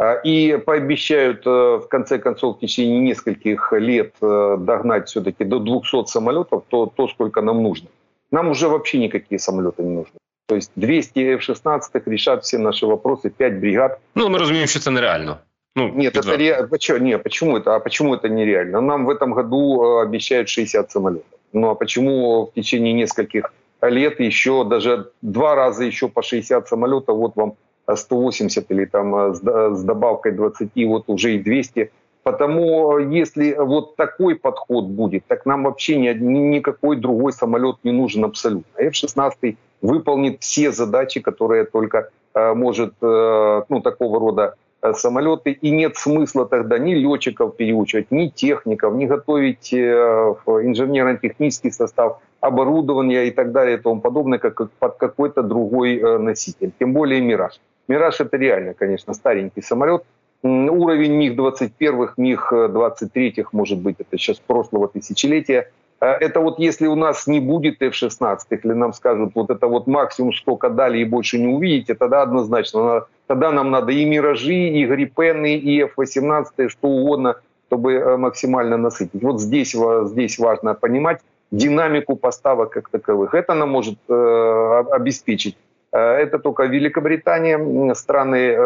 э, 0.00 0.20
и 0.24 0.58
пообещают 0.58 1.46
э, 1.46 1.50
в 1.50 1.88
конце 1.88 2.18
концов 2.18 2.56
в 2.56 2.60
течение 2.60 3.00
нескольких 3.00 3.72
лет 3.72 4.14
э, 4.20 4.56
догнать 4.58 5.08
все-таки 5.08 5.44
до 5.44 5.60
200 5.60 6.04
самолетов, 6.06 6.64
то 6.68 6.92
то, 6.94 7.08
сколько 7.08 7.40
нам 7.40 7.62
нужно. 7.62 7.88
Нам 8.30 8.50
уже 8.50 8.68
вообще 8.68 8.98
никакие 8.98 9.38
самолеты 9.38 9.82
не 9.82 9.94
нужны. 9.94 10.18
То 10.46 10.56
есть 10.56 10.72
200 10.76 11.18
F-16 11.36 11.80
решат 12.04 12.44
все 12.44 12.58
наши 12.58 12.86
вопросы, 12.86 13.30
5 13.30 13.60
бригад. 13.60 13.98
Ну, 14.14 14.28
мы 14.28 14.38
разумеем, 14.38 14.66
что 14.66 14.78
это 14.78 14.90
нереально. 14.90 15.40
Ну, 15.78 15.88
Нет, 15.90 16.16
это 16.16 16.34
реально. 16.34 16.68
Почему? 16.68 16.98
Нет, 16.98 17.22
почему 17.22 17.56
это? 17.56 17.76
А 17.76 17.80
почему 17.80 18.14
это 18.14 18.28
нереально? 18.28 18.80
Нам 18.80 19.06
в 19.06 19.10
этом 19.10 19.32
году 19.32 20.00
э, 20.00 20.02
обещают 20.02 20.48
60 20.48 20.90
самолетов. 20.90 21.38
Ну 21.52 21.70
а 21.70 21.74
почему 21.76 22.46
в 22.46 22.52
течение 22.52 22.92
нескольких 22.92 23.52
лет 23.82 24.18
еще 24.18 24.64
даже 24.64 25.12
два 25.22 25.54
раза 25.54 25.84
еще 25.84 26.08
по 26.08 26.22
60 26.22 26.66
самолетов, 26.68 27.16
вот 27.16 27.36
вам 27.36 27.54
180 27.94 28.70
или 28.70 28.86
там 28.86 29.14
э, 29.14 29.34
с 29.34 29.82
добавкой 29.84 30.32
20, 30.32 30.70
вот 30.86 31.04
уже 31.06 31.36
и 31.36 31.38
200. 31.38 31.92
Потому 32.24 32.98
если 32.98 33.54
вот 33.54 33.94
такой 33.94 34.34
подход 34.34 34.86
будет, 34.86 35.26
так 35.28 35.46
нам 35.46 35.62
вообще 35.62 35.96
ни, 35.96 36.08
никакой 36.08 36.96
другой 36.96 37.32
самолет 37.32 37.76
не 37.84 37.92
нужен 37.92 38.24
абсолютно. 38.24 38.68
F-16 38.78 39.56
выполнит 39.80 40.42
все 40.42 40.72
задачи, 40.72 41.20
которые 41.20 41.64
только 41.64 42.10
э, 42.34 42.54
может 42.54 42.94
э, 43.00 43.62
ну, 43.68 43.80
такого 43.80 44.18
рода 44.18 44.56
Э, 44.67 44.67
самолеты, 44.94 45.52
и 45.52 45.70
нет 45.70 45.96
смысла 45.96 46.46
тогда 46.46 46.78
ни 46.78 46.94
летчиков 46.94 47.56
переучивать, 47.56 48.10
ни 48.10 48.28
техников, 48.28 48.94
ни 48.94 49.06
готовить 49.06 49.72
э, 49.72 49.76
инженерно-технический 49.76 51.70
состав, 51.70 52.18
оборудование 52.40 53.28
и 53.28 53.30
так 53.30 53.52
далее 53.52 53.76
и 53.76 53.80
тому 53.80 54.00
подобное, 54.00 54.38
как 54.38 54.70
под 54.78 54.96
какой-то 54.96 55.42
другой 55.42 55.98
э, 55.98 56.18
носитель. 56.18 56.72
Тем 56.78 56.92
более 56.92 57.20
«Мираж». 57.20 57.60
«Мираж»— 57.88 58.20
это 58.20 58.36
реально, 58.36 58.74
конечно, 58.74 59.14
старенький 59.14 59.62
самолет. 59.62 60.04
Уровень 60.42 61.16
МиГ-21, 61.16 62.10
МиГ-23, 62.16 63.46
может 63.52 63.78
быть, 63.78 63.96
это 63.98 64.16
сейчас 64.18 64.38
прошлого 64.38 64.88
тысячелетия– 64.88 65.70
это 66.06 66.40
вот 66.40 66.58
если 66.58 66.86
у 66.86 66.94
нас 66.94 67.26
не 67.26 67.40
будет 67.40 67.82
F-16, 67.82 68.38
или 68.50 68.72
нам 68.72 68.92
скажут, 68.92 69.32
вот 69.34 69.50
это 69.50 69.66
вот 69.66 69.86
максимум 69.86 70.32
сколько 70.32 70.70
дали 70.70 70.98
и 70.98 71.04
больше 71.04 71.38
не 71.38 71.48
увидите, 71.48 71.94
тогда 71.94 72.22
однозначно 72.22 73.06
Тогда 73.28 73.52
нам 73.52 73.70
надо 73.70 73.92
и 73.92 74.06
«Миражи», 74.06 74.54
и 74.54 74.86
«Гриппены», 74.86 75.58
и 75.58 75.82
F-18, 75.82 76.68
что 76.70 76.88
угодно, 76.88 77.34
чтобы 77.66 77.92
э, 77.92 78.16
максимально 78.16 78.78
насытить. 78.78 79.22
Вот 79.22 79.40
здесь, 79.40 79.76
здесь 80.04 80.38
важно 80.38 80.74
понимать 80.74 81.20
динамику 81.50 82.16
поставок 82.16 82.70
как 82.70 82.88
таковых. 82.88 83.34
Это 83.34 83.54
нам 83.54 83.68
может 83.68 83.98
э, 84.08 84.84
обеспечить. 84.92 85.58
Э, 85.92 85.98
это 85.98 86.38
только 86.38 86.64
Великобритания, 86.64 87.94
страны 87.94 88.56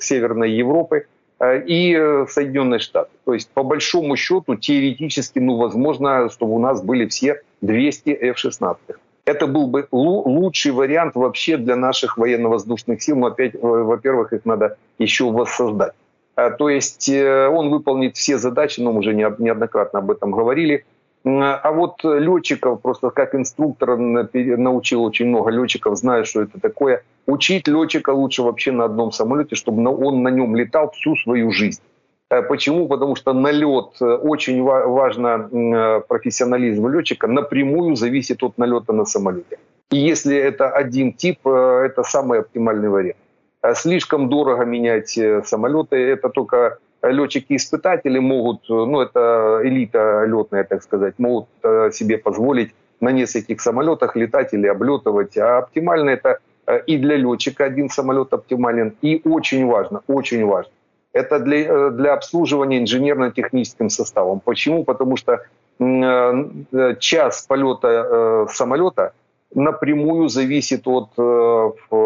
Северной 0.00 0.50
Европы 0.50 1.06
э, 1.40 1.62
и 1.66 2.24
Соединенные 2.28 2.80
Штаты. 2.80 3.10
То 3.24 3.34
есть, 3.34 3.50
по 3.50 3.62
большому 3.62 4.16
счету, 4.16 4.56
теоретически, 4.56 5.38
ну, 5.38 5.56
возможно, 5.56 6.28
чтобы 6.30 6.54
у 6.54 6.58
нас 6.58 6.82
были 6.82 7.06
все 7.06 7.42
200 7.60 8.10
F-16 8.10 8.76
это 9.28 9.46
был 9.46 9.66
бы 9.66 9.86
лучший 9.92 10.72
вариант 10.72 11.14
вообще 11.14 11.58
для 11.58 11.76
наших 11.76 12.16
военно-воздушных 12.16 13.02
сил. 13.02 13.16
Но 13.16 13.26
опять, 13.26 13.54
э, 13.54 13.58
во-первых, 13.60 14.32
их 14.32 14.46
надо 14.46 14.78
еще 14.98 15.30
воссоздать. 15.30 15.92
А, 16.34 16.50
то 16.50 16.70
есть 16.70 17.08
э, 17.10 17.48
он 17.48 17.68
выполнит 17.68 18.16
все 18.16 18.38
задачи, 18.38 18.80
но 18.80 18.92
мы 18.92 19.00
уже 19.00 19.12
неоднократно 19.12 19.98
об 19.98 20.10
этом 20.10 20.30
говорили. 20.30 20.86
А 21.24 21.72
вот 21.72 22.04
летчиков, 22.04 22.80
просто 22.80 23.10
как 23.10 23.34
инструктор 23.34 23.96
научил 23.96 25.04
очень 25.04 25.26
много 25.26 25.50
летчиков, 25.50 25.96
знаю, 25.96 26.24
что 26.24 26.42
это 26.42 26.60
такое. 26.60 27.02
Учить 27.26 27.68
летчика 27.68 28.10
лучше 28.10 28.42
вообще 28.42 28.72
на 28.72 28.84
одном 28.84 29.12
самолете, 29.12 29.56
чтобы 29.56 29.86
он 29.90 30.22
на 30.22 30.28
нем 30.28 30.56
летал 30.56 30.90
всю 30.92 31.16
свою 31.16 31.50
жизнь. 31.50 31.82
Э, 32.30 32.42
почему? 32.42 32.88
Потому 32.88 33.16
что 33.16 33.32
налет, 33.32 34.00
э, 34.00 34.04
очень 34.04 34.62
важно 34.62 35.48
э, 35.50 36.00
профессионализм 36.08 36.88
летчика, 36.88 37.26
напрямую 37.26 37.96
зависит 37.96 38.42
от 38.42 38.58
налета 38.58 38.92
на 38.92 39.04
самолете. 39.04 39.58
И 39.90 39.96
если 39.96 40.36
это 40.36 40.68
один 40.68 41.12
тип, 41.12 41.46
это 41.46 42.02
самый 42.02 42.40
оптимальный 42.40 42.90
вариант. 42.90 43.16
Слишком 43.74 44.28
дорого 44.28 44.64
менять 44.64 45.18
самолеты, 45.44 45.96
это 45.96 46.28
только 46.28 46.78
летчики-испытатели 47.02 48.18
могут, 48.18 48.68
ну 48.68 49.00
это 49.00 49.60
элита 49.62 50.24
летная, 50.24 50.64
так 50.64 50.82
сказать, 50.82 51.14
могут 51.18 51.46
себе 51.92 52.18
позволить 52.18 52.74
на 53.00 53.10
нескольких 53.10 53.60
самолетах 53.60 54.16
летать 54.16 54.52
или 54.52 54.66
облетывать. 54.66 55.36
А 55.38 55.58
оптимально 55.58 56.10
это 56.10 56.38
и 56.86 56.98
для 56.98 57.16
летчика 57.16 57.64
один 57.64 57.88
самолет 57.88 58.32
оптимален, 58.32 58.94
и 59.00 59.22
очень 59.24 59.66
важно, 59.66 60.02
очень 60.06 60.44
важно, 60.44 60.72
это 61.12 61.38
для, 61.38 61.58
э, 61.58 61.90
для 61.90 62.14
обслуживания 62.14 62.78
инженерно-техническим 62.78 63.90
составом. 63.90 64.40
Почему? 64.40 64.84
Потому 64.84 65.16
что 65.16 65.40
э, 65.80 66.94
час 66.98 67.46
полета 67.48 67.88
э, 67.88 68.46
самолета 68.52 69.12
напрямую 69.54 70.28
зависит 70.28 70.86
от 70.86 71.14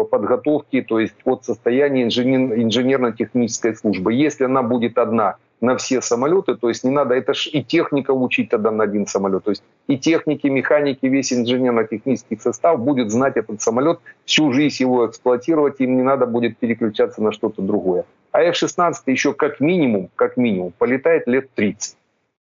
подготовки, 0.09 0.81
то 0.81 0.99
есть 0.99 1.15
от 1.25 1.45
состояния 1.45 2.03
инженерно-технической 2.03 3.75
службы. 3.75 4.13
Если 4.13 4.45
она 4.45 4.63
будет 4.63 4.97
одна 4.97 5.35
на 5.61 5.77
все 5.77 6.01
самолеты, 6.01 6.55
то 6.55 6.67
есть 6.67 6.83
не 6.83 6.89
надо, 6.89 7.15
это 7.15 7.33
ж 7.33 7.47
и 7.47 7.63
техника 7.63 8.11
учить 8.11 8.49
тогда 8.49 8.71
на 8.71 8.83
один 8.83 9.07
самолет. 9.07 9.43
То 9.45 9.51
есть 9.51 9.63
и 9.87 9.97
техники, 9.97 10.47
механики, 10.47 11.05
весь 11.05 11.31
инженерно-технический 11.31 12.37
состав 12.37 12.79
будет 12.79 13.11
знать 13.11 13.37
этот 13.37 13.61
самолет, 13.61 13.99
всю 14.25 14.51
жизнь 14.51 14.83
его 14.83 15.07
эксплуатировать, 15.07 15.79
им 15.79 15.95
не 15.95 16.03
надо 16.03 16.25
будет 16.25 16.57
переключаться 16.57 17.21
на 17.21 17.31
что-то 17.31 17.61
другое. 17.61 18.03
А 18.31 18.41
F-16 18.41 18.93
еще 19.05 19.33
как 19.33 19.59
минимум, 19.61 20.09
как 20.15 20.37
минимум, 20.37 20.73
полетает 20.77 21.27
лет 21.27 21.49
30. 21.55 21.95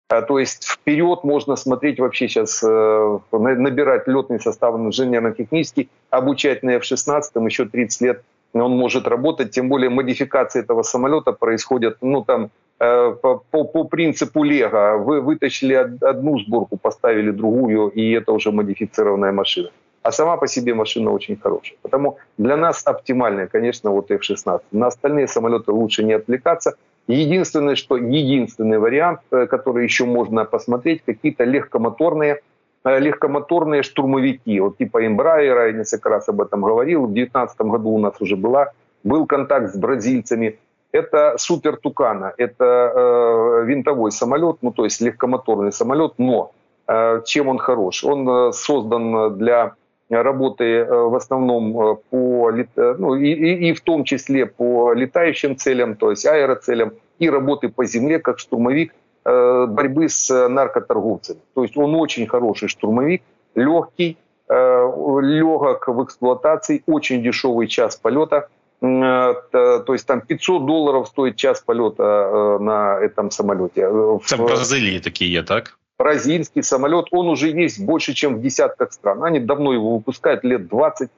А, 0.10 0.24
то 0.24 0.40
есть 0.40 0.64
вперед 0.64 1.24
можно 1.24 1.56
смотреть 1.56 2.00
вообще 2.00 2.28
сейчас, 2.28 2.64
э, 2.64 3.20
набирать 3.32 4.08
летный 4.08 4.40
состав 4.40 4.76
инженерно-технический, 4.76 5.90
обучать 6.10 6.64
на 6.64 6.72
F-16 6.72 7.46
еще 7.46 7.66
30 7.66 8.02
лет 8.02 8.24
он 8.54 8.72
может 8.72 9.08
работать, 9.08 9.52
тем 9.52 9.70
более 9.70 9.92
модификации 9.92 10.62
этого 10.62 10.82
самолета 10.82 11.32
происходят, 11.32 11.98
ну 12.02 12.24
там 12.24 12.50
э, 12.80 13.16
по, 13.22 13.64
по 13.64 13.84
принципу 13.84 14.44
Лего. 14.44 14.98
Вы 14.98 15.22
вытащили 15.22 15.76
одну 15.76 16.40
сборку, 16.40 16.78
поставили 16.78 17.30
другую, 17.30 17.90
и 17.90 18.12
это 18.12 18.32
уже 18.32 18.52
модифицированная 18.52 19.32
машина 19.32 19.70
а 20.02 20.12
сама 20.12 20.38
по 20.38 20.48
себе 20.48 20.74
машина 20.74 21.12
очень 21.12 21.38
хорошая. 21.38 21.78
Потому 21.82 22.18
для 22.38 22.58
нас 22.58 22.82
оптимальная, 22.86 23.48
конечно, 23.48 23.92
вот 23.92 24.12
F-16. 24.12 24.62
На 24.72 24.88
остальные 24.88 25.28
самолеты 25.28 25.72
лучше 25.72 26.04
не 26.04 26.14
отвлекаться. 26.14 26.76
Единственное, 27.08 27.76
что 27.76 27.98
единственный 27.98 28.78
вариант, 28.78 29.20
э, 29.32 29.48
который 29.48 29.84
еще 29.84 30.06
можно 30.06 30.46
посмотреть, 30.46 31.04
какие-то 31.06 31.44
легкомоторные 31.44 32.42
э, 32.84 33.00
легкомоторные 33.00 33.84
штурмовики, 33.84 34.60
вот 34.60 34.78
типа 34.78 35.06
Embraer, 35.06 35.68
я 35.68 35.72
несколько 35.72 36.10
раз 36.10 36.30
об 36.30 36.42
этом 36.42 36.62
говорил, 36.62 37.06
в 37.06 37.14
2019 37.14 37.62
году 37.62 37.90
у 37.90 37.98
нас 37.98 38.14
уже 38.22 38.36
была, 38.36 38.72
был 39.04 39.26
контакт 39.26 39.74
с 39.74 39.78
бразильцами. 39.78 40.60
Это 40.92 41.36
Супер 41.38 41.78
Тукана, 41.78 42.34
это 42.38 42.66
э, 42.96 43.66
винтовой 43.66 44.12
самолет, 44.12 44.58
ну 44.62 44.72
то 44.72 44.86
есть 44.86 45.02
легкомоторный 45.02 45.72
самолет, 45.72 46.14
но 46.18 46.52
э, 46.88 47.22
чем 47.26 47.48
он 47.48 47.58
хорош? 47.58 48.04
Он 48.04 48.30
э, 48.30 48.52
создан 48.54 49.38
для 49.38 49.76
работы 50.10 50.64
э, 50.64 50.86
в 50.86 51.16
основном 51.16 51.80
э, 51.80 51.96
по, 52.10 52.52
э, 52.52 52.96
ну, 52.98 53.16
и, 53.16 53.30
и, 53.30 53.70
и 53.70 53.74
в 53.74 53.82
том 53.82 54.04
числе 54.04 54.46
по 54.46 54.94
летающим 54.94 55.56
целям, 55.56 55.96
то 55.96 56.10
есть 56.10 56.26
аэроцелям, 56.26 56.94
и 57.20 57.30
работы 57.30 57.70
по 57.70 57.86
земле 57.86 58.20
как 58.20 58.40
штурмовик 58.40 58.94
борьбы 59.26 60.08
с 60.08 60.48
наркоторговцами. 60.48 61.42
То 61.54 61.64
есть 61.64 61.78
он 61.78 61.94
очень 61.94 62.26
хороший 62.26 62.70
штурмовик, 62.70 63.22
легкий, 63.54 64.18
легок 64.48 65.88
в 65.88 66.04
эксплуатации, 66.06 66.82
очень 66.88 67.22
дешевый 67.22 67.68
час 67.68 67.98
полета. 67.98 68.48
то 68.80 69.86
есть 69.90 70.08
там 70.08 70.22
500 70.22 70.66
долларов 70.66 71.10
стоит 71.10 71.36
час 71.36 71.62
полета 71.62 72.58
на 72.62 72.98
этом 73.02 73.30
самолете. 73.30 73.82
Это 73.82 74.38
в 74.38 74.46
Бразилии 74.46 75.00
такие, 75.00 75.44
так? 75.44 75.78
Бразильский 76.00 76.64
самолет, 76.64 77.08
он 77.12 77.28
уже 77.28 77.50
есть 77.50 77.86
больше, 77.86 78.14
чем 78.14 78.38
в 78.38 78.42
десятках 78.42 78.94
стран. 78.94 79.24
Они 79.24 79.40
давно 79.40 79.74
его 79.74 79.96
выпускают, 79.96 80.46
лет 80.46 80.68
20. 80.68 81.10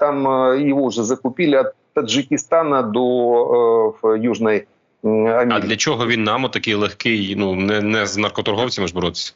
Там 0.00 0.24
его 0.58 0.82
уже 0.84 1.02
закупили 1.02 1.56
от 1.56 1.74
Таджикистана 1.92 2.82
до 2.82 3.94
Южной 4.02 4.66
Америки. 5.02 5.52
А 5.52 5.60
для 5.60 5.76
чого 5.76 6.06
він 6.06 6.24
нам 6.24 6.48
такий 6.48 6.74
легкий, 6.74 7.36
ну 7.36 7.54
не, 7.54 7.80
не 7.80 8.06
з 8.06 8.16
наркоторговцями 8.16 8.88
ж 8.88 8.94
боротися? 8.94 9.34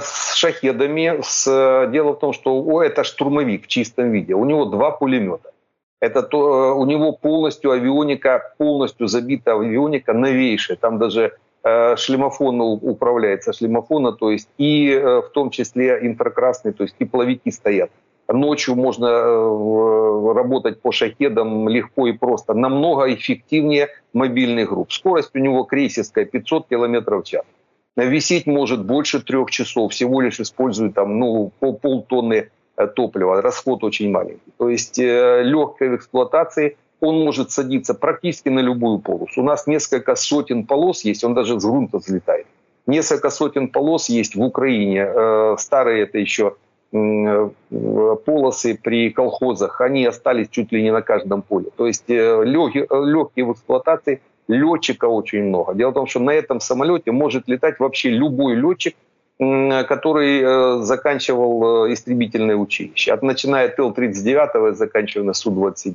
с 0.00 0.34
шахедами. 0.34 1.20
С... 1.22 1.46
Дело 1.92 2.12
в 2.12 2.18
том, 2.18 2.32
что 2.32 2.62
о, 2.62 2.82
это 2.82 3.04
штурмовик 3.04 3.64
в 3.64 3.66
чистом 3.66 4.12
виде. 4.12 4.34
У 4.34 4.44
него 4.44 4.66
два 4.66 4.90
пулемета. 4.90 5.52
Это 6.00 6.22
то, 6.22 6.76
у 6.76 6.84
него 6.84 7.12
полностью 7.12 7.70
авионика, 7.70 8.54
полностью 8.58 9.08
забита 9.08 9.52
авионика 9.52 10.12
новейшая. 10.12 10.76
Там 10.76 10.98
даже 10.98 11.32
э, 11.66 11.96
шлемофон 11.96 12.60
управляется 12.60 13.52
шлемофона, 13.52 14.12
то 14.12 14.30
есть 14.30 14.48
и 14.58 14.90
э, 14.90 15.20
в 15.20 15.30
том 15.30 15.50
числе 15.50 15.98
инфракрасные, 16.02 16.72
то 16.72 16.84
есть 16.84 16.96
тепловики 16.98 17.50
стоят. 17.50 17.90
Ночью 18.28 18.74
можно 18.74 19.06
э, 19.06 20.32
работать 20.34 20.80
по 20.80 20.92
шахедам 20.92 21.68
легко 21.68 22.06
и 22.06 22.12
просто. 22.12 22.54
Намного 22.54 23.12
эффективнее 23.12 23.88
мобильных 24.12 24.70
групп. 24.70 24.92
Скорость 24.92 25.30
у 25.34 25.38
него 25.38 25.64
крейсерская 25.64 26.24
500 26.24 26.68
км 26.68 27.16
в 27.16 27.22
час. 27.24 27.42
Висеть 27.96 28.46
может 28.46 28.84
больше 28.84 29.20
трех 29.20 29.50
часов, 29.50 29.92
всего 29.92 30.20
лишь 30.20 30.40
использует 30.40 30.94
там, 30.94 31.18
ну, 31.18 31.52
полтонны 31.60 32.50
э, 32.76 32.86
топлива. 32.86 33.42
Расход 33.42 33.84
очень 33.84 34.10
маленький. 34.10 34.52
То 34.58 34.68
есть 34.68 34.98
легкой 34.98 35.90
в 35.90 35.96
эксплуатации 35.96 36.76
он 37.00 37.24
может 37.24 37.50
садиться 37.50 37.94
практически 37.94 38.48
на 38.48 38.60
любую 38.60 38.98
полосу. 38.98 39.40
У 39.40 39.44
нас 39.44 39.66
несколько 39.66 40.14
сотен 40.16 40.66
полос 40.66 41.04
есть, 41.04 41.24
он 41.24 41.34
даже 41.34 41.58
с 41.60 41.64
грунта 41.64 41.98
взлетает. 41.98 42.46
Несколько 42.86 43.30
сотен 43.30 43.68
полос 43.68 44.08
есть 44.08 44.36
в 44.36 44.42
Украине. 44.42 45.06
Э, 45.06 45.56
старые 45.58 46.04
это 46.04 46.18
еще 46.18 46.54
Э, 46.92 47.50
полосы 48.24 48.78
при 48.82 49.10
колхозах, 49.10 49.80
они 49.80 50.06
остались 50.06 50.48
чуть 50.50 50.72
ли 50.72 50.82
не 50.82 50.92
на 50.92 51.02
каждом 51.02 51.42
поле. 51.42 51.66
То 51.76 51.86
есть 51.86 52.08
э, 52.08 52.44
легкие, 52.44 52.86
легкие 52.90 53.44
в 53.44 53.52
эксплуатации, 53.52 54.20
летчика 54.48 55.06
очень 55.06 55.44
много. 55.44 55.74
Дело 55.74 55.90
в 55.90 55.94
том, 55.94 56.06
что 56.06 56.20
на 56.20 56.30
этом 56.30 56.60
самолете 56.60 57.10
может 57.10 57.48
летать 57.48 57.80
вообще 57.80 58.10
любой 58.10 58.54
летчик, 58.54 58.94
который 59.38 60.82
заканчивал 60.82 61.92
истребительное 61.92 62.56
училище. 62.56 63.12
От 63.12 63.22
начиная 63.22 63.66
от 63.66 63.78
Ил-39 63.78 64.70
и 64.70 64.74
заканчивая 64.74 65.26
на 65.26 65.34
Су-27. 65.34 65.94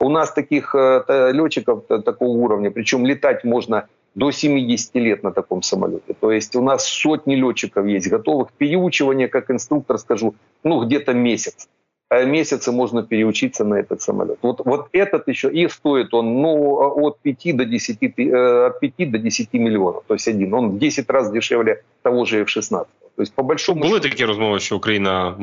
У 0.00 0.08
нас 0.08 0.32
таких 0.32 0.74
летчиков 0.74 1.84
такого 1.86 2.28
уровня, 2.28 2.70
причем 2.70 3.06
летать 3.06 3.44
можно 3.44 3.88
до 4.14 4.30
70 4.30 4.94
лет 4.94 5.22
на 5.22 5.32
таком 5.32 5.62
самолете. 5.62 6.14
То 6.18 6.32
есть 6.32 6.56
у 6.56 6.62
нас 6.62 6.86
сотни 6.86 7.34
летчиков 7.34 7.86
есть, 7.86 8.08
готовых 8.08 8.52
переучивания, 8.52 9.28
как 9.28 9.50
инструктор 9.50 9.98
скажу, 9.98 10.34
ну 10.64 10.84
где-то 10.84 11.12
месяц. 11.12 11.68
А 12.09 12.25
месяцы 12.25 12.71
можно 12.73 13.03
переучиться 13.03 13.63
на 13.63 13.75
этот 13.75 14.01
самолет. 14.01 14.37
Вот, 14.41 14.61
вот 14.65 14.89
этот 14.91 15.29
еще, 15.29 15.49
и 15.49 15.69
стоит 15.69 16.13
он 16.13 16.41
ну, 16.41 16.75
от 17.05 17.19
5 17.21 17.55
до 17.55 17.65
10, 17.65 17.97
э, 18.17 18.65
от 18.67 18.79
5 18.81 19.11
до 19.11 19.17
10 19.17 19.53
миллионов, 19.53 20.03
то 20.07 20.13
есть 20.13 20.27
один. 20.27 20.53
Он 20.53 20.71
в 20.71 20.77
10 20.77 21.09
раз 21.09 21.31
дешевле 21.31 21.83
того 22.01 22.25
же 22.25 22.41
F-16. 22.41 22.85
То 23.15 23.21
есть, 23.21 23.33
по 23.35 23.43
большому 23.43 23.81
були 23.81 23.99
такі 23.99 24.25
розмови, 24.25 24.59
що 24.59 24.77
Україна 24.77 25.35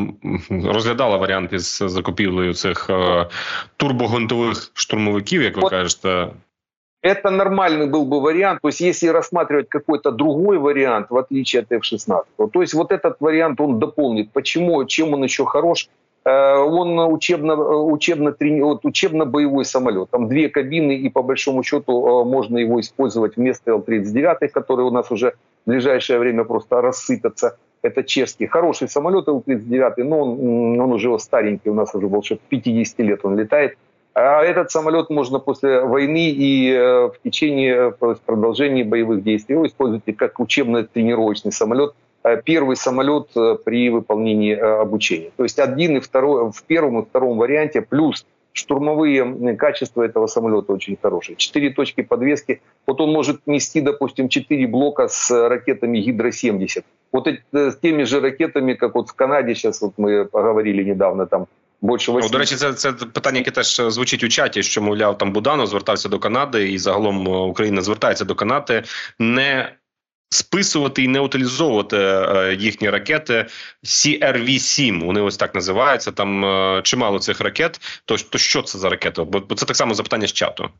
розглядала 0.51 1.17
варіант 1.17 1.53
із 1.53 1.83
закупівлею 1.87 2.55
цих 2.55 2.91
е, 2.91 3.27
турбогонтових 3.77 4.71
штурмовиків, 4.75 5.43
як 5.43 5.57
ви 5.57 5.69
кажете. 5.69 6.29
это 7.03 7.31
нормальный 7.31 7.87
был 7.87 8.05
бы 8.05 8.21
вариант. 8.21 8.61
То 8.63 8.69
есть 8.69 8.81
если 8.81 9.09
рассматривать 9.09 9.69
какой-то 9.69 10.11
другой 10.11 10.59
вариант, 10.59 11.11
в 11.11 11.17
отличие 11.17 11.63
от 11.63 11.73
F-16, 11.73 12.25
то 12.53 12.63
есть 12.63 12.75
вот 12.75 12.93
этот 12.93 13.17
вариант 13.21 13.61
он 13.61 13.79
дополнит. 13.79 14.33
Почему? 14.33 14.85
Чем 14.85 15.15
он 15.15 15.25
еще 15.25 15.45
хорош? 15.45 15.89
Э, 16.26 16.56
он 16.58 16.98
учебно, 17.00 17.56
учебно, 17.56 18.36
вот 18.62 18.86
учебно-боевой 18.86 19.66
самолет. 19.66 20.10
Там 20.10 20.28
две 20.28 20.50
кабины, 20.50 20.96
и 20.96 21.10
по 21.10 21.22
большому 21.22 21.64
счету 21.64 22.22
э, 22.22 22.26
можно 22.26 22.58
его 22.58 22.80
использовать 22.80 23.36
вместо 23.36 23.72
Л-39, 23.72 24.48
который 24.50 24.86
у 24.86 24.92
нас 24.92 25.12
уже 25.12 25.34
в 25.66 25.70
ближайшее 25.70 26.20
время 26.20 26.44
просто 26.44 26.82
рассыпется. 26.82 27.58
Это 27.82 28.04
чешский. 28.04 28.48
Хороший 28.48 28.88
самолет 28.88 29.28
Л-39, 29.28 30.04
но 30.04 30.20
он, 30.22 30.80
он 30.80 30.92
уже 30.94 31.18
старенький, 31.20 31.70
у 31.70 31.74
нас 31.74 31.94
уже 31.94 32.08
больше 32.08 32.40
50 32.50 33.00
лет 33.00 33.20
он 33.24 33.38
летает. 33.38 33.78
А 34.14 34.44
этот 34.44 34.70
самолет 34.72 35.10
можно 35.10 35.40
после 35.40 35.82
войны 35.82 36.30
и 36.30 36.72
э, 36.72 37.08
в 37.08 37.16
течение 37.24 37.94
э, 38.00 38.16
продолжения 38.26 38.86
боевых 38.86 39.24
действий 39.24 39.56
его 39.56 39.66
использовать 39.66 40.04
как 40.16 40.40
учебно-тренировочный 40.40 41.52
самолет. 41.52 41.96
Э, 42.25 42.41
первый 42.45 42.77
самолет 42.77 43.29
при 43.65 43.91
выполнении 43.91 44.55
обучения. 44.55 45.31
То 45.37 45.45
есть 45.45 45.59
один 45.59 45.97
и 45.97 46.01
второй, 46.01 46.51
в 46.51 46.63
первом 46.65 47.01
и 47.01 47.05
втором 47.05 47.39
варианте 47.39 47.81
плюс 47.81 48.27
штурмовые 48.53 49.57
качества 49.57 50.03
этого 50.03 50.27
самолета 50.27 50.73
очень 50.73 50.99
хорошие. 51.01 51.37
Четыре 51.37 51.71
точки 51.71 52.03
подвески. 52.03 52.61
Вот 52.87 53.01
он 53.01 53.13
может 53.13 53.47
нести, 53.47 53.81
допустим, 53.81 54.29
четыре 54.29 54.67
блока 54.67 55.09
с 55.09 55.49
ракетами 55.49 55.99
Гидро-70. 55.99 56.85
Вот 57.13 57.29
с 57.53 57.77
теми 57.77 58.03
же 58.03 58.21
ракетами, 58.21 58.75
как 58.75 58.95
вот 58.95 59.09
в 59.11 59.15
Канаде, 59.15 59.55
сейчас 59.55 59.81
вот 59.81 59.93
мы 59.97 60.25
поговорили 60.25 60.83
недавно, 60.83 61.27
там 61.27 61.47
Більше 61.81 62.13
ну, 62.13 62.29
до 62.29 62.39
речі, 62.39 62.57
це 62.57 62.73
це 62.73 62.93
питання, 62.93 63.39
яке 63.39 63.51
теж 63.51 63.81
звучить 63.89 64.25
у 64.25 64.29
чаті, 64.29 64.63
що 64.63 64.83
мовляв 64.83 65.19
там 65.19 65.33
Буданов 65.33 65.67
звертався 65.67 66.09
до 66.09 66.19
Канади, 66.19 66.73
і 66.73 66.79
загалом 66.79 67.29
е, 67.29 67.31
Україна 67.31 67.83
звертається 67.83 68.25
до 68.25 68.35
Канади 68.35 68.83
не 69.19 69.73
списувати 70.33 71.03
і 71.03 71.09
не 71.09 71.21
утилізовувати 71.21 71.97
е, 71.97 72.57
їхні 72.59 72.91
ракети 72.91 73.47
CRV-7, 73.85 75.07
Вони 75.07 75.21
ось 75.21 75.37
так 75.37 75.55
називаються. 75.55 76.13
Там 76.13 76.45
е, 76.45 76.83
чимало 76.83 77.19
цих 77.19 77.41
ракет. 77.41 77.81
То 78.05 78.17
то 78.17 78.39
що 78.39 78.63
це 78.63 78.79
за 78.79 78.89
ракети? 78.89 79.23
Бо, 79.23 79.41
бо 79.41 79.55
це 79.55 79.67
так 79.67 79.77
само 79.77 79.95
запитання 79.95 80.27
з 80.27 80.33
чату. 80.33 80.71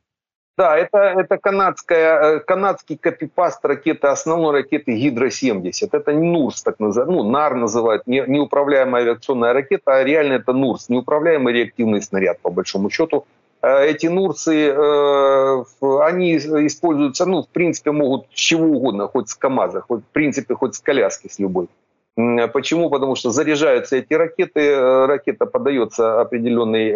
Да, 0.59 0.77
это, 0.77 0.99
это 0.99 1.39
канадская, 1.39 2.21
э, 2.21 2.41
канадский 2.41 2.97
копипаст 2.97 3.65
ракеты, 3.65 4.09
основной 4.09 4.53
ракеты 4.53 4.91
Гидро-70. 4.91 5.89
Это 5.93 6.13
не 6.13 6.27
НУРС, 6.27 6.63
так 6.63 6.81
называют, 6.81 7.11
ну, 7.11 7.31
НАР 7.31 7.55
называют, 7.55 8.03
не, 8.07 8.25
неуправляемая 8.27 9.05
авиационная 9.05 9.53
ракета, 9.53 9.93
а 9.95 10.03
реально 10.03 10.33
это 10.33 10.53
НУРС, 10.53 10.89
неуправляемый 10.89 11.53
реактивный 11.53 12.03
снаряд, 12.03 12.41
по 12.43 12.51
большому 12.51 12.91
счету. 12.91 13.25
Э, 13.64 13.86
эти 13.86 14.08
НУРСы, 14.08 14.68
э, 14.68 15.64
они 16.02 16.36
используются, 16.36 17.26
ну, 17.26 17.44
в 17.44 17.48
принципе, 17.48 17.92
могут 17.92 18.30
чего 18.34 18.66
угодно, 18.66 19.08
хоть 19.08 19.30
с 19.30 19.36
КАМАЗа, 19.36 19.82
хоть, 19.82 20.02
в 20.02 20.12
принципе, 20.12 20.54
хоть 20.54 20.76
с 20.76 20.80
коляски 20.80 21.30
с 21.30 21.40
любой. 21.40 21.68
Почему? 22.54 22.90
Потому 22.92 23.16
что 23.16 23.32
заряжаются 23.32 23.96
эти 23.96 24.14
ракеты, 24.14 25.08
ракета 25.08 25.48
подается 25.48 26.22
определенный 26.22 26.94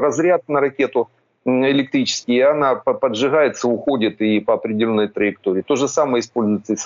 разряд 0.00 0.48
на 0.48 0.60
ракету, 0.60 1.10
электрический, 1.44 2.36
и 2.36 2.40
она 2.40 2.76
поджигается, 2.76 3.68
уходит 3.68 4.22
и 4.22 4.40
по 4.40 4.54
определенной 4.54 5.08
траектории. 5.08 5.60
То 5.60 5.76
же 5.76 5.86
самое 5.86 6.20
используется 6.20 6.72
и 6.72 6.76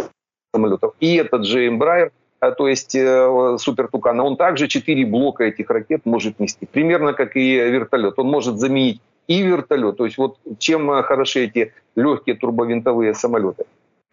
самолетов. 0.52 0.94
И 0.98 1.14
этот 1.14 1.44
же 1.44 1.68
Embraer, 1.68 2.10
то 2.40 2.68
есть 2.68 2.94
э, 2.94 3.56
Супер 3.58 3.88
Тукана, 3.88 4.24
он 4.24 4.36
также 4.36 4.66
4 4.66 5.04
блока 5.04 5.44
этих 5.44 5.68
ракет 5.68 6.06
может 6.06 6.40
нести. 6.40 6.66
Примерно 6.66 7.12
как 7.12 7.36
и 7.36 7.56
вертолет. 7.56 8.18
Он 8.18 8.28
может 8.28 8.58
заменить 8.58 9.02
и 9.26 9.42
вертолет. 9.42 9.98
То 9.98 10.06
есть 10.06 10.16
вот 10.16 10.38
чем 10.58 10.90
э, 10.90 11.02
хороши 11.02 11.44
эти 11.44 11.72
легкие 11.96 12.36
турбовинтовые 12.36 13.14
самолеты. 13.14 13.64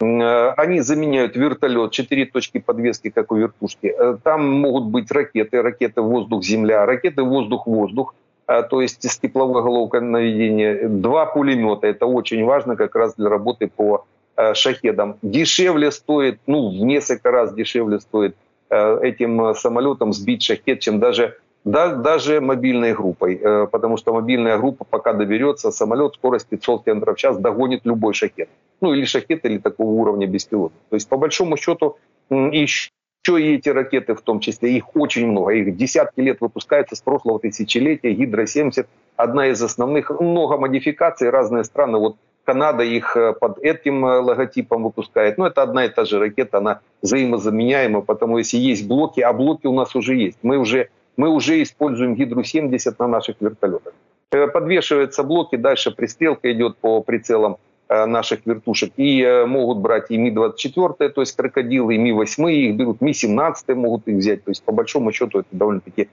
Э, 0.01 0.49
они 0.57 0.82
заменяют 0.82 1.38
вертолет, 1.38 1.91
четыре 1.91 2.25
точки 2.25 2.57
подвески, 2.59 3.09
как 3.09 3.32
у 3.32 3.38
вертушки. 3.38 3.95
Там 4.23 4.45
могут 4.61 4.86
быть 4.86 5.09
ракеты, 5.09 5.61
ракеты 5.61 6.01
воздух-земля, 6.01 6.86
ракеты 6.86 7.23
воздух-воздух. 7.23 8.13
А, 8.47 8.63
то 8.63 8.82
есть 8.82 9.09
с 9.09 9.17
тепловой 9.19 9.61
головкой 9.61 10.01
наведения, 10.01 10.88
два 10.88 11.25
пулемета. 11.25 11.88
Это 11.88 12.05
очень 12.05 12.43
важно 12.45 12.75
как 12.75 12.95
раз 12.95 13.15
для 13.15 13.30
работы 13.30 13.67
по 13.73 14.05
э, 14.38 14.53
шахедам. 14.53 15.17
Дешевле 15.21 15.91
стоит, 15.91 16.39
ну, 16.47 16.69
в 16.69 16.85
несколько 16.85 17.31
раз 17.31 17.53
дешевле 17.53 17.99
стоит 17.99 18.35
э, 18.69 18.99
этим 19.01 19.45
э, 19.45 19.55
самолетом 19.55 20.13
сбить 20.13 20.43
шахед, 20.43 20.79
чем 20.79 20.99
даже 20.99 21.38
да, 21.65 21.95
даже 21.95 22.39
мобильной 22.39 22.93
группой, 22.93 23.35
потому 23.69 23.97
что 23.97 24.13
мобильная 24.13 24.57
группа, 24.57 24.85
пока 24.85 25.11
доберется, 25.11 25.69
самолет 25.71 26.13
скорость 26.13 26.47
500 26.47 26.85
км 26.85 27.11
в 27.11 27.17
час 27.17 27.38
догонит 27.39 27.81
любой 27.83 28.13
шахет. 28.13 28.47
Ну 28.79 28.93
или 28.93 29.03
шахет, 29.03 29.43
или 29.43 29.57
такого 29.57 29.89
уровня 29.89 30.27
беспилотник. 30.27 30.79
То 30.89 30.95
есть 30.95 31.09
по 31.09 31.17
большому 31.17 31.57
счету 31.57 31.97
еще 32.29 32.89
и 33.27 33.55
эти 33.55 33.67
ракеты 33.67 34.15
в 34.15 34.21
том 34.21 34.39
числе, 34.39 34.77
их 34.77 34.95
очень 34.95 35.27
много, 35.27 35.51
их 35.51 35.75
десятки 35.75 36.21
лет 36.21 36.39
выпускаются 36.39 36.95
с 36.95 37.01
прошлого 37.01 37.39
тысячелетия, 37.39 38.13
Гидро-70, 38.13 38.88
одна 39.17 39.47
из 39.47 39.61
основных, 39.61 40.09
много 40.21 40.57
модификаций, 40.57 41.29
разные 41.29 41.65
страны, 41.65 41.97
вот 41.97 42.15
Канада 42.47 42.83
их 42.83 43.17
э, 43.17 43.33
под 43.33 43.59
этим 43.59 44.05
э, 44.05 44.21
логотипом 44.21 44.83
выпускает, 44.83 45.37
но 45.37 45.47
это 45.47 45.63
одна 45.63 45.83
и 45.83 45.89
та 45.89 46.05
же 46.05 46.17
ракета, 46.17 46.59
она 46.59 46.79
взаимозаменяема, 47.01 47.99
потому 48.01 48.37
если 48.37 48.55
есть 48.55 48.87
блоки, 48.87 49.19
а 49.19 49.33
блоки 49.33 49.67
у 49.67 49.73
нас 49.73 49.95
уже 49.95 50.15
есть, 50.15 50.37
мы 50.43 50.57
уже, 50.57 50.87
мы 51.17 51.27
уже 51.27 51.61
используем 51.61 52.15
Гидру-70 52.15 52.95
на 52.99 53.07
наших 53.07 53.35
вертолетах. 53.41 53.93
Подвешиваются 54.29 55.23
блоки, 55.23 55.57
дальше 55.57 55.91
пристрелка 55.91 56.49
идет 56.53 56.77
по 56.77 57.01
прицелам 57.01 57.57
наших 57.89 58.45
вертушек. 58.45 58.91
И 58.97 59.43
могут 59.47 59.79
брать 59.79 60.11
и 60.11 60.17
Ми-24, 60.17 61.09
то 61.09 61.21
есть 61.21 61.35
крокодилы, 61.35 61.95
и 61.95 61.97
Ми-8, 61.97 62.51
их 62.51 62.75
берут, 62.75 63.01
Ми-17 63.01 63.75
могут 63.75 64.07
их 64.07 64.17
взять. 64.17 64.43
То 64.43 64.51
есть 64.51 64.63
по 64.63 64.73
большому 64.73 65.11
счету 65.13 65.39
это 65.39 65.47
довольно-таки 65.51 66.09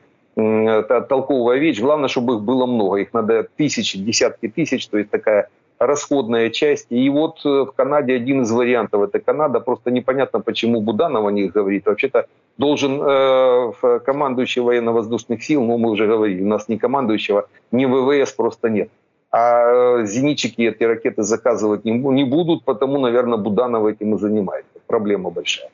толковая 1.09 1.59
вещь. 1.59 1.80
Главное, 1.80 2.09
чтобы 2.09 2.35
их 2.35 2.43
было 2.43 2.66
много. 2.66 2.99
Их 2.99 3.12
надо 3.12 3.49
тысячи, 3.57 3.99
десятки 3.99 4.49
тысяч. 4.49 4.87
То 4.87 4.99
есть 4.99 5.11
такая 5.11 5.49
расходная 5.79 6.51
часть. 6.51 6.87
И 6.91 7.09
вот 7.11 7.41
э, 7.45 7.49
в 7.49 7.72
Канаде 7.72 8.14
один 8.14 8.43
из 8.43 8.51
вариантов. 8.51 9.03
Это 9.03 9.20
Канада. 9.20 9.61
Просто 9.61 9.91
непонятно, 9.91 10.41
почему 10.41 10.81
Буданов 10.81 11.27
о 11.27 11.31
них 11.31 11.53
говорит. 11.53 11.87
Вообще-то 11.87 12.27
должен 12.59 13.01
э, 13.03 14.01
командующий 14.05 14.62
военно-воздушных 14.62 15.43
сил, 15.43 15.64
ну 15.64 15.79
мы 15.79 15.91
уже 15.91 16.07
говорили, 16.07 16.43
у 16.43 16.47
нас 16.47 16.68
ни 16.68 16.77
командующего, 16.77 17.49
ни 17.72 17.87
ВВС 17.87 18.33
просто 18.33 18.68
нет. 18.68 18.91
А 19.31 20.01
э, 20.01 20.07
зенитчики 20.07 20.62
эти 20.62 20.85
ракеты 20.85 21.22
заказывать 21.22 21.85
не, 21.85 21.93
не 21.93 22.25
будут, 22.25 22.64
потому, 22.64 23.01
наверное, 23.01 23.39
Буданов 23.39 23.87
этим 23.87 24.14
и 24.14 24.18
занимается. 24.18 24.79
Проблема 24.87 25.31
большая. 25.31 25.70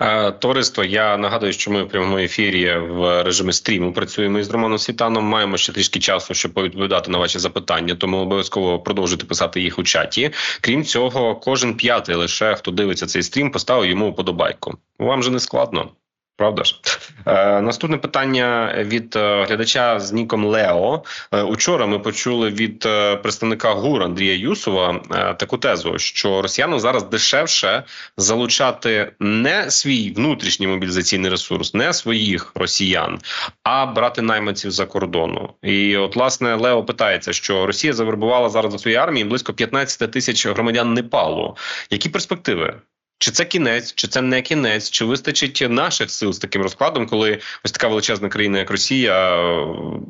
Е, 0.00 0.32
товариство, 0.32 0.84
я 0.84 1.16
нагадую, 1.16 1.52
що 1.52 1.70
ми 1.70 1.82
в 1.82 1.88
прямому 1.88 2.18
ефірі 2.18 2.76
в 2.76 3.22
режимі 3.22 3.52
стріму 3.52 3.92
працюємо 3.92 4.38
із 4.38 4.50
Романом 4.50 4.78
Світаном. 4.78 5.24
Маємо 5.24 5.56
ще 5.56 5.72
трішки 5.72 6.00
часу, 6.00 6.34
щоб 6.34 6.52
відповідати 6.56 7.10
на 7.10 7.18
ваші 7.18 7.38
запитання. 7.38 7.94
Тому 7.94 8.16
обов'язково 8.16 8.78
продовжуйте 8.78 9.26
писати 9.26 9.60
їх 9.60 9.78
у 9.78 9.82
чаті. 9.82 10.30
Крім 10.60 10.84
цього, 10.84 11.36
кожен 11.36 11.74
п'ятий 11.74 12.14
лише 12.14 12.54
хто 12.54 12.70
дивиться 12.70 13.06
цей 13.06 13.22
стрім, 13.22 13.50
поставив 13.50 13.90
йому 13.90 14.10
вподобайку. 14.10 14.74
Вам 14.98 15.22
же 15.22 15.30
не 15.30 15.40
складно. 15.40 15.90
Правда 16.36 16.64
ж, 16.64 16.80
е, 17.26 17.60
наступне 17.60 17.98
питання 17.98 18.74
від 18.78 19.16
е, 19.16 19.44
глядача 19.44 20.00
з 20.00 20.12
Ніком 20.12 20.44
Лео. 20.44 21.02
Е, 21.32 21.42
учора 21.42 21.86
ми 21.86 21.98
почули 21.98 22.50
від 22.50 22.86
е, 22.86 23.16
представника 23.16 23.72
ГУР 23.72 24.02
Андрія 24.02 24.34
Юсова 24.34 25.00
е, 25.10 25.34
таку 25.34 25.58
тезу, 25.58 25.98
що 25.98 26.42
росіянам 26.42 26.80
зараз 26.80 27.02
дешевше 27.02 27.84
залучати 28.16 29.12
не 29.20 29.70
свій 29.70 30.10
внутрішній 30.10 30.66
мобілізаційний 30.66 31.30
ресурс, 31.30 31.74
не 31.74 31.92
своїх 31.92 32.52
росіян, 32.54 33.18
а 33.62 33.86
брати 33.86 34.22
найманців 34.22 34.70
за 34.70 34.86
кордону. 34.86 35.50
І 35.62 35.96
от 35.96 36.16
власне 36.16 36.54
Лео 36.54 36.84
питається, 36.84 37.32
що 37.32 37.66
Росія 37.66 37.92
завербувала 37.92 38.48
зараз 38.48 38.72
до 38.72 38.78
своєї 38.78 39.02
армії 39.02 39.24
близько 39.24 39.52
15 39.52 40.10
тисяч 40.10 40.46
громадян 40.46 40.94
Непалу. 40.94 41.56
Які 41.90 42.08
перспективи? 42.08 42.80
Чи 43.21 43.31
це 43.31 43.45
кінець, 43.45 43.93
чи 43.95 44.07
це 44.07 44.21
не 44.21 44.41
кінець, 44.41 44.89
чи 44.89 45.05
вистачить 45.05 45.67
наших 45.69 46.11
сил 46.11 46.33
з 46.33 46.39
таким 46.39 46.61
розкладом, 46.61 47.07
коли 47.07 47.39
ось 47.65 47.71
така 47.71 47.87
величезна 47.87 48.29
країна, 48.29 48.59
як 48.59 48.71
Росія, 48.71 49.37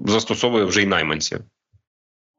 застосовує 0.05 0.66
вже 0.66 0.82
й 0.82 0.86
найманців? 0.86 1.39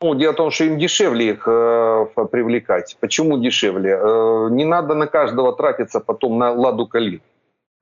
Ну, 0.03 0.15
дело 0.15 0.33
в 0.33 0.37
том, 0.37 0.51
что 0.51 0.65
им 0.65 0.79
дешевле 0.79 1.25
их 1.25 1.47
э, 1.47 2.07
привлекать. 2.33 2.97
Почему 3.01 3.37
дешевле? 3.37 3.91
Э, 3.91 4.49
не 4.51 4.65
надо 4.65 4.95
на 4.95 5.07
каждого 5.07 5.53
тратиться 5.53 6.01
потом 6.01 6.39
на 6.39 6.53
ладу 6.53 6.87
калит. 6.87 7.21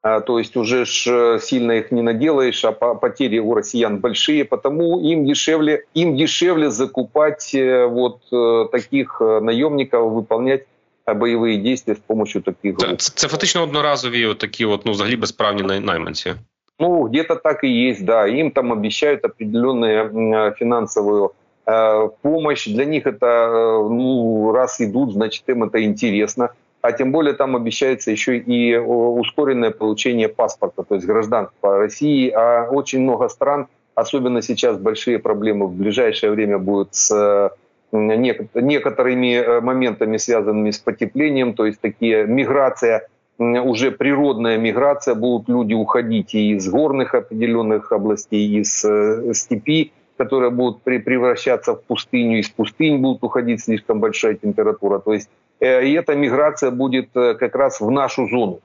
Э, 0.02 0.20
то 0.20 0.38
есть 0.40 0.56
уже 0.56 0.84
ж 0.84 1.06
э, 1.06 1.38
сильно 1.40 1.72
их 1.72 1.92
не 1.92 2.02
наделаешь, 2.02 2.64
а 2.64 2.72
потери 2.72 3.38
у 3.38 3.54
россиян 3.54 3.98
большие, 3.98 4.44
потому 4.44 4.98
им 4.98 5.26
дешевле, 5.26 5.84
им 5.94 6.16
дешевле 6.16 6.70
закупать 6.70 7.54
э, 7.54 7.86
вот 7.86 8.22
э, 8.32 8.66
таких 8.72 9.20
наемников, 9.20 10.12
выполнять 10.12 10.66
бойові 11.14 11.56
дії 11.56 11.76
з 11.76 11.84
допомогою 11.84 12.42
таких 12.42 12.76
груп. 12.78 13.00
Це, 13.00 13.12
це 13.14 13.28
фактично 13.28 13.62
одноразові 13.62 14.26
от 14.26 14.38
такі 14.38 14.64
от, 14.64 14.86
ну, 14.86 14.92
взагалі 14.92 15.16
безправні 15.16 15.80
найманці. 15.80 16.34
Ну, 16.80 17.08
где-то 17.08 17.34
так 17.34 17.64
и 17.64 17.90
есть, 17.90 18.04
да. 18.04 18.28
Им 18.28 18.50
там 18.50 18.72
обещают 18.72 19.24
определенную 19.24 20.54
финансовую 20.58 21.32
э, 21.66 22.08
помощь. 22.22 22.68
Для 22.68 22.84
них 22.84 23.06
это, 23.06 23.26
э, 23.26 23.88
ну, 23.88 24.52
раз 24.52 24.80
идут, 24.80 25.12
значит, 25.12 25.48
им 25.48 25.64
это 25.64 25.82
интересно. 25.82 26.50
А 26.80 26.92
тем 26.92 27.10
более 27.10 27.34
там 27.34 27.56
обещается 27.56 28.12
еще 28.12 28.38
и 28.38 28.76
ускоренное 28.76 29.72
получение 29.72 30.28
паспорта, 30.28 30.84
то 30.84 30.94
есть 30.94 31.06
гражданства 31.06 31.78
России. 31.78 32.30
А 32.30 32.68
очень 32.70 33.00
много 33.00 33.28
стран, 33.28 33.66
особенно 33.96 34.42
сейчас 34.42 34.78
большие 34.78 35.18
проблемы 35.18 35.66
в 35.66 35.72
ближайшее 35.72 36.30
время 36.30 36.58
будут 36.58 36.94
с 36.94 37.50
некоторыми 37.93 39.35
э, 39.35 39.61
моментами, 39.61 40.17
связанными 40.17 40.71
с 40.71 40.79
потеплением, 40.79 41.53
то 41.53 41.65
есть 41.65 41.79
такие 41.79 42.25
миграция, 42.25 43.07
уже 43.37 43.91
природная 43.91 44.57
миграция, 44.57 45.15
будут 45.15 45.49
люди 45.49 45.73
уходить 45.73 46.35
и 46.35 46.53
из 46.53 46.69
горных 46.69 47.15
определенных 47.15 47.91
областей, 47.91 48.59
из 48.59 48.83
э, 48.85 49.33
степи, 49.33 49.91
которые 50.17 50.51
будут 50.51 50.81
превращаться 50.81 51.73
в 51.73 51.83
пустыню, 51.83 52.39
из 52.39 52.49
пустынь 52.49 52.97
будут 52.97 53.23
уходить 53.23 53.63
слишком 53.63 53.99
большая 53.99 54.35
температура. 54.35 54.99
То 54.99 55.13
есть 55.13 55.29
э, 55.59 55.85
и 55.85 55.93
эта 55.93 56.15
миграция 56.15 56.71
будет 56.71 57.09
как 57.13 57.55
раз 57.55 57.79
в 57.79 57.89
нашу 57.89 58.27
зону. 58.27 58.59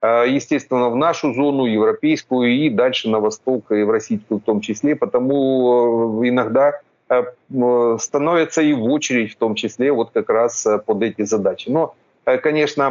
Естественно, 0.00 0.90
в 0.90 0.96
нашу 0.96 1.34
зону, 1.34 1.64
европейскую 1.64 2.52
и 2.52 2.70
дальше 2.70 3.08
на 3.08 3.18
восток, 3.18 3.72
и 3.72 3.82
в 3.82 3.90
российскую 3.90 4.38
в 4.38 4.44
том 4.44 4.60
числе. 4.60 4.94
Потому 4.94 6.24
иногда 6.24 6.80
становятся 7.98 8.62
и 8.62 8.72
в 8.72 8.84
очередь, 8.84 9.32
в 9.32 9.36
том 9.36 9.54
числе 9.54 9.92
вот 9.92 10.10
как 10.12 10.28
раз 10.28 10.66
э, 10.66 10.78
под 10.78 11.02
эти 11.02 11.22
задачи. 11.22 11.70
Но, 11.70 11.94
э, 12.26 12.38
конечно, 12.38 12.84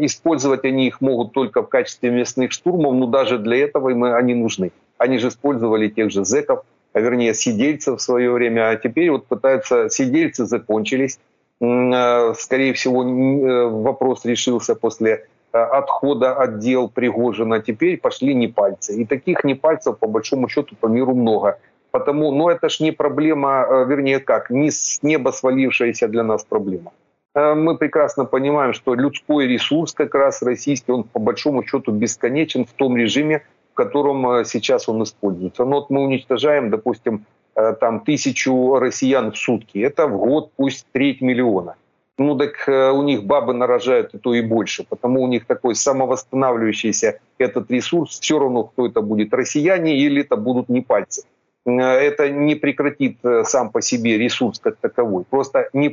использовать 0.00 0.64
они 0.64 0.86
их 0.86 1.00
могут 1.00 1.32
только 1.32 1.62
в 1.62 1.68
качестве 1.68 2.10
местных 2.10 2.52
штурмов, 2.52 2.94
но 2.94 3.06
даже 3.06 3.38
для 3.38 3.58
этого 3.58 3.90
им 3.90 4.04
они 4.04 4.34
нужны. 4.34 4.72
Они 4.98 5.18
же 5.18 5.28
использовали 5.28 5.88
тех 5.88 6.10
же 6.10 6.24
зеков, 6.24 6.64
а 6.92 7.00
вернее 7.00 7.34
сидельцев 7.34 7.98
в 7.98 8.02
свое 8.02 8.30
время, 8.32 8.70
а 8.70 8.76
теперь 8.76 9.10
вот 9.10 9.26
пытаются, 9.26 9.88
сидельцы 9.90 10.46
закончились. 10.46 11.18
Скорее 11.58 12.72
всего, 12.72 13.82
вопрос 13.82 14.24
решился 14.24 14.74
после 14.74 15.26
отхода 15.52 16.34
от 16.34 16.58
дел 16.58 16.88
Пригожина. 16.88 17.60
Теперь 17.60 17.98
пошли 17.98 18.34
непальцы. 18.34 18.94
И 19.00 19.04
таких 19.04 19.44
непальцев, 19.44 19.98
по 19.98 20.06
большому 20.06 20.48
счету, 20.48 20.76
по 20.80 20.86
миру 20.86 21.14
много. 21.14 21.58
Потому, 21.98 22.30
ну 22.30 22.50
это 22.50 22.68
ж 22.68 22.80
не 22.80 22.92
проблема, 22.92 23.66
э, 23.68 23.86
вернее 23.86 24.20
как, 24.20 24.50
не 24.50 24.70
с 24.70 25.02
неба 25.02 25.30
свалившаяся 25.30 26.08
для 26.08 26.22
нас 26.22 26.44
проблема. 26.44 26.92
Э, 27.34 27.54
мы 27.54 27.78
прекрасно 27.78 28.26
понимаем, 28.26 28.74
что 28.74 28.94
людской 28.94 29.46
ресурс 29.46 29.94
как 29.94 30.14
раз 30.14 30.42
российский, 30.42 30.92
он 30.92 31.04
по 31.04 31.18
большому 31.18 31.62
счету 31.62 31.92
бесконечен 31.92 32.64
в 32.66 32.72
том 32.72 32.98
режиме, 32.98 33.40
в 33.72 33.74
котором 33.74 34.28
э, 34.28 34.44
сейчас 34.44 34.90
он 34.90 35.02
используется. 35.02 35.64
Но 35.64 35.76
вот 35.76 35.90
мы 35.90 36.02
уничтожаем, 36.02 36.70
допустим, 36.70 37.24
там 37.54 38.00
тысячу 38.00 38.78
россиян 38.78 39.30
в 39.32 39.38
сутки. 39.38 39.78
Это 39.78 40.06
в 40.06 40.18
год 40.18 40.50
пусть 40.56 40.86
треть 40.92 41.22
миллиона. 41.22 41.76
Ну 42.18 42.36
так 42.36 42.68
у 42.68 43.02
них 43.02 43.24
бабы 43.24 43.54
нарожают 43.54 44.14
и 44.14 44.18
то 44.18 44.34
и 44.34 44.42
больше, 44.42 44.84
потому 44.84 45.22
у 45.22 45.26
них 45.26 45.46
такой 45.46 45.74
самовосстанавливающийся 45.74 47.20
этот 47.38 47.70
ресурс. 47.70 48.20
Все 48.20 48.38
равно, 48.38 48.64
кто 48.64 48.86
это 48.86 49.00
будет, 49.00 49.32
россияне 49.32 49.96
или 49.96 50.20
это 50.20 50.36
будут 50.36 50.68
не 50.68 50.82
пальцы. 50.82 51.22
Э, 51.66 51.72
это 51.72 52.30
не 52.30 52.54
прекратит 52.54 53.18
э, 53.24 53.42
сам 53.44 53.70
по 53.70 53.82
себе 53.82 54.16
ресурс 54.18 54.58
как 54.60 54.76
таковой. 54.76 55.24
Просто 55.28 55.68
не, 55.72 55.88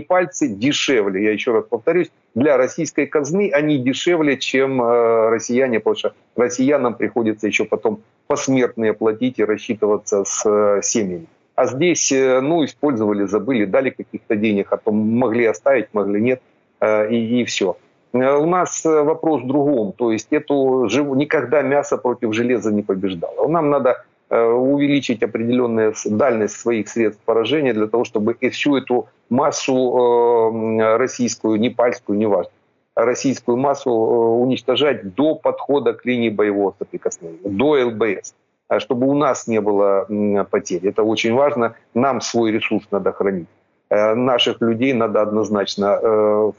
пальцы 0.00 0.48
дешевле, 0.48 1.22
я 1.22 1.32
еще 1.32 1.52
раз 1.52 1.64
повторюсь, 1.68 2.10
для 2.34 2.56
российской 2.56 3.06
казны 3.06 3.50
они 3.52 3.78
дешевле, 3.78 4.38
чем 4.38 4.82
э, 4.82 5.28
россияне, 5.30 5.80
потому 5.80 5.96
что 5.96 6.12
россиянам 6.36 6.94
приходится 6.94 7.46
еще 7.46 7.64
потом 7.64 8.00
посмертные 8.26 8.94
платить 8.94 9.38
и 9.38 9.44
рассчитываться 9.44 10.24
с 10.24 10.80
семьями. 10.82 11.26
А 11.54 11.66
здесь, 11.66 12.10
ну, 12.10 12.64
использовали, 12.64 13.26
забыли, 13.26 13.66
дали 13.66 13.90
каких-то 13.90 14.36
денег, 14.36 14.72
а 14.72 14.78
то 14.78 14.90
могли 14.90 15.44
оставить, 15.44 15.92
могли 15.92 16.18
нет, 16.18 16.40
и, 16.82 17.40
и 17.40 17.44
все. 17.44 17.76
У 18.14 18.46
нас 18.46 18.82
вопрос 18.84 19.42
в 19.42 19.46
другом, 19.46 19.92
то 19.92 20.12
есть 20.12 20.28
эту 20.30 20.86
никогда 21.14 21.60
мясо 21.60 21.98
против 21.98 22.32
железа 22.32 22.72
не 22.72 22.82
побеждало. 22.82 23.48
Нам 23.48 23.68
надо 23.68 24.02
Э, 24.02 24.11
увеличить 24.32 25.22
определенную 25.22 25.94
дальность 26.06 26.58
своих 26.58 26.88
средств 26.88 27.22
поражения 27.24 27.74
для 27.74 27.86
того, 27.86 28.04
чтобы 28.04 28.34
всю 28.50 28.76
эту 28.76 29.08
массу 29.28 29.74
э, 29.74 30.96
российскую, 30.96 31.60
непальскую, 31.60 32.18
неважно, 32.18 32.52
российскую 32.94 33.58
массу 33.58 33.90
э, 33.90 33.92
уничтожать 33.92 35.14
до 35.14 35.34
подхода 35.34 35.92
к 35.92 36.06
линии 36.06 36.30
боевого 36.30 36.74
соприкосновения, 36.78 37.40
до 37.44 37.86
ЛБС, 37.86 38.34
чтобы 38.78 39.06
у 39.06 39.14
нас 39.14 39.46
не 39.46 39.60
было 39.60 40.06
потерь. 40.50 40.86
Это 40.86 41.02
очень 41.02 41.34
важно. 41.34 41.74
Нам 41.92 42.22
свой 42.22 42.52
ресурс 42.52 42.86
надо 42.90 43.12
хранить. 43.12 43.48
Наших 43.90 44.62
людей 44.62 44.94
надо 44.94 45.20
однозначно 45.20 46.52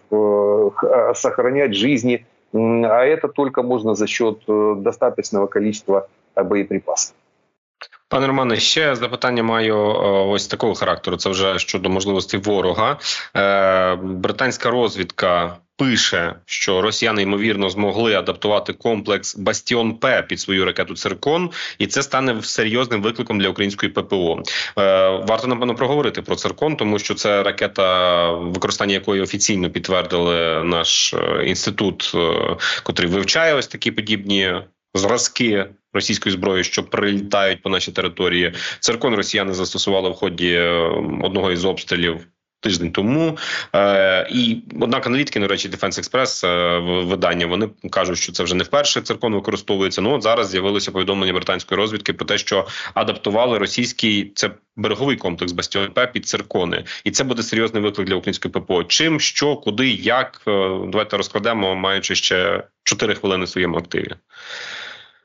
сохранять 1.15 1.73
жизни, 1.73 2.27
а 2.53 3.03
это 3.03 3.29
только 3.29 3.63
можно 3.63 3.95
за 3.95 4.05
счет 4.05 4.43
достаточного 4.47 5.47
количества 5.47 6.07
боеприпасов. 6.35 7.15
Пане 8.13 8.27
Романе, 8.27 8.59
ще 8.59 8.95
запитання 8.95 9.43
маю 9.43 9.75
е, 9.75 9.89
ось 10.07 10.47
такого 10.47 10.75
характеру. 10.75 11.17
Це 11.17 11.29
вже 11.29 11.59
щодо 11.59 11.89
можливості 11.89 12.37
ворога. 12.37 12.99
Е, 13.35 13.95
британська 13.95 14.69
розвідка 14.71 15.57
пише, 15.77 16.35
що 16.45 16.81
росіяни 16.81 17.21
ймовірно 17.21 17.69
змогли 17.69 18.15
адаптувати 18.15 18.73
комплекс 18.73 19.35
Бастіон 19.35 19.93
П 19.97 20.21
під 20.21 20.39
свою 20.39 20.65
ракету 20.65 20.95
Циркон, 20.95 21.49
і 21.77 21.87
це 21.87 22.03
стане 22.03 22.43
серйозним 22.43 23.01
викликом 23.01 23.39
для 23.39 23.49
української 23.49 23.91
ППО. 23.91 24.43
Е, 24.77 25.09
Варто 25.09 25.47
напевно 25.47 25.75
проговорити 25.75 26.21
про 26.21 26.35
циркон, 26.35 26.75
тому 26.75 26.99
що 26.99 27.13
це 27.13 27.43
ракета, 27.43 28.31
використання 28.31 28.93
якої 28.93 29.21
офіційно 29.21 29.69
підтвердили 29.69 30.63
наш 30.63 31.13
е, 31.13 31.43
інститут, 31.45 32.11
е, 32.15 32.57
котрий 32.83 33.09
вивчає 33.09 33.53
ось 33.53 33.67
такі 33.67 33.91
подібні 33.91 34.53
зразки 34.93 35.65
російської 35.93 36.33
зброї, 36.33 36.63
що 36.63 36.83
прилітають 36.83 37.61
по 37.61 37.69
нашій 37.69 37.91
території. 37.91 38.53
Циркон 38.79 39.15
росіяни 39.15 39.53
застосували 39.53 40.09
в 40.09 40.13
ході 40.13 40.53
е, 40.53 40.69
одного 41.21 41.51
із 41.51 41.65
обстрілів. 41.65 42.27
Тиждень 42.63 42.91
тому 42.91 43.37
е, 43.75 44.27
і 44.31 44.57
однак 44.81 45.07
аналітики, 45.07 45.39
на 45.39 45.47
речі, 45.47 45.69
Defense 45.69 45.99
Express 45.99 46.47
е, 46.47 46.79
видання 47.05 47.45
вони 47.45 47.69
кажуть, 47.89 48.17
що 48.17 48.31
це 48.31 48.43
вже 48.43 48.55
не 48.55 48.63
вперше 48.63 49.01
циркон 49.01 49.33
використовується. 49.33 50.01
Ну 50.01 50.13
от 50.13 50.23
зараз 50.23 50.49
з'явилося 50.49 50.91
повідомлення 50.91 51.33
британської 51.33 51.77
розвідки 51.77 52.13
про 52.13 52.25
те, 52.25 52.37
що 52.37 52.67
адаптували 52.93 53.57
російський 53.57 54.31
це 54.35 54.51
береговий 54.75 55.17
комплекс 55.17 55.53
Бастіон 55.53 55.91
П 55.91 56.07
під 56.07 56.27
циркони, 56.27 56.83
і 57.03 57.11
це 57.11 57.23
буде 57.23 57.43
серйозний 57.43 57.83
виклик 57.83 58.07
для 58.07 58.15
української 58.15 58.51
ППО. 58.51 58.83
Чим 58.83 59.19
що, 59.19 59.55
куди, 59.55 59.89
як 59.89 60.41
е, 60.47 60.51
давайте 60.87 61.17
розкладемо, 61.17 61.75
маючи 61.75 62.15
ще 62.15 62.63
4 62.83 63.15
хвилини 63.15 63.45
в 63.45 63.49
своєму 63.49 63.77
активі. 63.77 64.15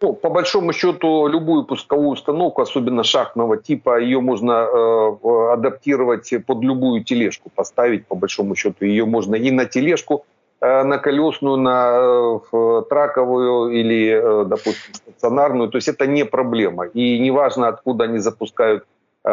Ну, 0.01 0.12
по 0.12 0.30
большому 0.30 0.72
счету, 0.72 1.26
любую 1.26 1.64
пусковую 1.64 2.11
установку, 2.11 2.62
особенно 2.62 3.03
шахтного 3.03 3.57
типа, 3.57 4.01
ее 4.01 4.20
можно 4.20 4.53
э, 4.53 5.53
адаптировать 5.53 6.32
под 6.46 6.62
любую 6.62 7.03
тележку, 7.03 7.51
поставить, 7.53 8.07
по 8.07 8.14
большому 8.14 8.55
счету. 8.55 8.84
Ее 8.84 9.07
можно 9.07 9.34
и 9.34 9.51
на 9.51 9.64
тележку, 9.64 10.24
э, 10.61 10.84
на 10.84 10.99
колесную, 10.99 11.57
на 11.57 12.40
э, 12.53 12.82
траковую 12.88 13.70
или, 13.70 14.11
э, 14.11 14.44
допустим, 14.44 14.94
стационарную. 14.94 15.68
То 15.68 15.78
есть 15.78 15.88
это 15.88 16.07
не 16.07 16.24
проблема. 16.24 16.86
И 16.86 17.18
неважно, 17.18 17.66
откуда 17.66 18.05
они 18.05 18.18
запускают 18.18 18.84
э, 19.24 19.30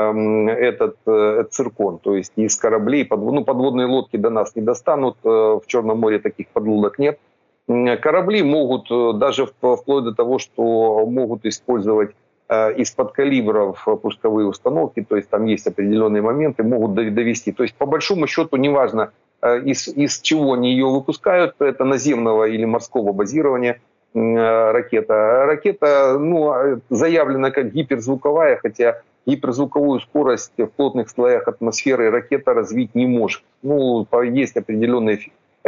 этот 0.50 0.98
э, 1.06 1.44
циркон. 1.52 2.00
То 2.00 2.16
есть 2.16 2.34
из 2.38 2.56
кораблей, 2.56 3.06
под, 3.06 3.20
ну, 3.20 3.44
подводные 3.44 3.86
лодки 3.86 4.18
до 4.18 4.32
нас 4.32 4.56
не 4.56 4.64
достанут. 4.64 5.18
Э, 5.24 5.28
в 5.28 5.64
Черном 5.68 6.00
море 6.00 6.18
таких 6.18 6.48
подлодок 6.48 6.98
нет 6.98 7.20
корабли 7.68 8.44
могут 8.44 8.92
э, 8.92 9.14
даже 9.14 9.46
вплоть 9.48 10.04
до 10.04 10.14
того, 10.14 10.38
что 10.38 11.06
могут 11.08 11.46
использовать 11.46 12.12
э, 12.48 12.74
из-под 12.76 13.12
калибров 13.14 13.88
пусковые 14.02 14.48
установки, 14.48 15.06
то 15.08 15.16
есть 15.16 15.30
там 15.30 15.46
есть 15.46 15.66
определенные 15.66 16.22
моменты, 16.22 16.64
могут 16.64 16.94
довести. 16.94 17.52
То 17.52 17.64
есть 17.64 17.76
по 17.76 17.86
большому 17.86 18.28
счету 18.28 18.58
неважно, 18.58 19.12
э, 19.42 19.62
из, 19.62 19.88
из 19.88 20.22
чего 20.22 20.54
они 20.54 20.72
ее 20.72 20.86
выпускают, 20.86 21.56
это 21.60 21.84
наземного 21.86 22.46
или 22.46 22.66
морского 22.66 23.14
базирования 23.14 23.82
ракета. 24.14 25.46
Ракета 25.46 26.18
ну, 26.18 26.80
заявлена 26.90 27.52
как 27.52 27.74
гиперзвуковая, 27.74 28.58
хотя 28.62 29.02
гиперзвуковую 29.26 30.00
скорость 30.00 30.54
в 30.58 30.68
плотных 30.68 31.10
слоях 31.10 31.50
атмосферы 31.50 32.10
ракета 32.10 32.54
развить 32.54 32.96
не 32.96 33.08
может. 33.08 33.44
Ну, 33.62 34.08
есть 34.24 34.56
определенные 34.56 35.18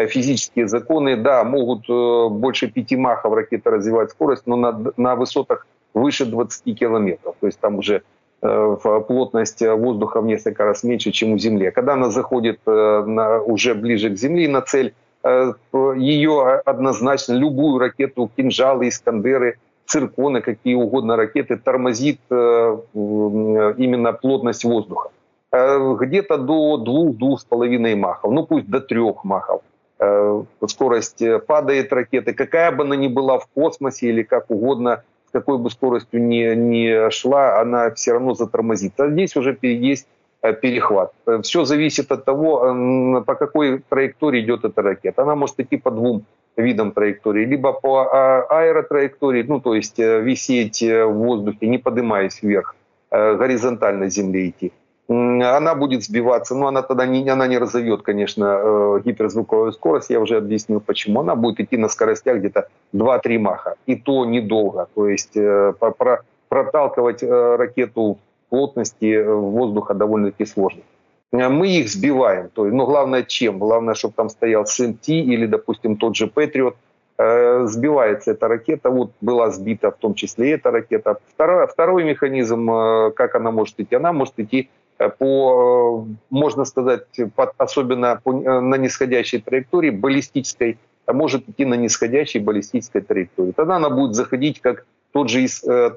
физические 0.06 0.68
законы, 0.68 1.18
да, 1.18 1.44
могут 1.44 1.90
э, 1.90 2.30
больше 2.30 2.68
пяти 2.68 2.96
махов 2.96 3.34
ракеты 3.34 3.72
развивать 3.72 4.12
скорость, 4.12 4.44
но 4.46 4.56
на, 4.56 4.94
на 4.96 5.16
высотах 5.16 5.66
выше 5.96 6.26
20 6.26 6.78
километров. 6.78 7.36
То 7.40 7.48
есть 7.48 7.60
там 7.60 7.80
уже 7.80 8.04
э, 8.44 8.78
плотность 9.08 9.62
воздуха 9.62 10.22
в 10.22 10.26
несколько 10.26 10.66
раз 10.66 10.84
меньше, 10.84 11.12
чем 11.12 11.34
у 11.34 11.40
Земли. 11.40 11.72
Когда 11.72 11.94
она 11.94 12.12
заходит 12.12 12.60
на, 12.66 13.42
уже 13.42 13.74
ближе 13.74 14.12
к 14.12 14.18
Земле 14.18 14.48
на 14.48 14.62
цель, 14.62 14.94
ее 15.26 16.62
однозначно, 16.64 17.34
любую 17.34 17.80
ракету, 17.80 18.30
кинжалы, 18.38 18.88
искандеры, 18.88 19.58
цирконы, 19.86 20.42
какие 20.42 20.76
угодно 20.76 21.18
ракеты, 21.18 21.58
тормозит 21.58 22.20
именно 22.30 24.14
плотность 24.14 24.64
воздуха. 24.64 25.10
Где-то 25.52 26.38
до 26.38 26.78
двух-двух 26.78 27.42
с 27.42 27.46
половиной 27.46 27.96
махов, 27.96 28.32
ну 28.32 28.46
пусть 28.46 28.70
до 28.70 28.80
трех 28.80 29.24
махов. 29.24 29.64
Э, 30.00 30.44
скорость 30.68 31.24
э, 31.24 31.40
падает 31.40 31.92
ракеты, 31.92 32.34
какая 32.34 32.72
бы 32.72 32.84
она 32.84 32.96
ни 32.96 33.08
была 33.08 33.40
в 33.40 33.48
космосе 33.48 34.10
или 34.10 34.22
как 34.22 34.52
угодно, 34.52 35.04
с 35.28 35.32
какой 35.32 35.58
бы 35.58 35.72
скоростью 35.72 36.24
ни, 36.24 36.54
ни 36.54 37.10
шла, 37.10 37.60
она 37.60 37.90
все 37.92 38.12
равно 38.12 38.36
затормозит. 38.36 38.94
А 39.00 39.10
здесь 39.10 39.36
уже 39.36 39.58
есть 39.62 40.08
э, 40.44 40.54
перехват. 40.54 41.14
Все 41.42 41.66
зависит 41.66 42.12
от 42.12 42.26
того, 42.26 43.24
по 43.26 43.34
какой 43.34 43.80
траектории 43.90 44.42
идет 44.42 44.66
эта 44.66 44.84
ракета. 44.84 45.24
Она 45.24 45.36
может 45.36 45.60
идти 45.60 45.78
по 45.78 45.90
двум 45.90 46.26
видам 46.56 46.92
траектории. 46.92 47.46
Либо 47.46 47.74
по 47.74 48.02
а, 48.02 48.46
аэротраектории, 48.50 49.44
ну 49.44 49.60
то 49.60 49.74
есть 49.74 49.98
висеть 49.98 50.82
в 50.82 51.12
воздухе, 51.12 51.68
не 51.68 51.80
поднимаясь 51.80 52.44
вверх, 52.44 52.76
горизонтально 53.12 54.10
Земле 54.10 54.50
идти 54.50 54.72
она 55.10 55.74
будет 55.76 56.04
сбиваться, 56.04 56.54
но 56.54 56.68
она 56.68 56.82
тогда 56.82 57.06
не, 57.06 57.28
она 57.30 57.48
не 57.48 57.58
разовьет, 57.58 58.02
конечно, 58.02 58.44
э, 58.44 59.02
гиперзвуковую 59.06 59.72
скорость, 59.72 60.10
я 60.10 60.20
уже 60.20 60.38
объяснил 60.38 60.82
почему. 60.82 61.22
Она 61.22 61.36
будет 61.36 61.62
идти 61.62 61.78
на 61.78 61.88
скоростях 61.88 62.38
где-то 62.38 62.68
2-3 62.94 63.40
маха, 63.40 63.76
и 63.86 63.96
то 63.96 64.26
недолго. 64.26 64.88
То 64.96 65.08
есть 65.08 65.38
э, 65.38 65.74
про, 65.80 66.24
проталкивать 66.50 67.24
э, 67.24 67.56
ракету 67.56 68.18
плотности 68.50 69.24
воздуха 69.24 69.94
довольно-таки 69.94 70.46
сложно. 70.46 70.82
Мы 71.32 71.68
их 71.68 71.90
сбиваем, 71.90 72.50
то 72.54 72.66
есть, 72.66 72.76
но 72.76 72.86
главное 72.86 73.24
чем? 73.24 73.60
Главное, 73.60 73.96
чтобы 73.96 74.14
там 74.16 74.30
стоял 74.30 74.66
СМТ 74.66 75.10
или, 75.10 75.46
допустим, 75.46 75.98
тот 75.98 76.16
же 76.16 76.28
Патриот, 76.28 76.76
сбивается 77.18 78.32
эта 78.32 78.48
ракета, 78.48 78.90
вот 78.92 79.12
была 79.22 79.50
сбита 79.50 79.92
в 79.92 79.98
том 79.98 80.14
числе 80.14 80.52
эта 80.52 80.72
ракета. 80.72 81.18
Второй, 81.34 81.68
второй 81.68 82.04
механизм, 82.04 82.68
как 83.16 83.36
она 83.36 83.52
может 83.52 83.78
идти? 83.80 83.96
Она 83.96 84.14
может 84.14 84.36
идти 84.38 84.70
по, 85.20 86.06
э, 86.08 86.16
можно 86.30 86.66
сказать, 86.66 87.04
по, 87.36 87.52
особенно 87.58 88.20
по, 88.24 88.32
э, 88.32 88.60
на 88.60 88.76
нисходящей 88.76 89.40
траектории, 89.40 89.92
баллистической, 89.92 90.78
а 91.06 91.14
может 91.14 91.48
идти 91.50 91.66
на 91.66 91.76
нисходящей 91.76 92.40
баллистической 92.40 93.02
траектории. 93.02 93.52
Тогда 93.52 93.76
она 93.76 93.90
будет 93.90 94.16
заходить 94.16 94.60
как 94.60 94.86
тот 95.14 95.30
же, 95.30 95.48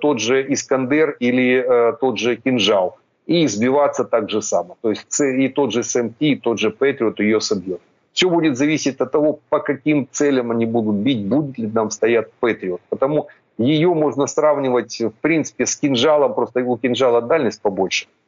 тот 0.00 0.20
же 0.20 0.52
Искандер 0.52 1.16
или 1.18 1.66
тот 2.00 2.18
же 2.18 2.36
Кинжал 2.36 2.96
и 3.26 3.46
сбиваться 3.48 4.04
так 4.04 4.30
же 4.30 4.40
само. 4.40 4.76
То 4.82 4.90
есть 4.90 5.20
и 5.20 5.48
тот 5.48 5.72
же 5.72 5.82
СМТ, 5.82 6.16
и 6.20 6.36
тот 6.36 6.58
же 6.58 6.70
Патриот 6.70 7.20
ее 7.20 7.40
собьет. 7.40 7.80
Все 8.12 8.30
будет 8.30 8.56
зависеть 8.56 9.00
от 9.00 9.10
того, 9.10 9.40
по 9.48 9.58
каким 9.58 10.06
целям 10.10 10.52
они 10.52 10.66
будут 10.66 10.96
бить, 10.96 11.26
будет 11.26 11.58
ли 11.58 11.68
там 11.68 11.90
стоять 11.90 12.32
Патриот. 12.40 12.80
Потому 12.88 13.28
ее 13.58 13.92
можно 13.94 14.26
сравнивать, 14.26 15.00
в 15.00 15.12
принципе, 15.20 15.66
с 15.66 15.76
кинжалом, 15.76 16.34
просто 16.34 16.64
у 16.64 16.76
кинжала 16.78 17.20
дальность 17.20 17.60
побольше– 17.60 18.06
Э, 18.16 18.19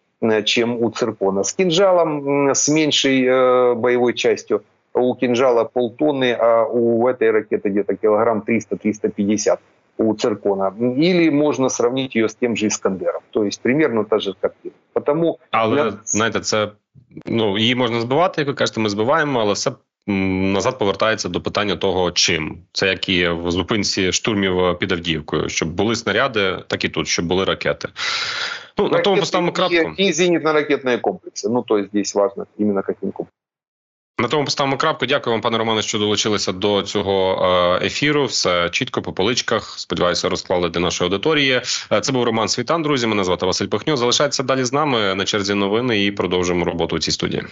чем 0.45 0.83
у 0.83 0.89
циркона. 0.91 1.43
С 1.43 1.53
кинжалом 1.53 2.49
с 2.49 2.67
меньшей 2.69 3.23
э, 3.25 3.75
боевой 3.75 4.13
частью. 4.13 4.63
У 4.93 5.15
кинжала 5.15 5.63
полтонны, 5.63 6.33
а 6.33 6.65
у 6.65 7.07
этой 7.07 7.31
ракеты 7.31 7.69
где-то 7.69 7.95
килограмм 7.95 8.43
300-350 8.47 9.59
у 9.97 10.13
циркона. 10.15 10.73
Или 10.97 11.29
можно 11.29 11.69
сравнить 11.69 12.15
ее 12.15 12.25
с 12.25 12.35
тем 12.35 12.55
же 12.55 12.67
Искандером. 12.67 13.21
То 13.31 13.43
есть 13.43 13.61
примерно 13.61 14.03
та 14.03 14.19
же 14.19 14.33
картина. 14.41 14.73
Потому 14.93 15.39
але 15.51 15.83
для... 15.83 15.93
знаєте, 16.05 16.39
це 16.39 16.71
ну 17.25 17.57
її 17.57 17.75
можна 17.75 18.01
збивати, 18.01 18.41
як 18.41 18.47
ви 18.47 18.53
кажете, 18.53 18.79
ми 18.79 18.89
збиваємо, 18.89 19.39
але 19.39 19.53
все 19.53 19.71
назад 20.07 20.79
повертається 20.79 21.29
до 21.29 21.41
питання 21.41 21.75
того, 21.75 22.11
чим 22.11 22.57
це 22.71 22.87
як 22.87 23.09
і 23.09 23.29
в 23.29 23.51
зупинці 23.51 24.11
штурмів 24.11 24.79
під 24.79 24.91
Авдіївкою, 24.91 25.49
щоб 25.49 25.69
були 25.69 25.95
снаряди, 25.95 26.57
так 26.67 26.85
і 26.85 26.89
тут, 26.89 27.07
щоб 27.07 27.25
були 27.25 27.45
ракети. 27.45 27.89
Ну 28.78 28.88
на 28.88 28.98
тому 28.98 29.16
поставимо 29.16 29.52
крапку. 29.52 29.94
И 29.98 30.12
зенітно-ракетні 30.12 31.00
комплекси. 31.00 31.48
Ну 31.48 31.62
то 31.62 31.82
здесь 31.84 32.14
важно 32.14 32.46
іменно 32.58 32.82
каким 32.82 33.12
комплексом. 33.12 33.42
На 34.18 34.28
тому 34.28 34.44
поставимо 34.44 34.76
крапку. 34.76 35.06
Дякую 35.06 35.34
вам, 35.34 35.40
пане 35.40 35.58
Романе, 35.58 35.82
що 35.82 35.98
долучилися 35.98 36.52
до 36.52 36.82
цього 36.82 37.46
е, 37.82 37.86
ефіру. 37.86 38.24
Все 38.24 38.70
чітко 38.70 39.02
по 39.02 39.12
поличках. 39.12 39.78
Сподіваюся, 39.78 40.28
розклали 40.28 40.68
для 40.68 40.80
нашої 40.80 41.06
аудиторії. 41.06 41.62
Е, 41.92 42.00
це 42.00 42.12
був 42.12 42.24
Роман 42.24 42.48
Світан. 42.48 42.82
Друзі. 42.82 43.06
Мене 43.06 43.24
звати 43.24 43.46
Василь 43.46 43.66
Пихньо. 43.66 43.96
Залишайтеся 43.96 44.42
далі 44.42 44.64
з 44.64 44.72
нами 44.72 45.14
на 45.14 45.24
черзі 45.24 45.54
новини 45.54 46.04
і 46.04 46.12
продовжимо 46.12 46.64
роботу 46.64 46.96
у 46.96 46.98
цій 46.98 47.10
студії. 47.10 47.42